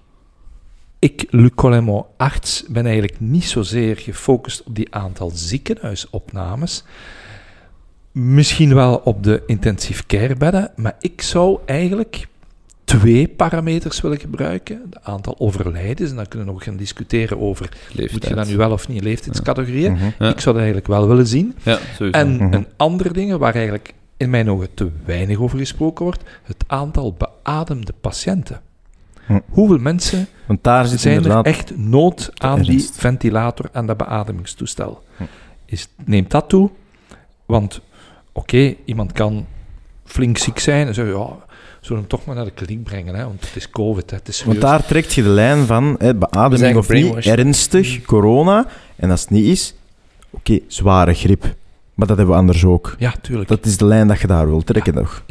[0.98, 6.84] ik, Luc Collemont, arts, ben eigenlijk niet zozeer gefocust op die aantal ziekenhuisopnames.
[8.12, 12.26] Misschien wel op de intensive care bedden, maar ik zou eigenlijk
[12.84, 14.82] twee parameters willen gebruiken.
[14.90, 18.12] Het aantal overlijdens, en dan kunnen we nog gaan discussiëren over, Leeftijd.
[18.12, 19.92] moet je dat nu wel of niet, leeftijdscategorieën.
[19.92, 20.04] Mhm.
[20.04, 21.54] Ik zou dat eigenlijk wel willen zien.
[21.62, 21.78] Ja.
[22.10, 22.52] En Mhm.
[22.52, 27.16] een andere ding waar eigenlijk in mijn ogen te weinig over gesproken wordt, het aantal
[27.18, 28.60] beademde patiënten.
[29.26, 29.38] Hm.
[29.48, 35.02] Hoeveel mensen Want daar zit zijn er echt nood aan die ventilator, aan dat beademingstoestel?
[35.16, 35.22] Hm.
[35.64, 36.70] Is, neemt dat toe?
[37.46, 37.80] Want,
[38.32, 39.46] oké, iemand kan
[40.04, 41.36] flink ziek zijn en zeggen, ja,
[41.82, 44.16] zullen we hem toch maar naar de kliniek brengen, hè, want het is COVID, hè,
[44.16, 48.66] het is Want daar trekt je de lijn van hè, beademing of niet, ernstig, corona.
[48.96, 49.74] En als het niet is,
[50.30, 51.42] oké, zware griep.
[51.94, 52.94] Maar dat hebben we anders ook.
[52.98, 53.48] Ja, tuurlijk.
[53.48, 55.22] Dat is de lijn dat je daar wil trekken, toch?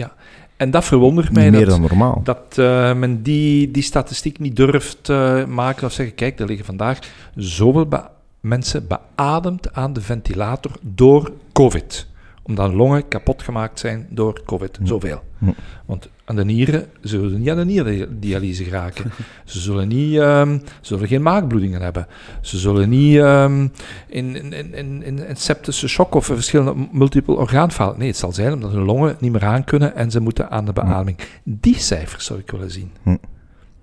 [0.57, 2.21] en dat verwondert mij meer dat, dan normaal.
[2.23, 6.65] dat eh, men die, die statistiek niet durft eh, maken of zeggen, kijk, er liggen
[6.65, 6.99] vandaag
[7.35, 8.07] zoveel be-
[8.39, 12.07] mensen beademd aan de ventilator door COVID.
[12.43, 14.77] Omdat hun longen kapot gemaakt zijn door COVID.
[14.77, 14.85] Hm.
[14.85, 15.21] Zoveel.
[15.37, 15.51] Hm.
[15.85, 19.11] Want aan de nieren, ze zullen niet aan de nierdialyse geraken.
[19.45, 22.07] ze zullen niet, ze zullen geen maagbloedingen hebben.
[22.41, 23.67] Ze zullen niet ehm,
[24.07, 27.97] in, in, in, in, septische shock of verschillende multiple orgaanfalen.
[27.97, 30.65] Nee, het zal zijn omdat hun longen niet meer aan kunnen en ze moeten aan
[30.65, 31.17] de beademing.
[31.43, 32.91] Die cijfers zou ik willen zien.
[33.03, 33.15] Hm.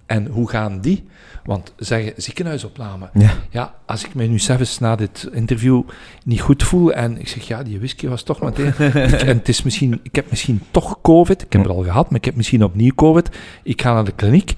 [0.09, 1.05] En hoe gaan die?
[1.45, 3.11] Want zeggen ziekenhuisopname.
[3.15, 3.31] Ja.
[3.51, 5.83] Ja, als ik me nu zelfs na dit interview
[6.25, 8.67] niet goed voel en ik zeg, ja, die whisky was toch meteen...
[8.67, 12.11] ik, en het is misschien, ik heb misschien toch COVID, ik heb het al gehad,
[12.11, 13.37] maar ik heb misschien opnieuw COVID.
[13.63, 14.55] Ik ga naar de kliniek.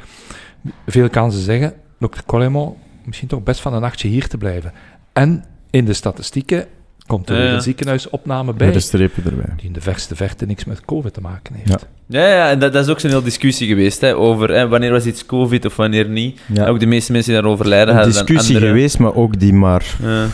[0.86, 4.72] Veel kansen zeggen, dokter Collemont, misschien toch best van een nachtje hier te blijven.
[5.12, 6.66] En in de statistieken
[7.10, 9.52] komt er weer een ziekenhuisopname Bij bij, de strepen erbij.
[9.56, 11.68] die in de verste verte niks met COVID te maken heeft.
[11.68, 11.78] Ja.
[12.20, 14.90] Ja, ja en dat, dat is ook zo'n hele discussie geweest hè, over hè, wanneer
[14.90, 16.40] was iets COVID of wanneer niet.
[16.52, 16.66] Ja.
[16.66, 19.84] Ook de meeste mensen die daarover lijden Een discussie andere- geweest, maar ook die maar...
[20.02, 20.26] Ja.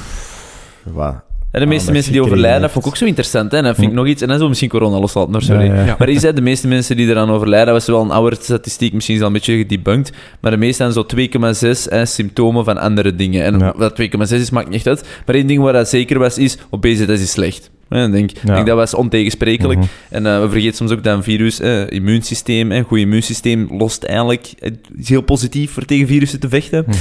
[0.82, 1.14] Wat?
[1.52, 3.50] Ja, de meeste dat mensen die overlijden, dat vond ik ook zo interessant.
[3.52, 3.58] Hè?
[3.58, 3.98] En dat vind ik Hm.
[3.98, 4.22] nog iets.
[4.22, 5.64] En dan zo misschien corona loslaten, maar sorry.
[5.66, 5.84] Ja, ja.
[5.84, 5.94] Ja.
[5.98, 8.92] Maar je zei, de meeste mensen die eraan overlijden, dat was wel een oude statistiek,
[8.92, 12.78] misschien is dat een beetje gedebunked, maar de meeste zijn zo 2,6 hè, symptomen van
[12.78, 13.44] andere dingen.
[13.44, 15.04] En wat 2,6 is, maakt niet uit.
[15.26, 17.70] Maar één ding waar dat zeker was, is obesitas is slecht.
[17.88, 18.54] Ik denk, Ja.
[18.54, 19.78] denk dat was ontegensprekelijk.
[19.78, 19.88] Mhm.
[20.10, 24.02] En eh, we vergeten soms ook dat een virus, eh, immuunsysteem, een goed immuunsysteem, lost
[24.02, 26.84] eigenlijk, het is heel positief voor tegen virussen te vechten.
[26.86, 26.96] Mhm.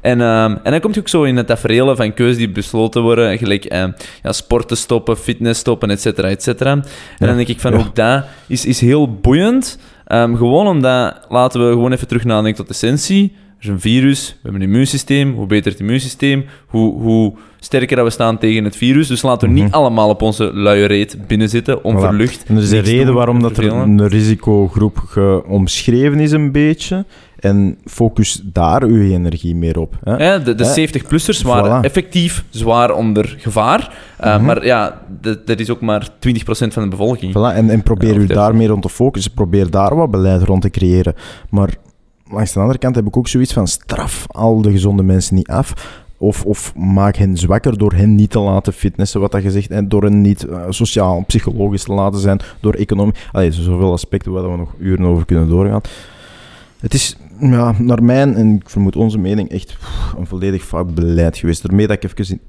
[0.00, 3.02] En, ehm, en dan komt je ook zo in het tafereel van keuzes die besloten
[3.02, 3.84] worden, gelijk eh,
[4.22, 6.70] ja, sporten stoppen, fitness stoppen, et cetera, et cetera.
[6.72, 6.82] En
[7.18, 7.26] Ja.
[7.26, 9.78] dan denk ik van, ook dat is, is heel boeiend.
[10.06, 13.36] Ehm, gewoon omdat, laten we gewoon even terug nadenken tot de essentie.
[13.58, 15.34] Er is een virus, we hebben een immuunsysteem.
[15.34, 19.08] Hoe beter het immuunsysteem, hoe, hoe sterker dat we staan tegen het virus.
[19.08, 19.74] Dus laten we niet Mhm.
[19.74, 22.44] allemaal op onze luie reet binnenzitten, onverlucht.
[22.46, 24.98] En er is een reden waarom dat er een risicogroep
[25.46, 27.04] omschreven is een beetje.
[27.38, 29.94] En focus daar uw energie meer op.
[30.04, 30.16] Hè?
[30.24, 30.72] Ja, de de Hè?
[30.72, 31.84] 70-plussers waren Voilà.
[31.84, 33.94] effectief zwaar onder gevaar.
[34.24, 34.44] Uh, Mhm.
[34.44, 37.30] Maar ja, dat, dat is ook maar 20% van de bevolking.
[37.32, 39.32] Voilà, en, en probeer Ja, u daar meer rond te focussen.
[39.32, 41.14] Probeer daar wat beleid rond te creëren.
[41.50, 41.70] Maar
[42.30, 45.48] langs de andere kant heb ik ook zoiets van straf al de gezonde mensen niet
[45.48, 46.02] af.
[46.16, 49.88] Of, of maak hen zwakker door hen niet te laten fitnessen, wat dat gezegd, en
[49.88, 53.14] door hen niet eh, sociaal, psychologisch te laten zijn, door economie.
[53.48, 55.80] Zoveel aspecten waar we nog uren over kunnen doorgaan.
[56.80, 59.76] Het is, ja, naar mijn en ik vermoed onze mening, echt
[60.18, 61.62] een volledig fout beleid geweest.
[61.62, 62.40] Daarmee dat ik even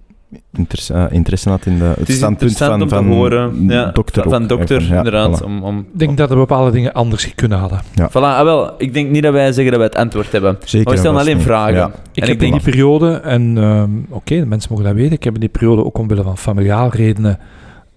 [0.54, 3.66] interesse, eh, interesse had in de, het, standpunt van, om te van horen.
[3.68, 4.30] Ja, dokter.
[4.30, 5.42] van, dokter, Ja, inderdaad.
[5.42, 5.46] voilà.
[5.46, 7.80] Om, om, Ik denk dat er bepaalde dingen anders kunnen hadden.
[7.96, 8.10] Ja.
[8.10, 10.58] Voilà, ah, wel, ik denk niet dat wij zeggen dat wij het antwoord hebben.
[10.64, 11.46] Zeker Maar we stellen alleen niet.
[11.46, 11.74] vragen.
[11.76, 11.86] Ja.
[11.88, 14.96] Ik En heb ik in denk- die periode, en ehm, oké, de mensen mogen dat
[14.96, 17.40] weten, ik heb in die periode ook omwille van familiaal redenen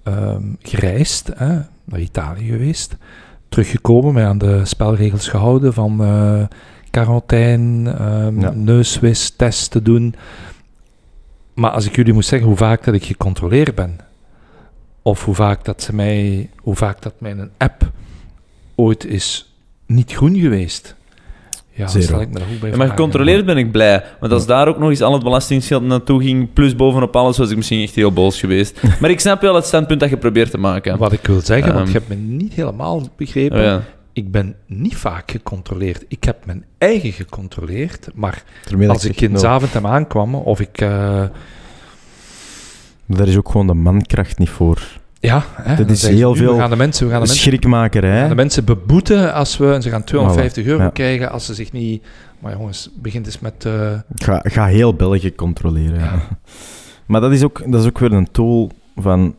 [0.03, 1.55] ehm, gereisd, hè,
[1.85, 2.97] naar Italië geweest,
[3.49, 6.43] teruggekomen, mij aan de spelregels gehouden van eh
[6.91, 8.53] quarantaine, ehm Ja.
[8.55, 10.14] neuswis, test te doen.
[11.55, 13.98] Maar als ik jullie moest zeggen hoe vaak dat ik gecontroleerd ben,
[15.03, 17.90] of hoe vaak dat ze mij, hoe vaak dat mijn app
[18.74, 19.55] ooit is
[19.86, 20.94] niet groen geweest.
[21.74, 22.05] Ja, Zero.
[22.05, 24.05] stel ik me daar goed bij Ja, maar gecontroleerd ben ik blij.
[24.20, 27.50] Want als daar ook nog eens al het belastingsgeld naartoe ging, plus bovenop alles, was
[27.50, 28.80] ik misschien echt heel boos geweest.
[29.00, 30.98] maar ik snap wel het standpunt dat je probeert te maken.
[30.98, 31.92] Wat ik wil zeggen, want Ehm.
[31.92, 33.59] je hebt me niet helemaal begrepen.
[33.59, 33.82] Oh, ja.
[34.12, 36.04] Ik ben niet vaak gecontroleerd.
[36.08, 38.08] Ik heb mijn eigen gecontroleerd.
[38.14, 38.42] Maar
[38.88, 40.80] als ik in nou, Zaventem aankwam, of ik...
[40.80, 41.24] eh,
[43.06, 44.82] Daar is ook gewoon de mankracht niet voor.
[45.20, 47.56] ja, hè, Dat is heel veel We gaan de mensen, we gaan de mensen, we
[47.56, 48.20] Schrikmakerij.
[48.20, 49.72] gaan de mensen beboeten als we...
[49.72, 50.88] En ze gaan 250 euro ja.
[50.90, 52.02] krijgen als ze zich niet...
[52.38, 53.64] Maar jongens, begint eens met...
[53.64, 55.98] eh, Ga, ga heel België controleren.
[55.98, 56.04] Ja.
[56.04, 56.20] Ja.
[57.06, 59.34] Maar dat is, ook, dat is ook weer een tool van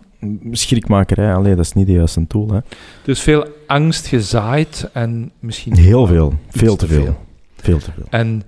[0.51, 1.33] schrikmakerij.
[1.33, 2.49] Allee, dat is niet de juiste tool.
[2.51, 2.59] Hè.
[3.03, 5.77] dus veel angst gezaaid en misschien...
[5.77, 6.33] Heel veel.
[6.49, 7.17] Veel te veel.
[7.55, 8.05] Veel te veel.
[8.09, 8.43] En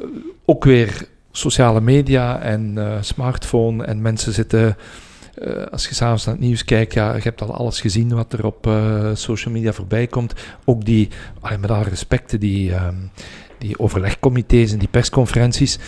[0.00, 0.06] eh,
[0.44, 4.76] ook weer sociale media en eh, smartphone en mensen zitten...
[5.34, 8.32] eh, als je s'avonds naar het nieuws kijkt, ja, je hebt al alles gezien wat
[8.32, 8.70] er op
[9.14, 10.34] social media voorbij komt.
[10.64, 11.08] Ook die,
[11.40, 12.94] allee, met alle respect, die, ehm,
[13.58, 15.78] die overlegcomité's en die persconferenties.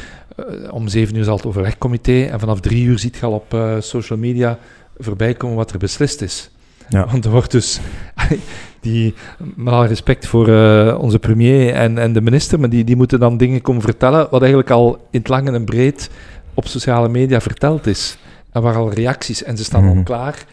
[0.70, 4.18] Om zeven uur zal het overlegcomité en vanaf drie uur ziet je al op social
[4.18, 4.58] media
[4.98, 6.50] voorbij komen wat er beslist is.
[6.88, 7.06] Ja.
[7.10, 7.80] Want er wordt dus,
[8.80, 9.14] die,
[9.54, 13.20] met alle respect voor eh, onze premier en, en de minister, maar die, die moeten
[13.20, 16.10] dan dingen komen vertellen wat eigenlijk al in het lang en breed
[16.54, 18.16] op sociale media verteld is.
[18.52, 19.96] En waar al reacties, en ze staan Mhm.
[19.96, 20.44] al klaar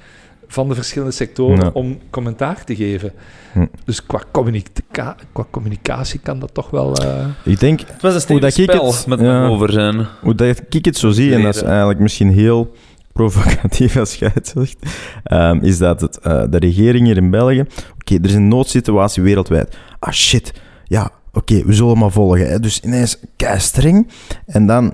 [0.47, 1.69] van de verschillende sectoren Ja.
[1.73, 3.11] om commentaar te geven.
[3.51, 3.65] Hm.
[3.85, 6.95] Dus qua, communica- qua communicatie kan dat toch wel...
[6.95, 9.45] eh, Ik denk, Het was een Hoe dat ik het- met ja.
[9.47, 10.05] over zijn.
[10.21, 12.71] hoe dat ik het zo zie, en dat is eigenlijk misschien heel
[13.13, 14.77] provocatief als jij het zegt,
[15.23, 17.65] ehm, is dat het, eh, de regering hier in België...
[17.93, 19.77] Oké, er is een noodsituatie wereldwijd.
[19.99, 20.53] Ah, shit.
[20.83, 22.49] Ja, oké, we zullen maar volgen.
[22.49, 22.59] Hè.
[22.59, 24.07] Dus ineens kei streng.
[24.45, 24.93] En dan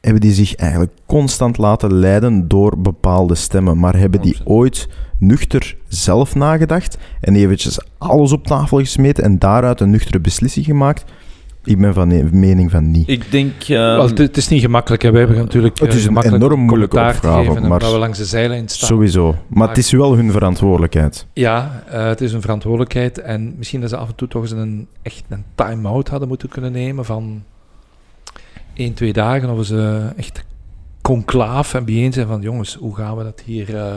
[0.00, 3.78] hebben die zich eigenlijk constant laten leiden door bepaalde stemmen.
[3.78, 4.88] Maar hebben die ooit
[5.18, 11.04] nuchter zelf nagedacht en eventjes alles op tafel gesmeten en daaruit een nuchtere beslissing gemaakt?
[11.66, 13.08] Ik ben van mening van niet.
[13.08, 13.52] Ik denk...
[13.62, 15.02] ehm, wel, het, het is niet gemakkelijk.
[15.02, 15.10] Hè.
[15.10, 18.24] Wij hebben natuurlijk Het is eh, een enorm moeilijke opgave, geven maar- we langs de
[18.24, 18.88] zijlijn staan.
[18.88, 19.26] Sowieso.
[19.32, 21.26] Maar, Maar- het is wel hun verantwoordelijkheid.
[21.32, 23.20] Ja, eh, het is een verantwoordelijkheid.
[23.20, 26.48] En misschien dat ze af en toe toch eens een, echt een time-out hadden moeten
[26.48, 27.42] kunnen nemen van
[28.74, 29.50] één, twee dagen.
[29.50, 30.44] Of ze echt
[31.02, 33.76] conclaaf en bijeen zijn van jongens, hoe gaan we dat hier...
[33.76, 33.94] eh,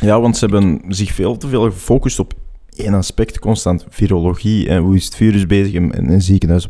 [0.00, 2.32] Ja, want ze hebben zich veel te veel gefocust op
[2.76, 4.68] één aspect, constant virologie.
[4.68, 6.68] En hoe is het virus bezig en, en, en ziekenhuis.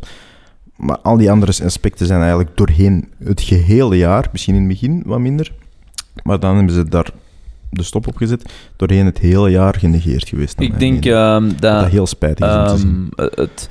[0.76, 5.02] Maar al die andere aspecten zijn eigenlijk doorheen het gehele jaar, misschien in het begin
[5.07, 5.52] wat minder.
[6.22, 7.11] Maar dan hebben ze daar
[7.70, 10.61] de stop op gezet, doorheen het hele jaar genegeerd geweest.
[10.61, 11.80] ik denk ehm, dat dat...
[11.80, 13.09] dat heel spijtig is om te zien.
[13.16, 13.68] Ehm, het,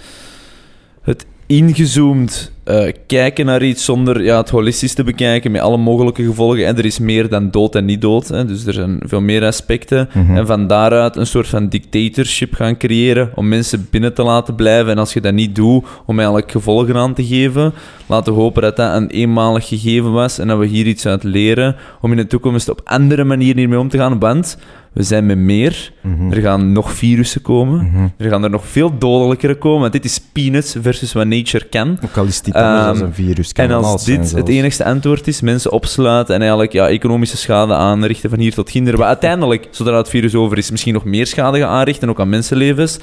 [1.02, 6.24] het ingezoomd eh, kijken naar iets zonder ja, het holistisch te bekijken met alle mogelijke
[6.24, 6.66] gevolgen.
[6.66, 8.28] En er is meer dan dood en niet dood.
[8.28, 10.10] Hè, dus er zijn veel meer aspecten.
[10.14, 10.38] Mhm.
[10.38, 14.92] En van daaruit een soort van dictatorship gaan creëren om mensen binnen te laten blijven.
[14.92, 17.74] En als je dat niet doet, om eigenlijk gevolgen aan te geven.
[18.06, 21.24] Laten we hopen dat dat een eenmalig gegeven was en dat we hier iets uit
[21.24, 24.20] leren om in de toekomst op andere manieren hiermee om te gaan.
[24.20, 24.58] Want
[24.96, 25.92] we zijn met meer.
[26.02, 26.32] Mhm.
[26.32, 27.86] Er gaan nog virussen komen.
[27.86, 28.08] Mhm.
[28.18, 29.80] Er gaan er nog veel dodelijkere komen.
[29.80, 31.98] Want dit is peanuts versus wat nature kan.
[32.04, 33.54] Ook al is het anders Ehm, dan een virus.
[33.54, 37.74] Kan En als dit het enigste antwoord is, mensen opsluiten en eigenlijk ja, economische schade
[37.74, 41.28] aanrichten van hier tot kinderen, wat uiteindelijk, zodra het virus over is, misschien nog meer
[41.28, 42.98] schade gaan aanrichten, ook aan mensenlevens,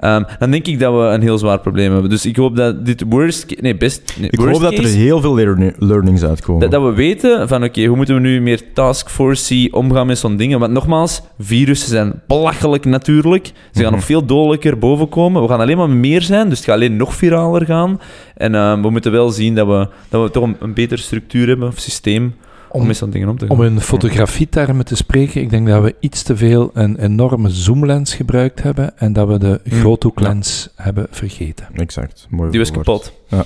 [0.00, 2.10] ehm, dan denk ik dat we een heel zwaar probleem hebben.
[2.10, 3.60] Dus ik hoop dat dit worst...
[3.60, 4.14] Nee, best...
[4.20, 6.60] Nee, Ik hoop dat er heel veel learni- learnings uitkomen.
[6.60, 10.36] dat, dat we weten van, oké, hoe moeten we nu meer taskforce omgaan met zo'n
[10.36, 10.58] dingen?
[10.58, 13.46] Want nogmaals, virussen zijn belachelijk natuurlijk.
[13.46, 13.94] Ze gaan Mhm.
[13.94, 15.42] nog veel dodelijker bovenkomen.
[15.42, 18.00] We gaan alleen maar meer zijn, dus het gaat alleen nog viraler gaan.
[18.38, 21.46] En ehm, we moeten wel zien dat we, dat we toch een, een betere structuur
[21.48, 22.34] hebben, of systeem,
[22.70, 23.56] om, Om, zo'n dingen om te gaan.
[23.56, 28.14] om in fotografietermen te spreken, ik denk dat we iets te veel een enorme zoomlens
[28.14, 29.78] gebruikt hebben en dat we de Hmm.
[29.80, 31.66] groothoeklens hebben vergeten.
[31.74, 32.26] Exact.
[32.30, 33.12] Mooi Die was kapot.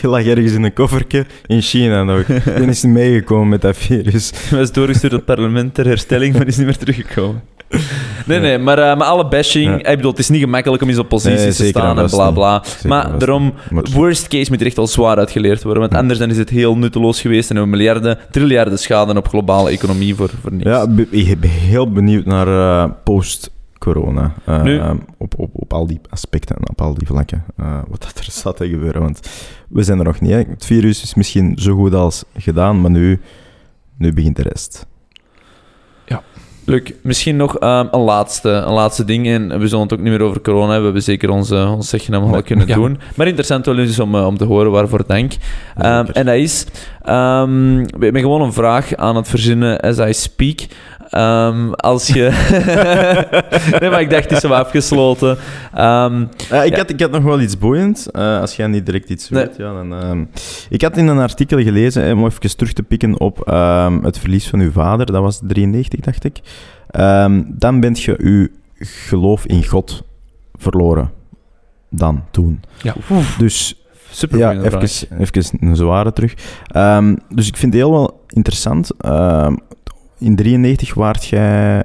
[0.00, 2.24] Die lag ergens in een koffertje in China nog.
[2.26, 4.30] Die is niet meegekomen met dat virus.
[4.48, 7.42] Die was doorgestuurd tot het parlement ter herstelling, maar is niet meer teruggekomen.
[8.26, 8.42] Nee, Ja.
[8.42, 9.66] nee, maar, eh, maar alle bashing...
[9.66, 9.76] Ja.
[9.90, 12.30] Ik bedoel, het is niet gemakkelijk om in zo'n positie Nee, te staan en bla
[12.30, 12.62] bla.
[12.86, 13.54] Maar daarom,
[13.92, 15.80] worst case moet er echt al zwaar uitgeleerd worden.
[15.80, 15.98] Want Ja.
[15.98, 19.70] anders dan is het heel nutteloos geweest en hebben we miljarden, triljarden schade op globale
[19.70, 20.64] economie voor, voor niks.
[20.64, 24.34] Ja, ik ben heel benieuwd naar eh, post-corona.
[24.44, 27.44] Eh, Nu- ehm, op, op, op al die aspecten en op al die vlakken.
[27.56, 29.02] Eh, wat dat er staat te gebeuren.
[29.02, 29.20] Want
[29.68, 30.30] we zijn er nog niet.
[30.30, 30.36] Hè.
[30.38, 33.20] Het virus is misschien zo goed als gedaan, maar nu,
[33.98, 34.88] nu begint de rest.
[36.64, 36.94] Leuk.
[37.02, 39.26] Misschien nog ehm, een, laatste, een laatste ding.
[39.28, 40.78] En we zullen het ook niet meer over corona hebben.
[40.78, 42.74] We hebben zeker ons, eh, ons zegje allemaal kunnen Ja.
[42.74, 42.98] doen.
[43.16, 45.32] Maar interessant wel eens om, eh, om te horen waarvoor dank.
[45.76, 46.10] Zeker.
[46.12, 46.66] en dat is...
[47.02, 50.60] ehm, ik ben gewoon een vraag aan het verzinnen as I speak.
[51.10, 52.22] Ehm, als je...
[53.80, 55.36] nee, maar ik dacht, het is zo afgesloten.
[55.74, 56.76] Ehm, Eh, ik, Ja.
[56.76, 58.10] had, ik had nog wel iets boeiends.
[58.10, 59.44] Eh, als jij niet direct iets Nee.
[59.46, 59.94] weet, ja, dan...
[59.94, 60.24] ehm,
[60.68, 64.18] ik had in een artikel gelezen, hè, om even terug te pikken op ehm, het
[64.18, 65.06] verlies van uw vader.
[65.06, 66.40] Dat was 93, dacht ik.
[66.90, 70.02] Ehm, dan bent je uw geloof in God
[70.54, 71.10] verloren.
[71.90, 72.60] Dan, toen.
[72.82, 72.94] Ja.
[73.38, 74.80] Dus super ja, even,
[75.18, 76.34] even een zware terug.
[76.66, 78.90] Ehm, dus ik vind het heel wel interessant.
[80.20, 81.84] Ehm, in 93 waart jij...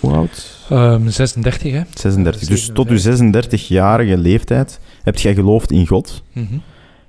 [0.00, 0.66] Hoe oud?
[0.70, 1.82] Ehm 36, hè?
[1.94, 2.48] 36.
[2.48, 3.62] Dus tot uw 57.
[3.62, 6.22] 36-jarige leeftijd heb jij geloofd in God.
[6.32, 6.44] Mhm.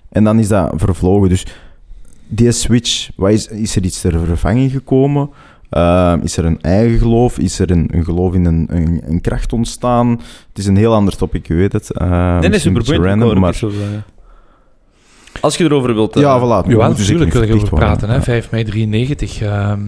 [0.09, 1.29] En dan is dat vervlogen.
[1.29, 1.45] Dus
[2.27, 5.29] die switch, wat is, is er iets ter vervanging gekomen?
[5.69, 7.39] Ehm, is er een eigen geloof?
[7.39, 10.09] Is er een, een geloof in een, een, een kracht ontstaan?
[10.49, 11.91] Het is een heel ander topic, je weet het.
[11.91, 13.21] Ehm, Nee, nee, super een beetje boeiend.
[13.21, 13.55] random, maar...
[13.55, 13.71] zo.
[15.41, 16.15] Als je erover wilt...
[16.15, 16.67] eh, Ja, voilà.
[16.67, 18.07] Ja, we moeten zeker natuurlijk wil ik niet over verplicht praten.
[18.07, 18.15] Hè.
[18.15, 18.23] worden.
[18.23, 19.41] 5 mei 93.
[19.41, 19.81] ehm,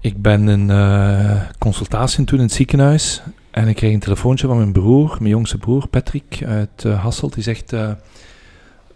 [0.00, 3.22] ik ben in eh, consultatie toen in het ziekenhuis.
[3.50, 7.34] En ik kreeg een telefoontje van mijn broer, mijn jongste broer, Patrick, uit eh, Hasselt.
[7.34, 7.90] Die zegt, eh,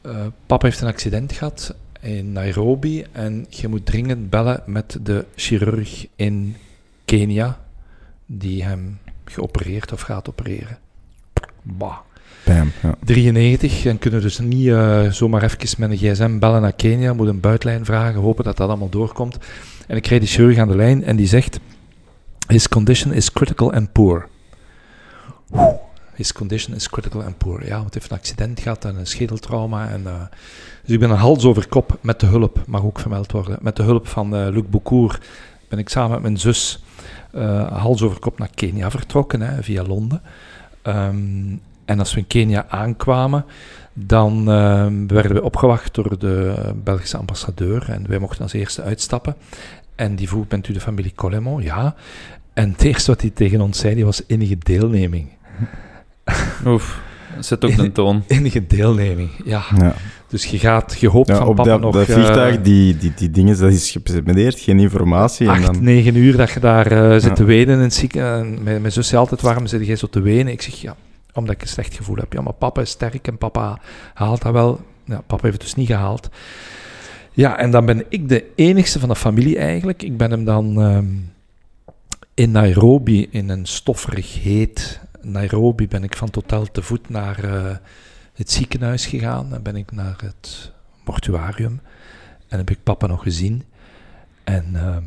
[0.03, 3.05] eh, papa heeft een accident gehad in Nairobi.
[3.13, 6.57] En je moet dringend bellen met de chirurg in
[7.05, 7.59] Kenia.
[8.27, 10.79] Die hem geopereerd of gaat opereren.
[11.63, 11.97] Bah.
[12.47, 12.95] Bam, ja.
[13.05, 17.29] 93 en kunnen dus niet eh, zomaar even met een gsm bellen naar Kenia, moet
[17.29, 19.39] een buitenlijn vragen, hopen dat dat allemaal doorkomt.
[19.87, 21.61] En ik krijg de chirurg aan de lijn en die zegt,
[22.47, 24.29] his condition is critical and poor.
[26.15, 27.65] His condition is critical and poor.
[27.65, 29.89] Ja, want hij heeft een accident gehad en een schedeltrauma.
[29.89, 30.23] En, eh,
[30.83, 33.77] dus ik ben een hals over kop met de hulp, mag ook vermeld worden, met
[33.77, 35.27] de hulp van eh, Luc Boucourt
[35.69, 36.83] ben ik samen met mijn zus
[37.33, 40.23] eh, hals over kop naar Kenia vertrokken, hè, via Londen.
[40.83, 41.57] Ehm,
[41.87, 43.45] en als we in Kenia aankwamen,
[43.93, 46.55] dan ehm, werden we opgewacht door de
[46.85, 47.87] Belgische ambassadeur.
[47.91, 49.37] En wij mochten als eerste uitstappen.
[49.95, 51.61] En die vroeg, bent u de familie Colemo?
[51.61, 51.95] Ja.
[52.55, 55.29] En het eerste wat hij tegen ons zei, die was innige deelneming.
[56.67, 57.01] Oef,
[57.41, 58.23] zet ook de toon.
[58.39, 59.63] Innige deelneming, ja.
[59.79, 59.95] Ja.
[60.29, 61.95] Dus je gaat, je hoopt Ja, van op papa dat, nog...
[61.95, 65.47] dat eh, vliegtuig, die, die, die dingen, dat is gepresenteerd, geen informatie.
[65.47, 67.33] En acht, dan, negen uur dat je daar eh, zit Ja.
[67.33, 68.43] te wenen in het ziekenhuis.
[68.47, 70.53] En Mijn, mijn zus zei altijd, waarom zit jij zo te wenen?
[70.53, 70.97] Ik zeg, ja,
[71.37, 72.33] omdat ik een slecht gevoel heb.
[72.33, 73.81] Ja, maar papa is sterk en papa
[74.15, 74.81] haalt dat wel.
[75.05, 76.29] Ja, papa heeft het dus niet gehaald.
[77.33, 80.03] Ja, en dan ben ik de enigste van de familie eigenlijk.
[80.03, 81.07] Ik ben hem dan ehm,
[82.35, 87.77] in Nairobi, in een stofferig heet Nairobi, ben ik van hotel te voet naar eh,
[88.35, 89.51] het ziekenhuis gegaan.
[89.51, 90.73] Dan ben ik naar het
[91.05, 91.81] mortuarium.
[92.49, 93.65] En heb ik papa nog gezien.
[94.45, 95.03] En ehm,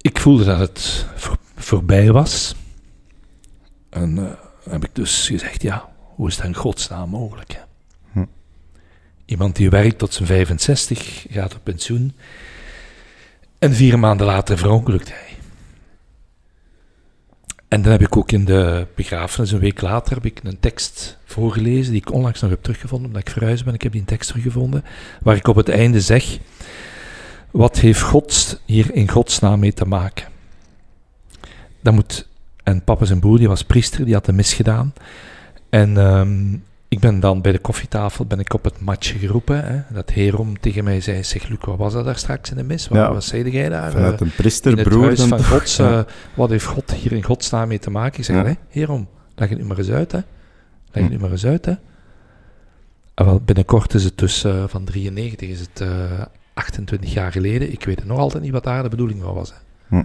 [0.00, 2.54] ik voelde dat het voor- voorbij was.
[3.92, 4.32] En eh,
[4.72, 7.52] heb ik dus gezegd, ja, hoe is dat in godsnaam mogelijk?
[7.52, 7.60] Hè?
[8.12, 8.26] Hm.
[9.24, 12.12] Iemand die werkt tot zijn 65, gaat op pensioen.
[13.58, 15.36] En vier maanden later verongelukt hij.
[17.68, 21.18] En dan heb ik ook in de begrafenis, een week later, heb ik een tekst
[21.24, 23.74] voorgelezen, die ik onlangs nog heb teruggevonden, omdat ik verhuisd ben.
[23.74, 24.84] Ik heb die tekst teruggevonden,
[25.22, 26.38] waar ik op het einde zeg,
[27.50, 30.28] wat heeft God hier in godsnaam mee te maken?
[31.80, 32.28] Dat moet,
[32.62, 34.92] en papa zijn broer, die was priester, die had de mis gedaan.
[35.70, 36.52] En ehm,
[36.88, 39.64] ik ben dan bij de koffietafel ben ik op het matje geroepen.
[39.64, 42.62] Hè, dat Herom tegen mij zei, zeg Luc, wat was dat daar straks in de
[42.62, 42.88] mis?
[42.88, 43.12] Wat, Ja.
[43.12, 43.90] wat zei jij daar?
[43.92, 45.98] Vanuit Eh, een priester, in het van Gods, Ja.
[45.98, 48.18] eh, wat heeft God hier in godsnaam mee te maken?
[48.18, 48.56] Ik zeg, Ja.
[48.68, 50.18] Herom, leg het nu maar eens uit, hè.
[50.18, 51.10] Leg het Hm.
[51.10, 51.72] nu maar eens uit, hè.
[53.14, 55.88] En wel, binnenkort is het dus eh, van 93, is het eh,
[56.54, 57.72] 28 jaar geleden.
[57.72, 59.50] Ik weet nog altijd niet wat daar de bedoeling van was.
[59.50, 59.56] Hè.
[59.98, 60.02] Hm.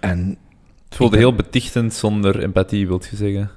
[0.00, 0.36] En
[0.88, 3.50] Het voelde Ik ben- heel betichtend zonder empathie, wilt je zeggen.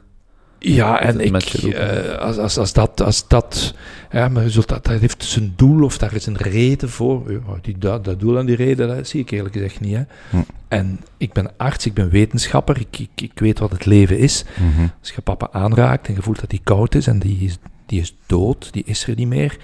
[0.64, 3.74] Ja, en ik, eh, als, als, als dat, als dat,
[4.12, 6.90] ja, maar je zult dat, dat heeft dus een doel of daar is een reden
[6.90, 7.32] voor.
[7.32, 9.96] Ja, die, dat, dat doel en die reden, dat zie ik eerlijk gezegd niet.
[9.96, 10.04] Hè.
[10.30, 10.38] Hm.
[10.68, 14.46] En ik ben arts, ik ben wetenschapper, ik, ik, ik weet wat het leven is.
[14.58, 14.88] Mhm.
[15.00, 18.02] Als je papa aanraakt en je voelt dat die koud is en die is, die
[18.02, 19.58] is dood, die is er niet meer.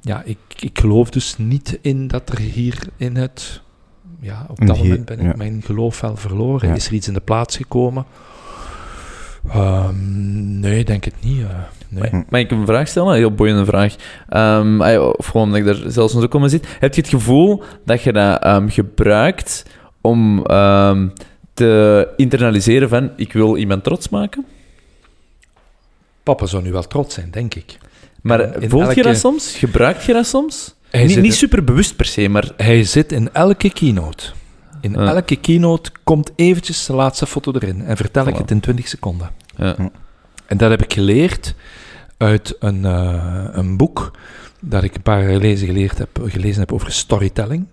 [0.00, 3.62] Ja, ik, ik geloof dus niet in dat er hier in het...
[4.24, 5.32] Ja, op dat moment ben ik ja.
[5.36, 6.68] mijn geloof wel verloren.
[6.68, 6.74] Ja.
[6.74, 8.04] Is er iets in de plaats gekomen?
[9.50, 11.40] Ehm, nee, denk het niet.
[11.42, 11.48] eh,
[11.88, 12.24] nee.
[12.28, 13.08] Mag ik een vraag stellen?
[13.08, 13.96] Een heel boeiende vraag.
[14.28, 16.76] Ehm, ah, of gewoon omdat ik er zelfs zo komen zit.
[16.80, 19.64] Heb je het gevoel dat je dat ehm, gebruikt
[20.00, 21.08] om ehm,
[21.54, 24.44] te internaliseren van ik wil iemand trots maken?
[26.22, 27.78] Papa zou nu wel trots zijn, denk ik.
[28.22, 29.56] Maar In voelt je dat soms?
[29.56, 30.74] Gebruikt je dat soms?
[30.94, 32.50] Hij niet zit, niet super bewust per se, maar...
[32.56, 34.24] hij zit in elke keynote.
[34.80, 35.06] In Ja.
[35.14, 39.30] elke keynote komt eventjes de laatste foto erin en vertel ik het in 20 seconden.
[39.56, 39.76] Ja.
[40.46, 41.54] En dat heb ik geleerd
[42.16, 44.10] uit een, eh, een boek
[44.60, 47.66] dat ik een paar jaar geleden geleerd heb, gelezen heb over storytelling.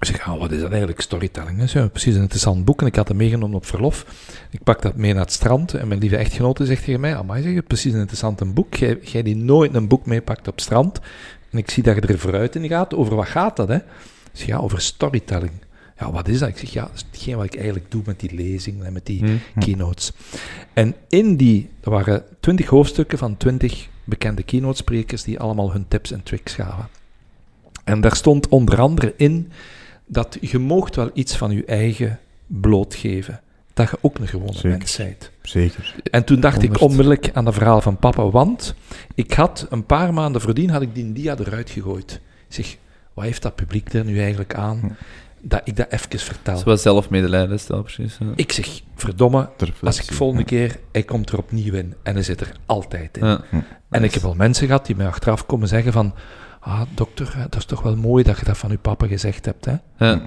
[0.00, 1.58] Ik zeg, ah, wat is dat eigenlijk, storytelling?
[1.58, 4.06] Dat is ja, precies een interessant boek en ik had het meegenomen op verlof.
[4.50, 7.42] Ik pak dat mee naar het strand en mijn lieve echtgenote zegt tegen mij, amai,
[7.42, 8.74] zeg, je, precies een interessant boek.
[8.74, 11.00] Jij, jij die nooit een boek meepakt op strand
[11.50, 12.94] en ik zie dat je er vooruit in gaat.
[12.94, 13.76] Over wat gaat dat, hè?
[13.76, 13.82] Ik
[14.32, 15.52] zeg, ja, over storytelling.
[15.98, 16.48] Ja, wat is dat?
[16.48, 19.06] Ik zeg, ja, dat is hetgeen wat ik eigenlijk doe met die lezingen en met
[19.06, 19.60] die Hm.
[19.60, 20.12] keynotes.
[20.72, 25.88] En in die, er waren twintig hoofdstukken van twintig bekende keynote sprekers die allemaal hun
[25.88, 26.88] tips en tricks gaven.
[27.84, 29.52] En daar stond onder andere in
[30.06, 33.40] dat je moogt wel iets van je eigen blootgeven.
[33.74, 34.78] Dat je ook een gewone Zeker.
[34.78, 35.30] mens bent.
[35.42, 35.94] Zeker.
[36.10, 38.74] En toen dacht ik onmiddellijk aan het verhaal van papa, want
[39.14, 42.20] ik had een paar maanden voordien had ik die dia eruit gegooid.
[42.48, 42.76] Ik zeg,
[43.14, 44.78] wat heeft dat publiek er nu eigenlijk aan?
[44.78, 44.86] Hm.
[45.40, 46.56] Dat ik dat even vertel.
[46.56, 48.16] Is wel zelfmedelijden, stel precies.
[48.20, 48.26] ja.
[48.36, 49.48] Ik zeg, verdomme,
[49.82, 51.94] als ik volgende keer, hij komt er opnieuw in.
[52.02, 53.26] En hij zit er altijd in.
[53.26, 53.44] Ja.
[53.90, 56.14] En ik heb al mensen gehad die mij achteraf komen zeggen van...
[56.68, 59.64] Ah, dokter, dat is toch wel mooi dat je dat van uw papa gezegd hebt,
[59.64, 59.72] hè?
[59.98, 60.20] Ja.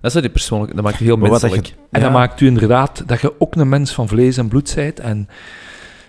[0.00, 1.66] Dat is die persoonlijk, dat maakt je heel dat je- menselijk.
[1.90, 2.06] En Ja.
[2.06, 5.00] dat maakt u inderdaad dat je ook een mens van vlees en bloed bent.
[5.00, 5.28] En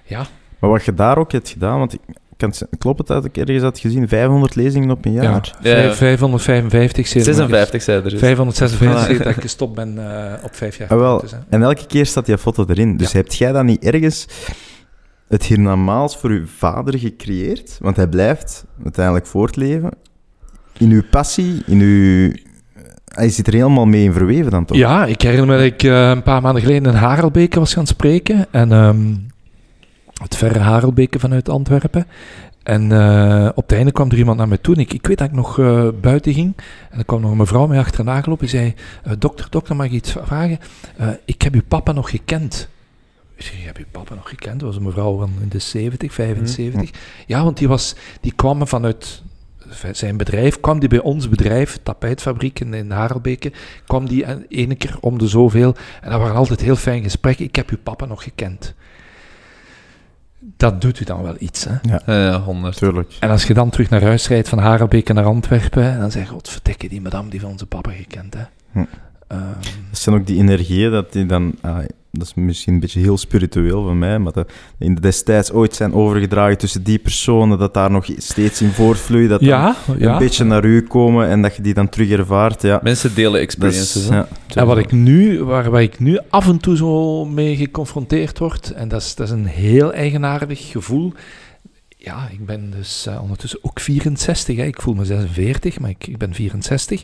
[0.04, 0.26] ja,
[0.60, 2.00] Maar wat je daar ook hebt gedaan, want ik
[2.78, 5.24] klopt het dat ik ergens had gezien, 500 lezingen op een jaar?
[5.24, 5.80] ja, Ja.
[5.94, 7.48] vijf- 555, zei er nog eens.
[7.50, 8.20] 56 zei er dus.
[8.20, 9.06] 556 Voilà.
[9.06, 10.90] zei dat ik gestopt ben eh, op vijf jaar.
[10.90, 11.20] Ah, wel.
[11.20, 11.32] Dus.
[11.50, 12.98] En elke keer staat die foto erin.
[12.98, 13.18] Dus Ja.
[13.18, 14.28] hebt jij dan niet ergens
[15.28, 17.78] het hiernamaals voor uw vader gecreëerd?
[17.82, 19.92] Want hij blijft uiteindelijk voortleven.
[20.78, 22.32] In uw passie, in uw...
[23.06, 24.78] Hij zit er helemaal mee in verweven dan toch?
[24.78, 27.88] Ja, ik herinner me dat ik eh, een paar maanden geleden in Harelbeke was gaan
[27.88, 28.46] spreken.
[28.52, 29.16] En ehm,
[30.14, 32.08] het verre Harelbeke vanuit Antwerpen.
[32.64, 34.76] En eh, op het einde kwam er iemand naar mij toe.
[34.76, 36.54] En ik, ik weet dat ik nog eh, buiten ging.
[36.92, 38.48] En er kwam nog een mevrouw mij achterna gelopen.
[38.48, 38.74] Die zei,
[39.20, 40.60] dokter, dokter, mag ik iets vragen?
[41.26, 42.70] Ik heb uw papa nog gekend.
[43.38, 44.60] Ik zeg, je papa nog gekend?
[44.60, 46.90] Dat was een mevrouw van in de 70, 75.
[47.28, 49.22] Ja, want die, was, die kwam vanuit
[49.92, 53.52] zijn bedrijf, kwam die bij ons bedrijf, tapijtfabriek in, in Harelbeke,
[53.88, 55.76] kwam die een- ene keer om de zoveel.
[56.02, 57.46] En dat waren altijd heel fijn gesprekken.
[57.46, 58.74] Ik heb uw papa nog gekend.
[60.40, 61.76] Dat doet u dan wel iets, hè?
[61.82, 62.74] Ja, ja, 100.
[62.74, 63.14] Natuurlijk.
[63.20, 66.30] En als je dan terug naar huis rijdt van Harelbeke naar Antwerpen, dan zeg je,
[66.30, 68.44] godverdikke, die madame die van onze papa gekend, hè?
[68.72, 68.84] Hm.
[69.28, 69.42] Ehm,
[69.90, 71.56] Dat zijn ook die energieën dat die dan...
[71.62, 71.78] ah,
[72.18, 75.76] dat is misschien een beetje heel spiritueel van mij, maar dat in de destijds ooit
[75.76, 80.14] zijn overgedragen tussen die personen, dat daar nog steeds in voortvloeit, dat dan ja, ja.
[80.14, 82.62] een beetje naar u komen en dat je die dan terug ervaart.
[82.62, 83.96] Ja, Mensen delen dat experiences.
[83.96, 84.28] is, ja.
[84.54, 88.72] En wat ik nu, waar, waar ik nu af en toe zo mee geconfronteerd word,
[88.72, 91.14] en dat is, dat is een heel eigenaardig gevoel.
[91.98, 94.64] Ja, ik ben dus eh, ondertussen ook 64, hè.
[94.64, 97.02] ik voel me 46, maar ik, ik ben 64.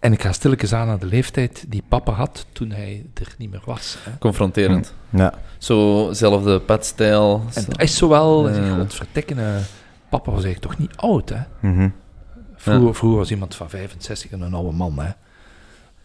[0.00, 3.50] En ik ga stilletjes aan naar de leeftijd die papa had toen hij er niet
[3.50, 3.96] meer was.
[4.02, 4.18] Hè.
[4.18, 4.94] Confronterend.
[5.10, 5.34] ja.
[5.58, 7.42] Zo, zelfde padstijl.
[7.54, 8.56] En dat is zowel, Ja.
[8.56, 8.74] uh.
[8.78, 9.56] godverdikken, eh,
[10.08, 11.40] papa was eigenlijk toch niet oud, hè.
[11.60, 11.88] Mhm.
[12.56, 15.10] Vroeger, vroeger was iemand van 65 een oude man, hè.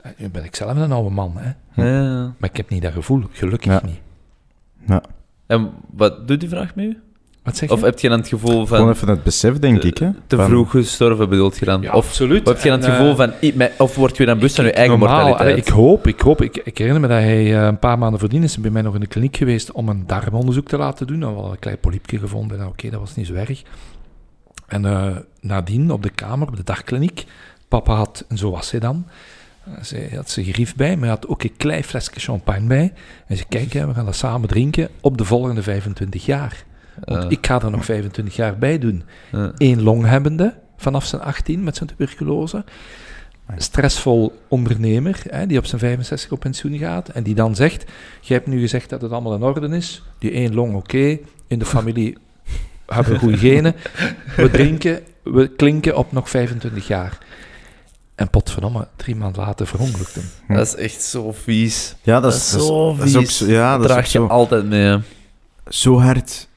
[0.02, 1.52] En Nu ben ik zelf een oude man, hè.
[1.84, 2.24] Ja.
[2.38, 3.82] Maar ik heb niet dat gevoel, gelukkig Ja.
[3.86, 4.00] niet.
[4.88, 5.02] ja.
[5.46, 7.02] En wat doet die vraag met u?
[7.46, 7.76] Wat zeg je?
[7.76, 9.98] Of heb je dan het gevoel Gewoon van even het besef, denk ik.
[9.98, 10.10] Hè?
[10.28, 11.82] te Van- vroeg gestorven, bedoelt je dan?
[11.82, 12.48] ja, of absoluut.
[12.48, 13.70] heb je dan het gevoel eh, van...
[13.78, 15.50] Of word je dan bewust van je eigen normaal, mortaliteit?
[15.50, 16.42] allee, ik hoop, ik hoop.
[16.42, 18.94] Ik, ik herinner me dat hij eh, een paar maanden voordien is bij mij nog
[18.94, 21.20] in de kliniek geweest om een darmonderzoek te laten doen.
[21.20, 22.58] Dan hadden we een klein polypje gevonden.
[22.58, 23.62] Nou, Oké, dat was niet zo erg.
[24.68, 27.26] En eh, nadien op de kamer, op de dagkliniek,
[27.68, 29.06] papa had, en zo was hij dan,
[29.82, 32.94] ze had zijn gerief bij, maar hij had ook een klein flesje champagne bij.
[33.28, 36.64] En ze kijk, hè, we gaan dat samen drinken op de volgende 25 jaar.
[37.04, 39.04] Want Eh, ik ga er nog 25 jaar bij doen.
[39.32, 39.48] eh.
[39.58, 42.64] Eén longhebbende vanaf zijn 18 met zijn tuberculose.
[43.58, 47.86] Stressvol ondernemer hè, die op zijn 65 op pensioen gaat en die dan zegt:
[48.22, 50.04] Je hebt nu gezegd dat het allemaal in orde is.
[50.20, 51.18] Die één long, oké.
[51.48, 52.18] In de familie
[52.88, 53.76] hebben we goede genen.
[54.36, 57.18] We drinken, we klinken op nog 25 jaar.
[58.16, 60.58] En potverdomme, drie maanden later verongelukte hem.
[60.58, 61.96] Dat is echt zo vies.
[62.02, 63.38] Ja, dat Dat is, zo dat is ook vies.
[63.38, 64.82] zo, ja, dat dat is ook draag je zo, altijd mee.
[64.84, 64.98] hè.
[65.70, 66.48] zo hard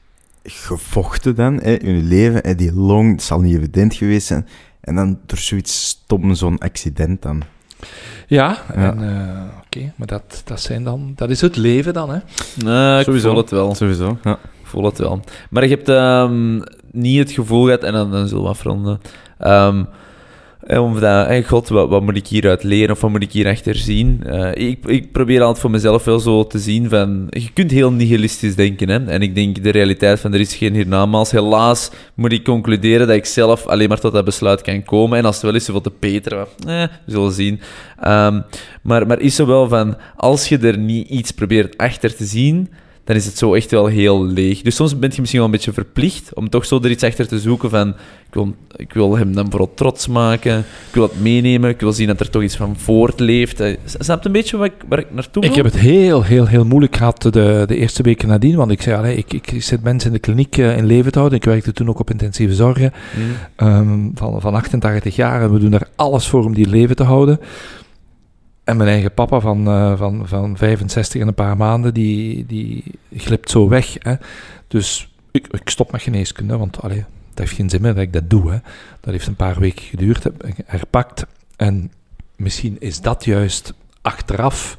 [0.43, 2.39] gevochten dan hè, in je leven.
[2.43, 4.47] Hè, die long, het zal niet evident geweest zijn.
[4.81, 7.41] En dan door zoiets stom, zo'n accident dan.
[8.27, 12.09] Ja, en eh, oké, maar dat, dat, zijn dan, dat is het leven dan.
[12.09, 12.19] Hè?
[12.63, 13.29] Nee, ik Sowieso.
[13.29, 13.75] voel het wel.
[13.75, 14.31] Sowieso, ja.
[14.33, 15.21] Ik voel het wel.
[15.49, 16.61] Maar je hebt ehm,
[16.91, 19.01] niet het gevoel gehad, en dan, dan zullen we afronden,
[19.37, 19.83] ehm,
[20.59, 23.31] eh, om dat, hey god, wat, wat moet ik hieruit leren of wat moet ik
[23.31, 24.23] hierachter zien?
[24.23, 27.91] Eh, ik, ik probeer altijd voor mezelf wel zo te zien van, je kunt heel
[27.91, 29.05] nihilistisch denken, hè?
[29.05, 31.31] en ik denk de realiteit van er is geen hiernamaals.
[31.31, 35.25] Helaas moet ik concluderen dat ik zelf alleen maar tot dat besluit kan komen, en
[35.25, 37.59] als het wel is, zoveel te peteren, eh, we zullen zien.
[37.99, 38.41] Ehm,
[38.81, 42.69] maar, maar is zo wel van, als je er niet iets probeert achter te zien,
[43.09, 44.61] dan is het zo echt wel heel leeg.
[44.61, 47.27] Dus soms ben je misschien wel een beetje verplicht om toch zo er iets achter
[47.27, 47.89] te zoeken van...
[47.89, 51.91] Ik wil, ik wil hem dan vooral trots maken, ik wil het meenemen, ik wil
[51.91, 53.59] zien dat er toch iets van voortleeft.
[53.59, 55.51] Eh, Snap je een beetje waar ik, waar ik naartoe wil?
[55.51, 58.55] Ik heb het heel, heel, heel moeilijk gehad de, de eerste weken nadien.
[58.55, 61.17] Want ik zei, allee, ik, ik zit mensen in de kliniek eh, in leven te
[61.17, 61.37] houden.
[61.39, 62.93] Ik werkte toen ook op intensieve zorgen.
[63.13, 63.31] Hmm.
[63.55, 65.41] ehm, van, van 88 jaar.
[65.41, 67.39] En we doen er alles voor om die leven te houden.
[68.69, 72.83] En mijn eigen papa van, eh, van, van 65 en een paar maanden, die, die
[73.15, 73.95] glipt zo weg.
[73.99, 74.13] Hè.
[74.67, 76.97] Dus ik, ik stop met geneeskunde, want allee,
[77.29, 78.51] dat heeft geen zin meer dat ik dat doe.
[78.51, 78.57] Hè.
[78.99, 81.25] Dat heeft een paar weken geduurd, heb ik herpakt.
[81.55, 81.91] En
[82.35, 84.77] misschien is dat juist achteraf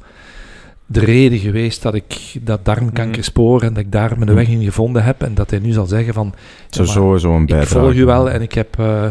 [0.85, 3.21] de reden geweest dat ik dat darmkanker Mhm.
[3.21, 5.21] spoor en dat ik daar mijn weg in gevonden heb.
[5.21, 6.33] En dat hij nu zal zeggen van...
[6.69, 9.05] Zo, ja, maar- sowieso een ik volg je wel en ik, heb, eh,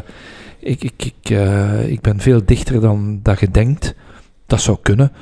[0.58, 3.94] ik, ik, ik, eh, ik ben veel dichter dan dat je denkt.
[4.50, 5.12] Dat zou kunnen.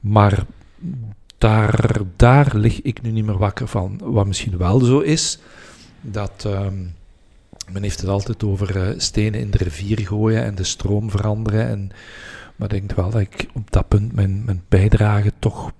[0.00, 0.44] Maar
[1.38, 4.00] daar, daar lig ik nu niet meer wakker van.
[4.02, 5.38] Wat misschien wel zo is,
[6.00, 6.76] dat ehm,
[7.72, 11.68] men heeft het altijd over eh, stenen in de rivier gooien en de stroom veranderen.
[11.68, 11.90] En,
[12.56, 15.72] maar ik denk wel dat ik op dat punt mijn, mijn bijdrage toch...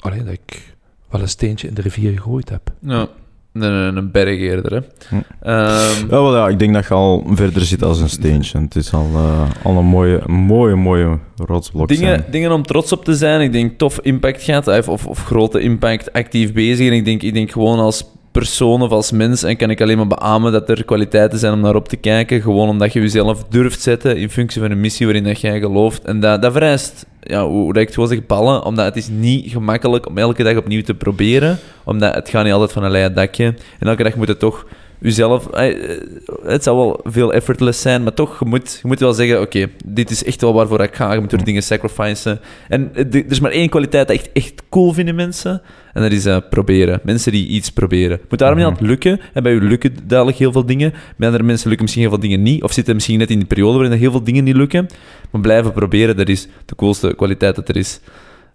[0.00, 0.74] Alleen dat ik
[1.08, 2.72] wel een steentje in de rivier gegooid heb.
[2.78, 3.08] Ja,
[3.52, 4.80] een, een, een berg eerder, hè.
[5.08, 5.14] Hm.
[5.42, 8.60] Ehm, Ja, wel, ja, ik denk dat je al verder zit als een steentje.
[8.60, 12.24] Het is al, eh, al een mooie, mooie, mooie rotsblok Dingen, zijn.
[12.30, 13.40] dingen om trots op te zijn.
[13.40, 16.86] Ik denk tof impact gehad, of, of, of grote impact, actief bezig.
[16.86, 19.96] En ik denk, ik denk gewoon als persoon of als mens, en kan ik alleen
[19.96, 22.40] maar beamen dat er kwaliteiten zijn om naar op te kijken.
[22.40, 26.04] Gewoon omdat je jezelf durft zetten in functie van een missie waarin dat jij gelooft.
[26.04, 28.64] En dat, dat vereist, ja, hoe, dat ik het zeg, ballen.
[28.64, 31.58] Omdat het is niet gemakkelijk om elke dag opnieuw te proberen.
[31.84, 33.54] Omdat het gaat niet altijd van een leien dakje.
[33.78, 34.66] En elke dag moet het toch
[35.00, 35.46] jezelf...
[35.46, 36.00] eh, eh,
[36.42, 39.66] Het zal wel veel effortless zijn, maar toch, je moet, je moet wel zeggen, oké,
[39.84, 41.12] dit is echt wel waarvoor ik ga.
[41.12, 42.40] Je moet er dingen sacrificen.
[42.68, 45.62] En eh, er is maar één kwaliteit dat ik echt, echt cool vind in mensen.
[45.92, 47.00] En dat is proberen.
[47.02, 48.20] Mensen die iets proberen.
[48.28, 49.20] Moet daarom niet altijd lukken.
[49.32, 50.90] En bij u lukken duidelijk heel veel dingen.
[51.16, 52.62] Bij andere mensen lukken misschien heel veel dingen niet.
[52.62, 54.86] Of zitten misschien net in die periode waarin er heel veel dingen niet lukken.
[55.30, 58.00] Maar blijven proberen, dat is de coolste kwaliteit dat er is.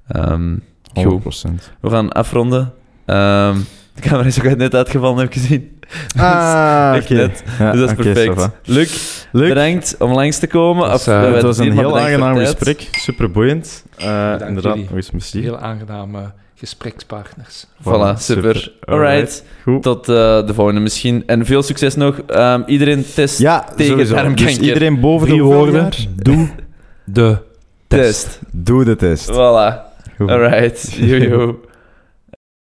[0.08, 0.56] Ehm,
[0.94, 1.04] goed.
[1.04, 1.72] 100%.
[1.80, 2.74] We gaan afronden.
[3.06, 3.58] Ehm,
[3.96, 5.80] de camera is ook net uitgevallen, heb ik gezien.
[6.18, 7.14] Ah, Echt oké.
[7.14, 7.44] net.
[7.60, 8.50] Ja, dus dat is perfect.
[8.64, 10.90] Luc, bedankt om langs te komen.
[10.92, 12.88] Eh, het was een heel aangenaam gesprek.
[12.92, 13.84] Super boeiend.
[13.98, 14.08] Eh,
[14.48, 14.84] inderdaad, jullie.
[14.84, 15.42] nog eens merci.
[15.42, 17.66] Heel aangename gesprekspartners.
[17.84, 18.72] Voilà, super.
[18.86, 19.44] Alright.
[19.64, 19.84] Goed.
[19.84, 20.16] Tot eh,
[20.48, 21.24] de volgende misschien.
[21.26, 22.20] En veel succes nog.
[22.28, 23.40] Ehm, iedereen test.
[23.40, 24.16] Ja, tegen sowieso.
[24.16, 24.46] darmkanker.
[24.46, 25.90] Dus iedereen boven Drie de woorden.
[26.16, 26.50] Doe
[27.04, 27.38] de
[27.88, 28.04] test.
[28.24, 28.40] test.
[28.52, 29.32] Doe de test.
[29.32, 29.94] Voilà.
[30.18, 30.30] Goed.
[30.30, 30.94] Alright.
[31.00, 31.60] Yo.